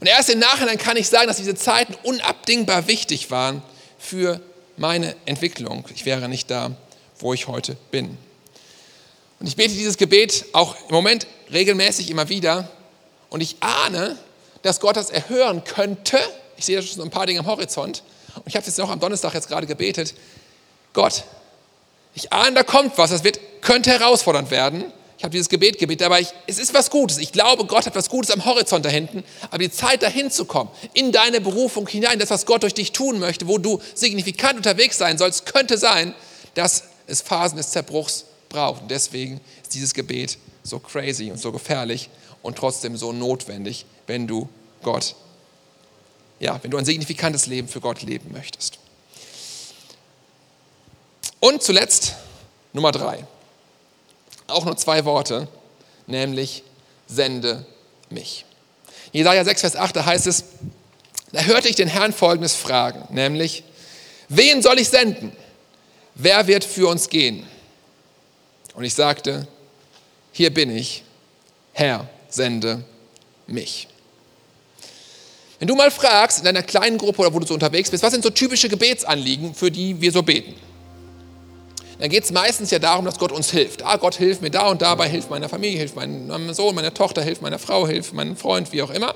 Und 0.00 0.06
erst 0.06 0.30
im 0.30 0.38
Nachhinein 0.38 0.78
kann 0.78 0.96
ich 0.96 1.08
sagen, 1.08 1.28
dass 1.28 1.36
diese 1.36 1.54
Zeiten 1.54 1.94
unabdingbar 2.02 2.88
wichtig 2.88 3.30
waren 3.30 3.62
für 3.98 4.40
meine 4.76 5.14
Entwicklung. 5.26 5.84
Ich 5.94 6.06
wäre 6.06 6.28
nicht 6.28 6.50
da, 6.50 6.74
wo 7.18 7.34
ich 7.34 7.48
heute 7.48 7.76
bin. 7.90 8.16
Und 9.38 9.46
ich 9.46 9.56
bete 9.56 9.74
dieses 9.74 9.98
Gebet 9.98 10.46
auch 10.52 10.74
im 10.88 10.94
Moment 10.94 11.26
regelmäßig 11.52 12.10
immer 12.10 12.28
wieder. 12.28 12.70
Und 13.28 13.42
ich 13.42 13.56
ahne, 13.60 14.18
dass 14.62 14.80
Gott 14.80 14.96
das 14.96 15.10
erhören 15.10 15.64
könnte. 15.64 16.18
Ich 16.56 16.64
sehe 16.64 16.82
schon 16.82 16.96
so 16.96 17.02
ein 17.02 17.10
paar 17.10 17.26
Dinge 17.26 17.40
am 17.40 17.46
Horizont. 17.46 18.02
Und 18.36 18.46
ich 18.46 18.54
habe 18.54 18.60
es 18.60 18.66
jetzt 18.66 18.78
noch 18.78 18.90
am 18.90 19.00
Donnerstag 19.00 19.34
jetzt 19.34 19.48
gerade 19.48 19.66
gebetet. 19.66 20.14
Gott, 20.92 21.24
ich 22.14 22.32
ahne, 22.32 22.54
da 22.54 22.62
kommt 22.62 22.98
was. 22.98 23.10
Das 23.10 23.24
wird, 23.24 23.40
könnte 23.60 23.90
herausfordernd 23.90 24.50
werden. 24.50 24.84
Ich 25.20 25.24
habe 25.24 25.32
dieses 25.32 25.50
Gebet 25.50 25.78
gebetet, 25.78 26.06
aber 26.06 26.18
ich, 26.18 26.28
es 26.46 26.58
ist 26.58 26.72
was 26.72 26.88
Gutes. 26.88 27.18
Ich 27.18 27.30
glaube, 27.30 27.66
Gott 27.66 27.84
hat 27.84 27.94
was 27.94 28.08
Gutes 28.08 28.30
am 28.30 28.44
Horizont 28.46 28.86
da 28.86 28.88
hinten. 28.88 29.22
Aber 29.50 29.58
die 29.58 29.70
Zeit 29.70 30.02
dahin 30.02 30.30
zu 30.30 30.46
kommen, 30.46 30.70
in 30.94 31.12
deine 31.12 31.42
Berufung 31.42 31.86
hinein, 31.86 32.18
das, 32.18 32.30
was 32.30 32.46
Gott 32.46 32.62
durch 32.62 32.72
dich 32.72 32.92
tun 32.92 33.18
möchte, 33.18 33.46
wo 33.46 33.58
du 33.58 33.82
signifikant 33.94 34.56
unterwegs 34.56 34.96
sein 34.96 35.18
sollst, 35.18 35.44
könnte 35.44 35.76
sein, 35.76 36.14
dass 36.54 36.84
es 37.06 37.20
Phasen 37.20 37.58
des 37.58 37.70
Zerbruchs 37.70 38.24
braucht. 38.48 38.82
Und 38.82 38.90
deswegen 38.90 39.40
ist 39.62 39.74
dieses 39.74 39.92
Gebet 39.92 40.38
so 40.62 40.78
crazy 40.78 41.30
und 41.30 41.38
so 41.38 41.52
gefährlich 41.52 42.08
und 42.40 42.56
trotzdem 42.56 42.96
so 42.96 43.12
notwendig, 43.12 43.84
wenn 44.06 44.26
du 44.26 44.48
Gott, 44.82 45.14
ja, 46.38 46.58
wenn 46.62 46.70
du 46.70 46.78
ein 46.78 46.86
signifikantes 46.86 47.46
Leben 47.46 47.68
für 47.68 47.80
Gott 47.80 48.00
leben 48.00 48.32
möchtest. 48.32 48.78
Und 51.40 51.62
zuletzt 51.62 52.14
Nummer 52.72 52.92
drei. 52.92 53.24
Auch 54.46 54.64
nur 54.64 54.76
zwei 54.76 55.04
Worte, 55.04 55.48
nämlich 56.06 56.62
sende 57.06 57.64
mich. 58.10 58.44
Jesaja 59.12 59.44
6, 59.44 59.60
Vers 59.60 59.76
8, 59.76 59.96
da 59.96 60.04
heißt 60.04 60.26
es, 60.26 60.44
da 61.32 61.42
hörte 61.42 61.68
ich 61.68 61.76
den 61.76 61.88
Herrn 61.88 62.12
folgendes 62.12 62.54
fragen, 62.54 63.02
nämlich, 63.14 63.64
wen 64.28 64.62
soll 64.62 64.78
ich 64.78 64.88
senden? 64.88 65.32
Wer 66.14 66.46
wird 66.46 66.64
für 66.64 66.88
uns 66.88 67.08
gehen? 67.08 67.46
Und 68.74 68.84
ich 68.84 68.94
sagte, 68.94 69.46
hier 70.32 70.52
bin 70.52 70.70
ich, 70.70 71.02
Herr, 71.72 72.08
sende 72.28 72.84
mich. 73.46 73.88
Wenn 75.58 75.68
du 75.68 75.74
mal 75.74 75.90
fragst 75.90 76.38
in 76.38 76.44
deiner 76.44 76.62
kleinen 76.62 76.98
Gruppe 76.98 77.20
oder 77.20 77.34
wo 77.34 77.38
du 77.38 77.46
so 77.46 77.54
unterwegs 77.54 77.90
bist, 77.90 78.02
was 78.02 78.12
sind 78.12 78.24
so 78.24 78.30
typische 78.30 78.68
Gebetsanliegen, 78.68 79.54
für 79.54 79.70
die 79.70 80.00
wir 80.00 80.10
so 80.10 80.22
beten? 80.22 80.54
Dann 82.00 82.08
geht 82.08 82.24
es 82.24 82.32
meistens 82.32 82.70
ja 82.70 82.78
darum, 82.78 83.04
dass 83.04 83.18
Gott 83.18 83.30
uns 83.30 83.50
hilft. 83.50 83.84
Ah, 83.84 83.96
Gott 83.96 84.14
hilft 84.14 84.40
mir 84.40 84.50
da 84.50 84.68
und 84.68 84.80
dabei, 84.80 85.06
hilft 85.06 85.28
meiner 85.28 85.50
Familie, 85.50 85.78
hilft 85.78 85.96
meinem 85.96 86.54
Sohn, 86.54 86.74
meiner 86.74 86.94
Tochter, 86.94 87.22
hilft 87.22 87.42
meiner 87.42 87.58
Frau, 87.58 87.86
hilft 87.86 88.14
meinem 88.14 88.38
Freund, 88.38 88.72
wie 88.72 88.80
auch 88.82 88.90
immer. 88.90 89.14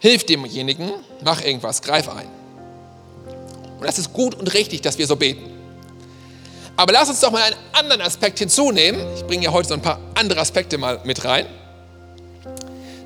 Hilf 0.00 0.24
demjenigen, 0.24 0.90
mach 1.22 1.44
irgendwas, 1.44 1.82
greif 1.82 2.08
ein. 2.08 2.26
Und 3.78 3.86
das 3.86 3.98
ist 3.98 4.12
gut 4.14 4.34
und 4.34 4.54
richtig, 4.54 4.80
dass 4.80 4.96
wir 4.96 5.06
so 5.06 5.16
beten. 5.16 5.50
Aber 6.76 6.94
lass 6.94 7.10
uns 7.10 7.20
doch 7.20 7.30
mal 7.30 7.42
einen 7.42 7.56
anderen 7.72 8.00
Aspekt 8.00 8.38
hinzunehmen. 8.38 9.00
Ich 9.14 9.26
bringe 9.26 9.44
ja 9.44 9.52
heute 9.52 9.68
so 9.68 9.74
ein 9.74 9.82
paar 9.82 10.00
andere 10.14 10.40
Aspekte 10.40 10.78
mal 10.78 11.00
mit 11.04 11.24
rein. 11.26 11.46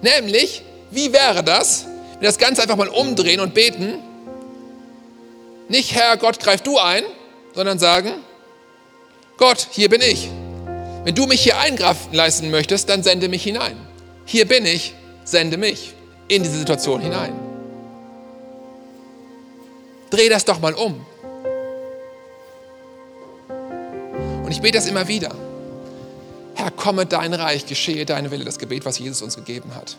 Nämlich, 0.00 0.62
wie 0.92 1.12
wäre 1.12 1.42
das, 1.42 1.86
wenn 2.14 2.20
wir 2.20 2.28
das 2.28 2.38
Ganze 2.38 2.62
einfach 2.62 2.76
mal 2.76 2.88
umdrehen 2.88 3.40
und 3.40 3.52
beten? 3.52 3.98
Nicht, 5.68 5.92
Herr 5.92 6.16
Gott, 6.16 6.38
greif 6.38 6.60
du 6.60 6.78
ein, 6.78 7.02
sondern 7.54 7.80
sagen, 7.80 8.12
Gott, 9.38 9.68
hier 9.70 9.88
bin 9.88 10.00
ich. 10.00 10.30
Wenn 11.04 11.14
du 11.14 11.26
mich 11.26 11.42
hier 11.42 11.58
eingreifen 11.58 12.12
leisten 12.12 12.50
möchtest, 12.50 12.88
dann 12.88 13.02
sende 13.02 13.28
mich 13.28 13.42
hinein. 13.42 13.76
Hier 14.24 14.48
bin 14.48 14.66
ich, 14.66 14.94
sende 15.24 15.56
mich 15.56 15.94
in 16.28 16.42
diese 16.42 16.58
Situation 16.58 17.00
hinein. 17.00 17.32
Dreh 20.10 20.28
das 20.28 20.44
doch 20.44 20.58
mal 20.60 20.74
um. 20.74 21.04
Und 24.44 24.50
ich 24.50 24.60
bete 24.60 24.78
das 24.78 24.86
immer 24.86 25.06
wieder. 25.06 25.34
Herr, 26.54 26.70
komme 26.70 27.04
dein 27.04 27.34
Reich, 27.34 27.66
geschehe 27.66 28.06
deine 28.06 28.30
Wille, 28.30 28.44
das 28.44 28.58
Gebet, 28.58 28.84
was 28.84 28.98
Jesus 28.98 29.20
uns 29.20 29.36
gegeben 29.36 29.74
hat. 29.74 29.96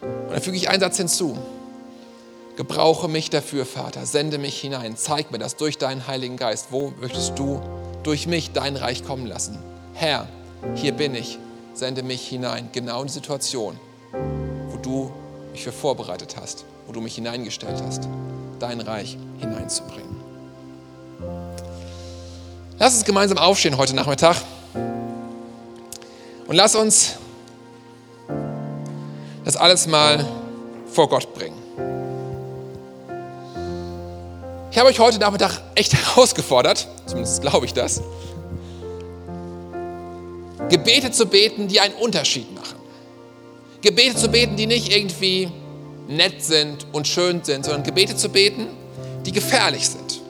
Und 0.00 0.30
dann 0.30 0.40
füge 0.40 0.56
ich 0.56 0.68
einen 0.68 0.80
Satz 0.80 0.96
hinzu. 0.96 1.36
Gebrauche 2.56 3.08
mich 3.08 3.30
dafür, 3.30 3.66
Vater, 3.66 4.06
sende 4.06 4.38
mich 4.38 4.60
hinein, 4.60 4.96
zeig 4.96 5.32
mir 5.32 5.38
das 5.38 5.56
durch 5.56 5.78
deinen 5.78 6.06
Heiligen 6.06 6.36
Geist. 6.36 6.66
Wo 6.70 6.92
möchtest 7.00 7.38
du 7.38 7.60
durch 8.02 8.26
mich 8.26 8.52
dein 8.52 8.76
Reich 8.76 9.04
kommen 9.04 9.26
lassen? 9.26 9.58
Herr, 9.94 10.26
hier 10.74 10.92
bin 10.92 11.14
ich, 11.14 11.38
sende 11.74 12.02
mich 12.02 12.26
hinein, 12.26 12.68
genau 12.72 13.00
in 13.00 13.06
die 13.06 13.12
Situation, 13.12 13.78
wo 14.12 14.76
du 14.78 15.12
mich 15.52 15.64
für 15.64 15.72
vorbereitet 15.72 16.36
hast, 16.40 16.64
wo 16.86 16.92
du 16.92 17.00
mich 17.00 17.14
hineingestellt 17.14 17.82
hast, 17.86 18.08
dein 18.58 18.80
Reich 18.80 19.16
hineinzubringen. 19.38 20.16
Lass 22.78 22.94
uns 22.94 23.04
gemeinsam 23.04 23.38
aufstehen 23.38 23.76
heute 23.76 23.94
Nachmittag 23.94 24.36
und 26.46 26.56
lass 26.56 26.74
uns 26.74 27.16
das 29.44 29.56
alles 29.56 29.86
mal 29.86 30.24
vor 30.92 31.08
Gott 31.08 31.32
bringen. 31.34 31.61
Ich 34.72 34.78
habe 34.78 34.88
euch 34.88 34.98
heute 34.98 35.18
Nachmittag 35.18 35.60
echt 35.74 35.92
herausgefordert, 36.16 36.88
zumindest 37.04 37.42
glaube 37.42 37.66
ich 37.66 37.74
das, 37.74 38.00
Gebete 40.70 41.10
zu 41.10 41.26
beten, 41.26 41.68
die 41.68 41.80
einen 41.80 41.92
Unterschied 41.94 42.52
machen. 42.54 42.76
Gebete 43.82 44.16
zu 44.16 44.28
beten, 44.28 44.56
die 44.56 44.66
nicht 44.66 44.90
irgendwie 44.96 45.50
nett 46.08 46.42
sind 46.42 46.86
und 46.92 47.06
schön 47.06 47.44
sind, 47.44 47.66
sondern 47.66 47.82
Gebete 47.82 48.16
zu 48.16 48.30
beten, 48.30 48.68
die 49.26 49.32
gefährlich 49.32 49.86
sind. 49.86 50.22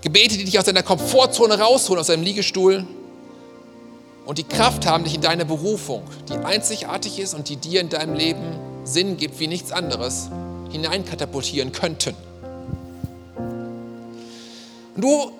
Gebete, 0.00 0.36
die 0.36 0.44
dich 0.44 0.58
aus 0.58 0.64
deiner 0.64 0.82
Komfortzone 0.82 1.60
rausholen, 1.60 2.00
aus 2.00 2.08
deinem 2.08 2.24
Liegestuhl 2.24 2.84
und 4.26 4.38
die 4.38 4.44
Kraft 4.44 4.84
haben, 4.84 5.04
dich 5.04 5.14
in 5.14 5.20
deine 5.20 5.44
Berufung, 5.44 6.02
die 6.28 6.34
einzigartig 6.34 7.20
ist 7.20 7.34
und 7.34 7.48
die 7.48 7.56
dir 7.56 7.80
in 7.82 7.88
deinem 7.88 8.14
Leben 8.14 8.58
Sinn 8.82 9.16
gibt 9.16 9.38
wie 9.38 9.46
nichts 9.46 9.70
anderes, 9.70 10.30
hineinkatapultieren 10.70 11.72
könnten. 11.72 12.14
Du 14.96 15.32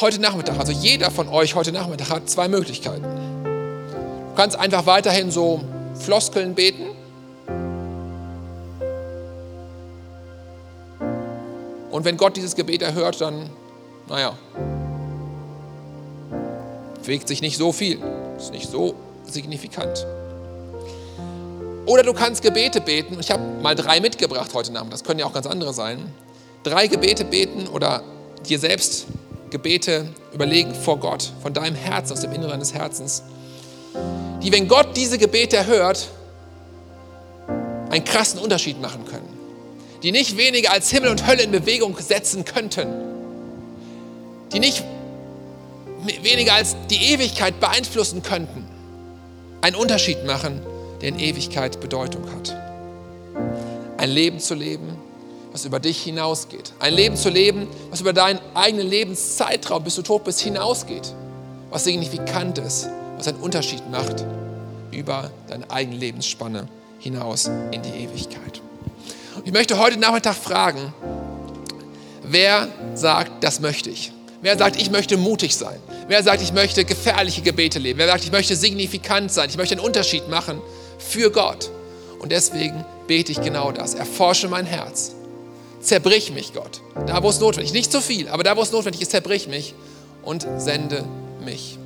heute 0.00 0.20
Nachmittag, 0.20 0.58
also 0.58 0.72
jeder 0.72 1.10
von 1.10 1.28
euch 1.28 1.54
heute 1.54 1.72
Nachmittag 1.72 2.10
hat 2.10 2.28
zwei 2.28 2.48
Möglichkeiten. 2.48 3.02
Du 3.02 4.34
kannst 4.36 4.56
einfach 4.56 4.86
weiterhin 4.86 5.30
so 5.30 5.60
Floskeln 5.94 6.54
beten. 6.54 6.86
Und 11.90 12.04
wenn 12.04 12.16
Gott 12.16 12.36
dieses 12.36 12.56
Gebet 12.56 12.82
erhört, 12.82 13.20
dann, 13.20 13.50
naja, 14.08 14.36
bewegt 17.00 17.28
sich 17.28 17.40
nicht 17.40 17.56
so 17.56 17.72
viel, 17.72 18.00
ist 18.36 18.52
nicht 18.52 18.68
so 18.68 18.94
signifikant. 19.26 20.06
Oder 21.86 22.02
du 22.02 22.12
kannst 22.12 22.42
Gebete 22.42 22.80
beten. 22.80 23.18
Ich 23.20 23.30
habe 23.30 23.42
mal 23.62 23.74
drei 23.74 24.00
mitgebracht 24.00 24.50
heute 24.54 24.78
Abend. 24.78 24.92
Das 24.92 25.04
können 25.04 25.20
ja 25.20 25.26
auch 25.26 25.32
ganz 25.32 25.46
andere 25.46 25.74
sein. 25.74 26.12
Drei 26.62 26.86
Gebete 26.86 27.24
beten 27.24 27.68
oder 27.68 28.02
dir 28.48 28.58
selbst 28.58 29.06
Gebete 29.50 30.08
überlegen 30.32 30.74
vor 30.74 30.98
Gott, 30.98 31.30
von 31.42 31.52
deinem 31.52 31.76
Herzen, 31.76 32.12
aus 32.14 32.20
dem 32.20 32.32
Inneren 32.32 32.50
deines 32.50 32.74
Herzens, 32.74 33.22
die, 34.42 34.50
wenn 34.50 34.66
Gott 34.66 34.96
diese 34.96 35.18
Gebete 35.18 35.56
erhört, 35.56 36.08
einen 37.90 38.04
krassen 38.04 38.40
Unterschied 38.40 38.80
machen 38.80 39.04
können 39.04 39.34
die 40.04 40.12
nicht 40.12 40.36
weniger 40.36 40.70
als 40.70 40.90
Himmel 40.90 41.08
und 41.08 41.26
Hölle 41.26 41.42
in 41.42 41.50
Bewegung 41.50 41.96
setzen 41.98 42.44
könnten, 42.44 42.86
die 44.52 44.60
nicht 44.60 44.84
weniger 46.22 46.52
als 46.52 46.76
die 46.90 47.12
Ewigkeit 47.12 47.58
beeinflussen 47.58 48.22
könnten, 48.22 48.68
einen 49.62 49.76
Unterschied 49.76 50.26
machen, 50.26 50.60
der 51.00 51.10
in 51.10 51.18
Ewigkeit 51.18 51.80
Bedeutung 51.80 52.24
hat. 52.32 52.54
Ein 53.96 54.10
Leben 54.10 54.38
zu 54.38 54.54
leben, 54.54 54.96
was 55.52 55.64
über 55.64 55.78
dich 55.78 56.02
hinausgeht. 56.02 56.72
Ein 56.80 56.94
Leben 56.94 57.16
zu 57.16 57.30
leben, 57.30 57.68
was 57.90 58.00
über 58.00 58.12
deinen 58.12 58.40
eigenen 58.54 58.88
Lebenszeitraum, 58.88 59.84
bis 59.84 59.94
du 59.94 60.02
tot 60.02 60.24
bist, 60.24 60.40
hinausgeht. 60.40 61.14
Was 61.70 61.84
signifikant 61.84 62.58
ist, 62.58 62.88
was 63.16 63.28
einen 63.28 63.38
Unterschied 63.38 63.88
macht 63.90 64.24
über 64.90 65.30
deine 65.48 65.70
eigene 65.70 65.96
Lebensspanne 65.96 66.68
hinaus 66.98 67.50
in 67.70 67.82
die 67.82 68.04
Ewigkeit. 68.04 68.60
Ich 69.44 69.52
möchte 69.52 69.78
heute 69.78 69.98
Nachmittag 69.98 70.34
fragen, 70.34 70.92
wer 72.22 72.68
sagt, 72.94 73.44
das 73.44 73.60
möchte 73.60 73.90
ich? 73.90 74.12
Wer 74.42 74.58
sagt, 74.58 74.80
ich 74.80 74.90
möchte 74.90 75.16
mutig 75.16 75.56
sein? 75.56 75.78
Wer 76.08 76.22
sagt, 76.22 76.42
ich 76.42 76.52
möchte 76.52 76.84
gefährliche 76.84 77.42
Gebete 77.42 77.78
leben? 77.78 77.98
Wer 77.98 78.08
sagt, 78.08 78.24
ich 78.24 78.32
möchte 78.32 78.56
signifikant 78.56 79.32
sein? 79.32 79.48
Ich 79.48 79.56
möchte 79.56 79.74
einen 79.74 79.84
Unterschied 79.84 80.28
machen 80.28 80.60
für 80.98 81.30
Gott. 81.30 81.70
Und 82.18 82.32
deswegen 82.32 82.84
bete 83.06 83.32
ich 83.32 83.40
genau 83.40 83.72
das. 83.72 83.94
Erforsche 83.94 84.48
mein 84.48 84.66
Herz. 84.66 85.14
Zerbrich 85.80 86.32
mich, 86.32 86.54
Gott. 86.54 86.80
Da, 87.06 87.22
wo 87.22 87.28
es 87.28 87.40
notwendig 87.40 87.70
ist. 87.70 87.74
Nicht 87.74 87.92
zu 87.92 88.00
viel, 88.00 88.28
aber 88.28 88.42
da, 88.42 88.56
wo 88.56 88.62
es 88.62 88.72
notwendig 88.72 89.02
ist, 89.02 89.10
zerbrich 89.10 89.48
mich 89.48 89.74
und 90.22 90.46
sende 90.56 91.04
mich. 91.44 91.78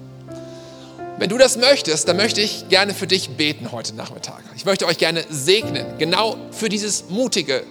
Wenn 1.18 1.28
du 1.28 1.36
das 1.36 1.56
möchtest, 1.56 2.06
dann 2.06 2.16
möchte 2.16 2.40
ich 2.40 2.68
gerne 2.68 2.94
für 2.94 3.08
dich 3.08 3.30
beten 3.30 3.72
heute 3.72 3.96
Nachmittag. 3.96 4.44
Ich 4.56 4.64
möchte 4.64 4.86
euch 4.86 4.98
gerne 4.98 5.24
segnen, 5.30 5.84
genau 5.98 6.36
für 6.52 6.68
dieses 6.68 7.08
mutige 7.08 7.64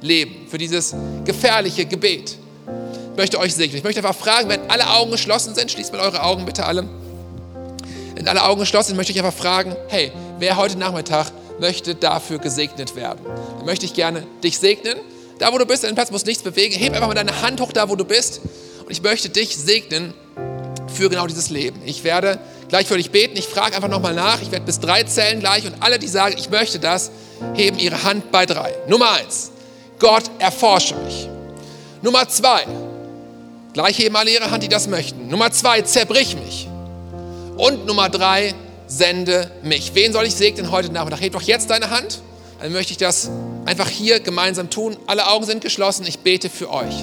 Leben, 0.00 0.46
für 0.48 0.58
dieses 0.58 0.94
gefährliche 1.24 1.86
Gebet. 1.86 2.36
Ich 3.10 3.16
möchte 3.16 3.40
euch 3.40 3.54
segnen. 3.54 3.78
Ich 3.78 3.84
möchte 3.84 3.98
einfach 3.98 4.14
fragen, 4.14 4.48
wenn 4.48 4.70
alle 4.70 4.88
Augen 4.90 5.10
geschlossen 5.10 5.56
sind, 5.56 5.72
schließt 5.72 5.92
mal 5.92 6.00
eure 6.00 6.22
Augen 6.22 6.46
bitte 6.46 6.66
alle. 6.66 6.88
Wenn 8.14 8.28
alle 8.28 8.44
Augen 8.44 8.60
geschlossen 8.60 8.88
sind, 8.88 8.96
möchte 8.96 9.12
ich 9.12 9.18
einfach 9.18 9.36
fragen, 9.36 9.76
hey, 9.88 10.12
wer 10.38 10.56
heute 10.56 10.78
Nachmittag 10.78 11.32
möchte 11.58 11.94
dafür 11.94 12.38
gesegnet 12.38 12.94
werden? 12.96 13.20
Dann 13.24 13.66
möchte 13.66 13.86
ich 13.86 13.94
gerne 13.94 14.26
dich 14.42 14.58
segnen. 14.58 14.96
Da, 15.38 15.52
wo 15.52 15.58
du 15.58 15.66
bist, 15.66 15.82
dem 15.82 15.94
Platz 15.94 16.10
muss 16.10 16.24
nichts 16.24 16.42
bewegen. 16.42 16.74
Heb 16.74 16.94
einfach 16.94 17.08
mal 17.08 17.14
deine 17.14 17.42
Hand 17.42 17.60
hoch, 17.60 17.72
da, 17.72 17.88
wo 17.88 17.96
du 17.96 18.04
bist. 18.04 18.40
Und 18.84 18.90
ich 18.90 19.02
möchte 19.02 19.28
dich 19.28 19.56
segnen 19.56 20.14
für 20.94 21.10
genau 21.10 21.26
dieses 21.26 21.50
Leben. 21.50 21.80
Ich 21.84 22.04
werde 22.04 22.38
gleich 22.68 22.86
für 22.86 22.96
dich 22.96 23.10
beten. 23.10 23.36
Ich 23.36 23.46
frage 23.46 23.74
einfach 23.74 23.88
nochmal 23.88 24.14
nach. 24.14 24.40
Ich 24.42 24.50
werde 24.52 24.64
bis 24.64 24.78
drei 24.78 25.02
zählen 25.02 25.40
gleich 25.40 25.66
und 25.66 25.74
alle, 25.80 25.98
die 25.98 26.08
sagen, 26.08 26.36
ich 26.38 26.50
möchte 26.50 26.78
das, 26.78 27.10
heben 27.54 27.78
ihre 27.78 28.04
Hand 28.04 28.30
bei 28.30 28.46
drei. 28.46 28.74
Nummer 28.86 29.10
eins, 29.12 29.50
Gott, 29.98 30.24
erforsche 30.38 30.94
mich. 30.96 31.28
Nummer 32.02 32.28
zwei, 32.28 32.64
gleich 33.72 33.98
heben 33.98 34.14
alle 34.16 34.30
ihre 34.30 34.50
Hand, 34.50 34.62
die 34.62 34.68
das 34.68 34.86
möchten. 34.86 35.28
Nummer 35.28 35.50
zwei, 35.50 35.82
zerbrich 35.82 36.36
mich. 36.36 36.68
Und 37.56 37.86
Nummer 37.86 38.08
drei, 38.08 38.54
sende 38.86 39.50
mich. 39.62 39.94
Wen 39.94 40.12
soll 40.12 40.26
ich 40.26 40.34
segnen 40.34 40.70
heute 40.70 40.90
Nachmittag? 40.92 41.20
Heb 41.20 41.34
doch 41.34 41.42
jetzt 41.42 41.70
deine 41.70 41.90
Hand. 41.90 42.20
Dann 42.60 42.72
möchte 42.72 42.92
ich 42.92 42.98
das 42.98 43.30
einfach 43.64 43.88
hier 43.88 44.20
gemeinsam 44.20 44.70
tun. 44.70 44.96
Alle 45.06 45.28
Augen 45.28 45.44
sind 45.44 45.60
geschlossen. 45.60 46.04
Ich 46.06 46.20
bete 46.20 46.50
für 46.50 46.70
euch. 46.70 46.94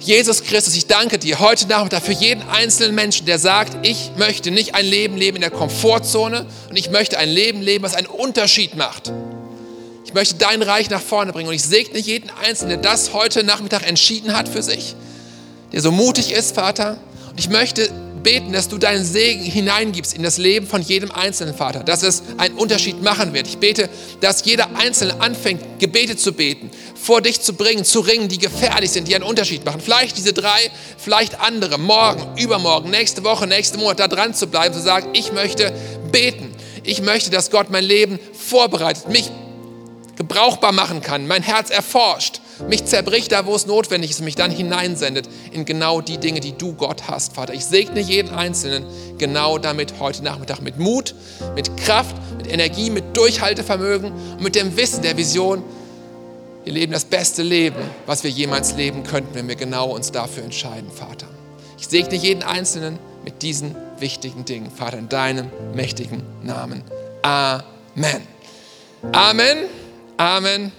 Jesus 0.00 0.42
Christus, 0.42 0.74
ich 0.74 0.86
danke 0.86 1.18
dir 1.18 1.38
heute 1.38 1.68
Nachmittag 1.68 2.02
für 2.02 2.12
jeden 2.12 2.42
einzelnen 2.48 2.96
Menschen, 2.96 3.24
der 3.24 3.38
sagt, 3.38 3.86
ich 3.86 4.10
möchte 4.16 4.50
nicht 4.50 4.74
ein 4.74 4.84
Leben 4.84 5.16
leben 5.16 5.36
in 5.36 5.42
der 5.42 5.52
Komfortzone 5.52 6.46
und 6.68 6.76
ich 6.76 6.90
möchte 6.90 7.18
ein 7.18 7.28
Leben 7.28 7.62
leben, 7.62 7.84
was 7.84 7.94
einen 7.94 8.08
Unterschied 8.08 8.74
macht. 8.74 9.12
Ich 10.04 10.12
möchte 10.12 10.34
dein 10.34 10.60
Reich 10.60 10.90
nach 10.90 11.00
vorne 11.00 11.32
bringen 11.32 11.48
und 11.48 11.54
ich 11.54 11.62
segne 11.62 12.00
jeden 12.00 12.30
Einzelnen, 12.44 12.82
der 12.82 12.90
das 12.90 13.12
heute 13.12 13.44
Nachmittag 13.44 13.86
entschieden 13.86 14.36
hat 14.36 14.48
für 14.48 14.62
sich, 14.62 14.96
der 15.70 15.80
so 15.80 15.92
mutig 15.92 16.32
ist, 16.32 16.56
Vater. 16.56 16.98
Und 17.30 17.38
ich 17.38 17.48
möchte 17.48 17.88
beten, 18.22 18.52
dass 18.52 18.68
du 18.68 18.78
deinen 18.78 19.04
Segen 19.04 19.42
hineingibst 19.42 20.14
in 20.14 20.22
das 20.22 20.38
Leben 20.38 20.66
von 20.66 20.82
jedem 20.82 21.10
einzelnen 21.10 21.54
Vater, 21.54 21.80
dass 21.80 22.02
es 22.02 22.22
einen 22.38 22.54
Unterschied 22.54 23.02
machen 23.02 23.32
wird. 23.32 23.46
Ich 23.46 23.58
bete, 23.58 23.88
dass 24.20 24.44
jeder 24.44 24.76
Einzelne 24.76 25.20
anfängt, 25.20 25.62
Gebete 25.78 26.16
zu 26.16 26.32
beten, 26.32 26.70
vor 26.94 27.20
dich 27.20 27.40
zu 27.40 27.54
bringen, 27.54 27.84
zu 27.84 28.00
ringen, 28.00 28.28
die 28.28 28.38
gefährlich 28.38 28.90
sind, 28.90 29.08
die 29.08 29.14
einen 29.14 29.24
Unterschied 29.24 29.64
machen. 29.64 29.80
Vielleicht 29.80 30.16
diese 30.16 30.32
drei, 30.32 30.70
vielleicht 30.98 31.40
andere, 31.40 31.78
morgen, 31.78 32.38
übermorgen, 32.38 32.90
nächste 32.90 33.24
Woche, 33.24 33.46
nächsten 33.46 33.78
Monat 33.78 34.00
da 34.00 34.08
dran 34.08 34.34
zu 34.34 34.46
bleiben, 34.46 34.74
zu 34.74 34.80
sagen, 34.80 35.08
ich 35.12 35.32
möchte 35.32 35.72
beten. 36.10 36.54
Ich 36.84 37.00
möchte, 37.00 37.30
dass 37.30 37.50
Gott 37.50 37.70
mein 37.70 37.84
Leben 37.84 38.18
vorbereitet, 38.32 39.08
mich 39.08 39.30
gebrauchbar 40.16 40.72
machen 40.72 41.00
kann, 41.00 41.26
mein 41.26 41.42
Herz 41.42 41.70
erforscht 41.70 42.41
mich 42.68 42.84
zerbricht 42.84 43.32
da, 43.32 43.46
wo 43.46 43.54
es 43.54 43.66
notwendig 43.66 44.10
ist 44.10 44.20
und 44.20 44.26
mich 44.26 44.36
dann 44.36 44.50
hineinsendet 44.50 45.28
in 45.52 45.64
genau 45.64 46.00
die 46.00 46.18
Dinge, 46.18 46.40
die 46.40 46.52
du 46.52 46.74
Gott 46.74 47.08
hast, 47.08 47.34
Vater. 47.34 47.54
Ich 47.54 47.64
segne 47.64 48.00
jeden 48.00 48.30
Einzelnen 48.30 48.84
genau 49.18 49.58
damit 49.58 49.94
heute 50.00 50.22
Nachmittag 50.22 50.60
mit 50.60 50.78
Mut, 50.78 51.14
mit 51.54 51.76
Kraft, 51.78 52.16
mit 52.36 52.52
Energie, 52.52 52.90
mit 52.90 53.16
Durchhaltevermögen 53.16 54.12
und 54.12 54.42
mit 54.42 54.54
dem 54.54 54.76
Wissen 54.76 55.02
der 55.02 55.16
Vision. 55.16 55.62
Wir 56.64 56.72
leben 56.72 56.92
das 56.92 57.04
beste 57.04 57.42
Leben, 57.42 57.82
was 58.06 58.22
wir 58.22 58.30
jemals 58.30 58.76
leben 58.76 59.02
könnten, 59.02 59.34
wenn 59.34 59.48
wir 59.48 59.56
genau 59.56 59.90
uns 59.90 60.12
dafür 60.12 60.44
entscheiden, 60.44 60.90
Vater. 60.90 61.26
Ich 61.78 61.88
segne 61.88 62.14
jeden 62.14 62.44
Einzelnen 62.44 62.98
mit 63.24 63.42
diesen 63.42 63.74
wichtigen 63.98 64.44
Dingen, 64.44 64.70
Vater, 64.70 64.98
in 64.98 65.08
deinem 65.08 65.50
mächtigen 65.74 66.22
Namen. 66.42 66.82
Amen. 67.22 68.22
Amen. 69.12 69.58
Amen. 70.16 70.72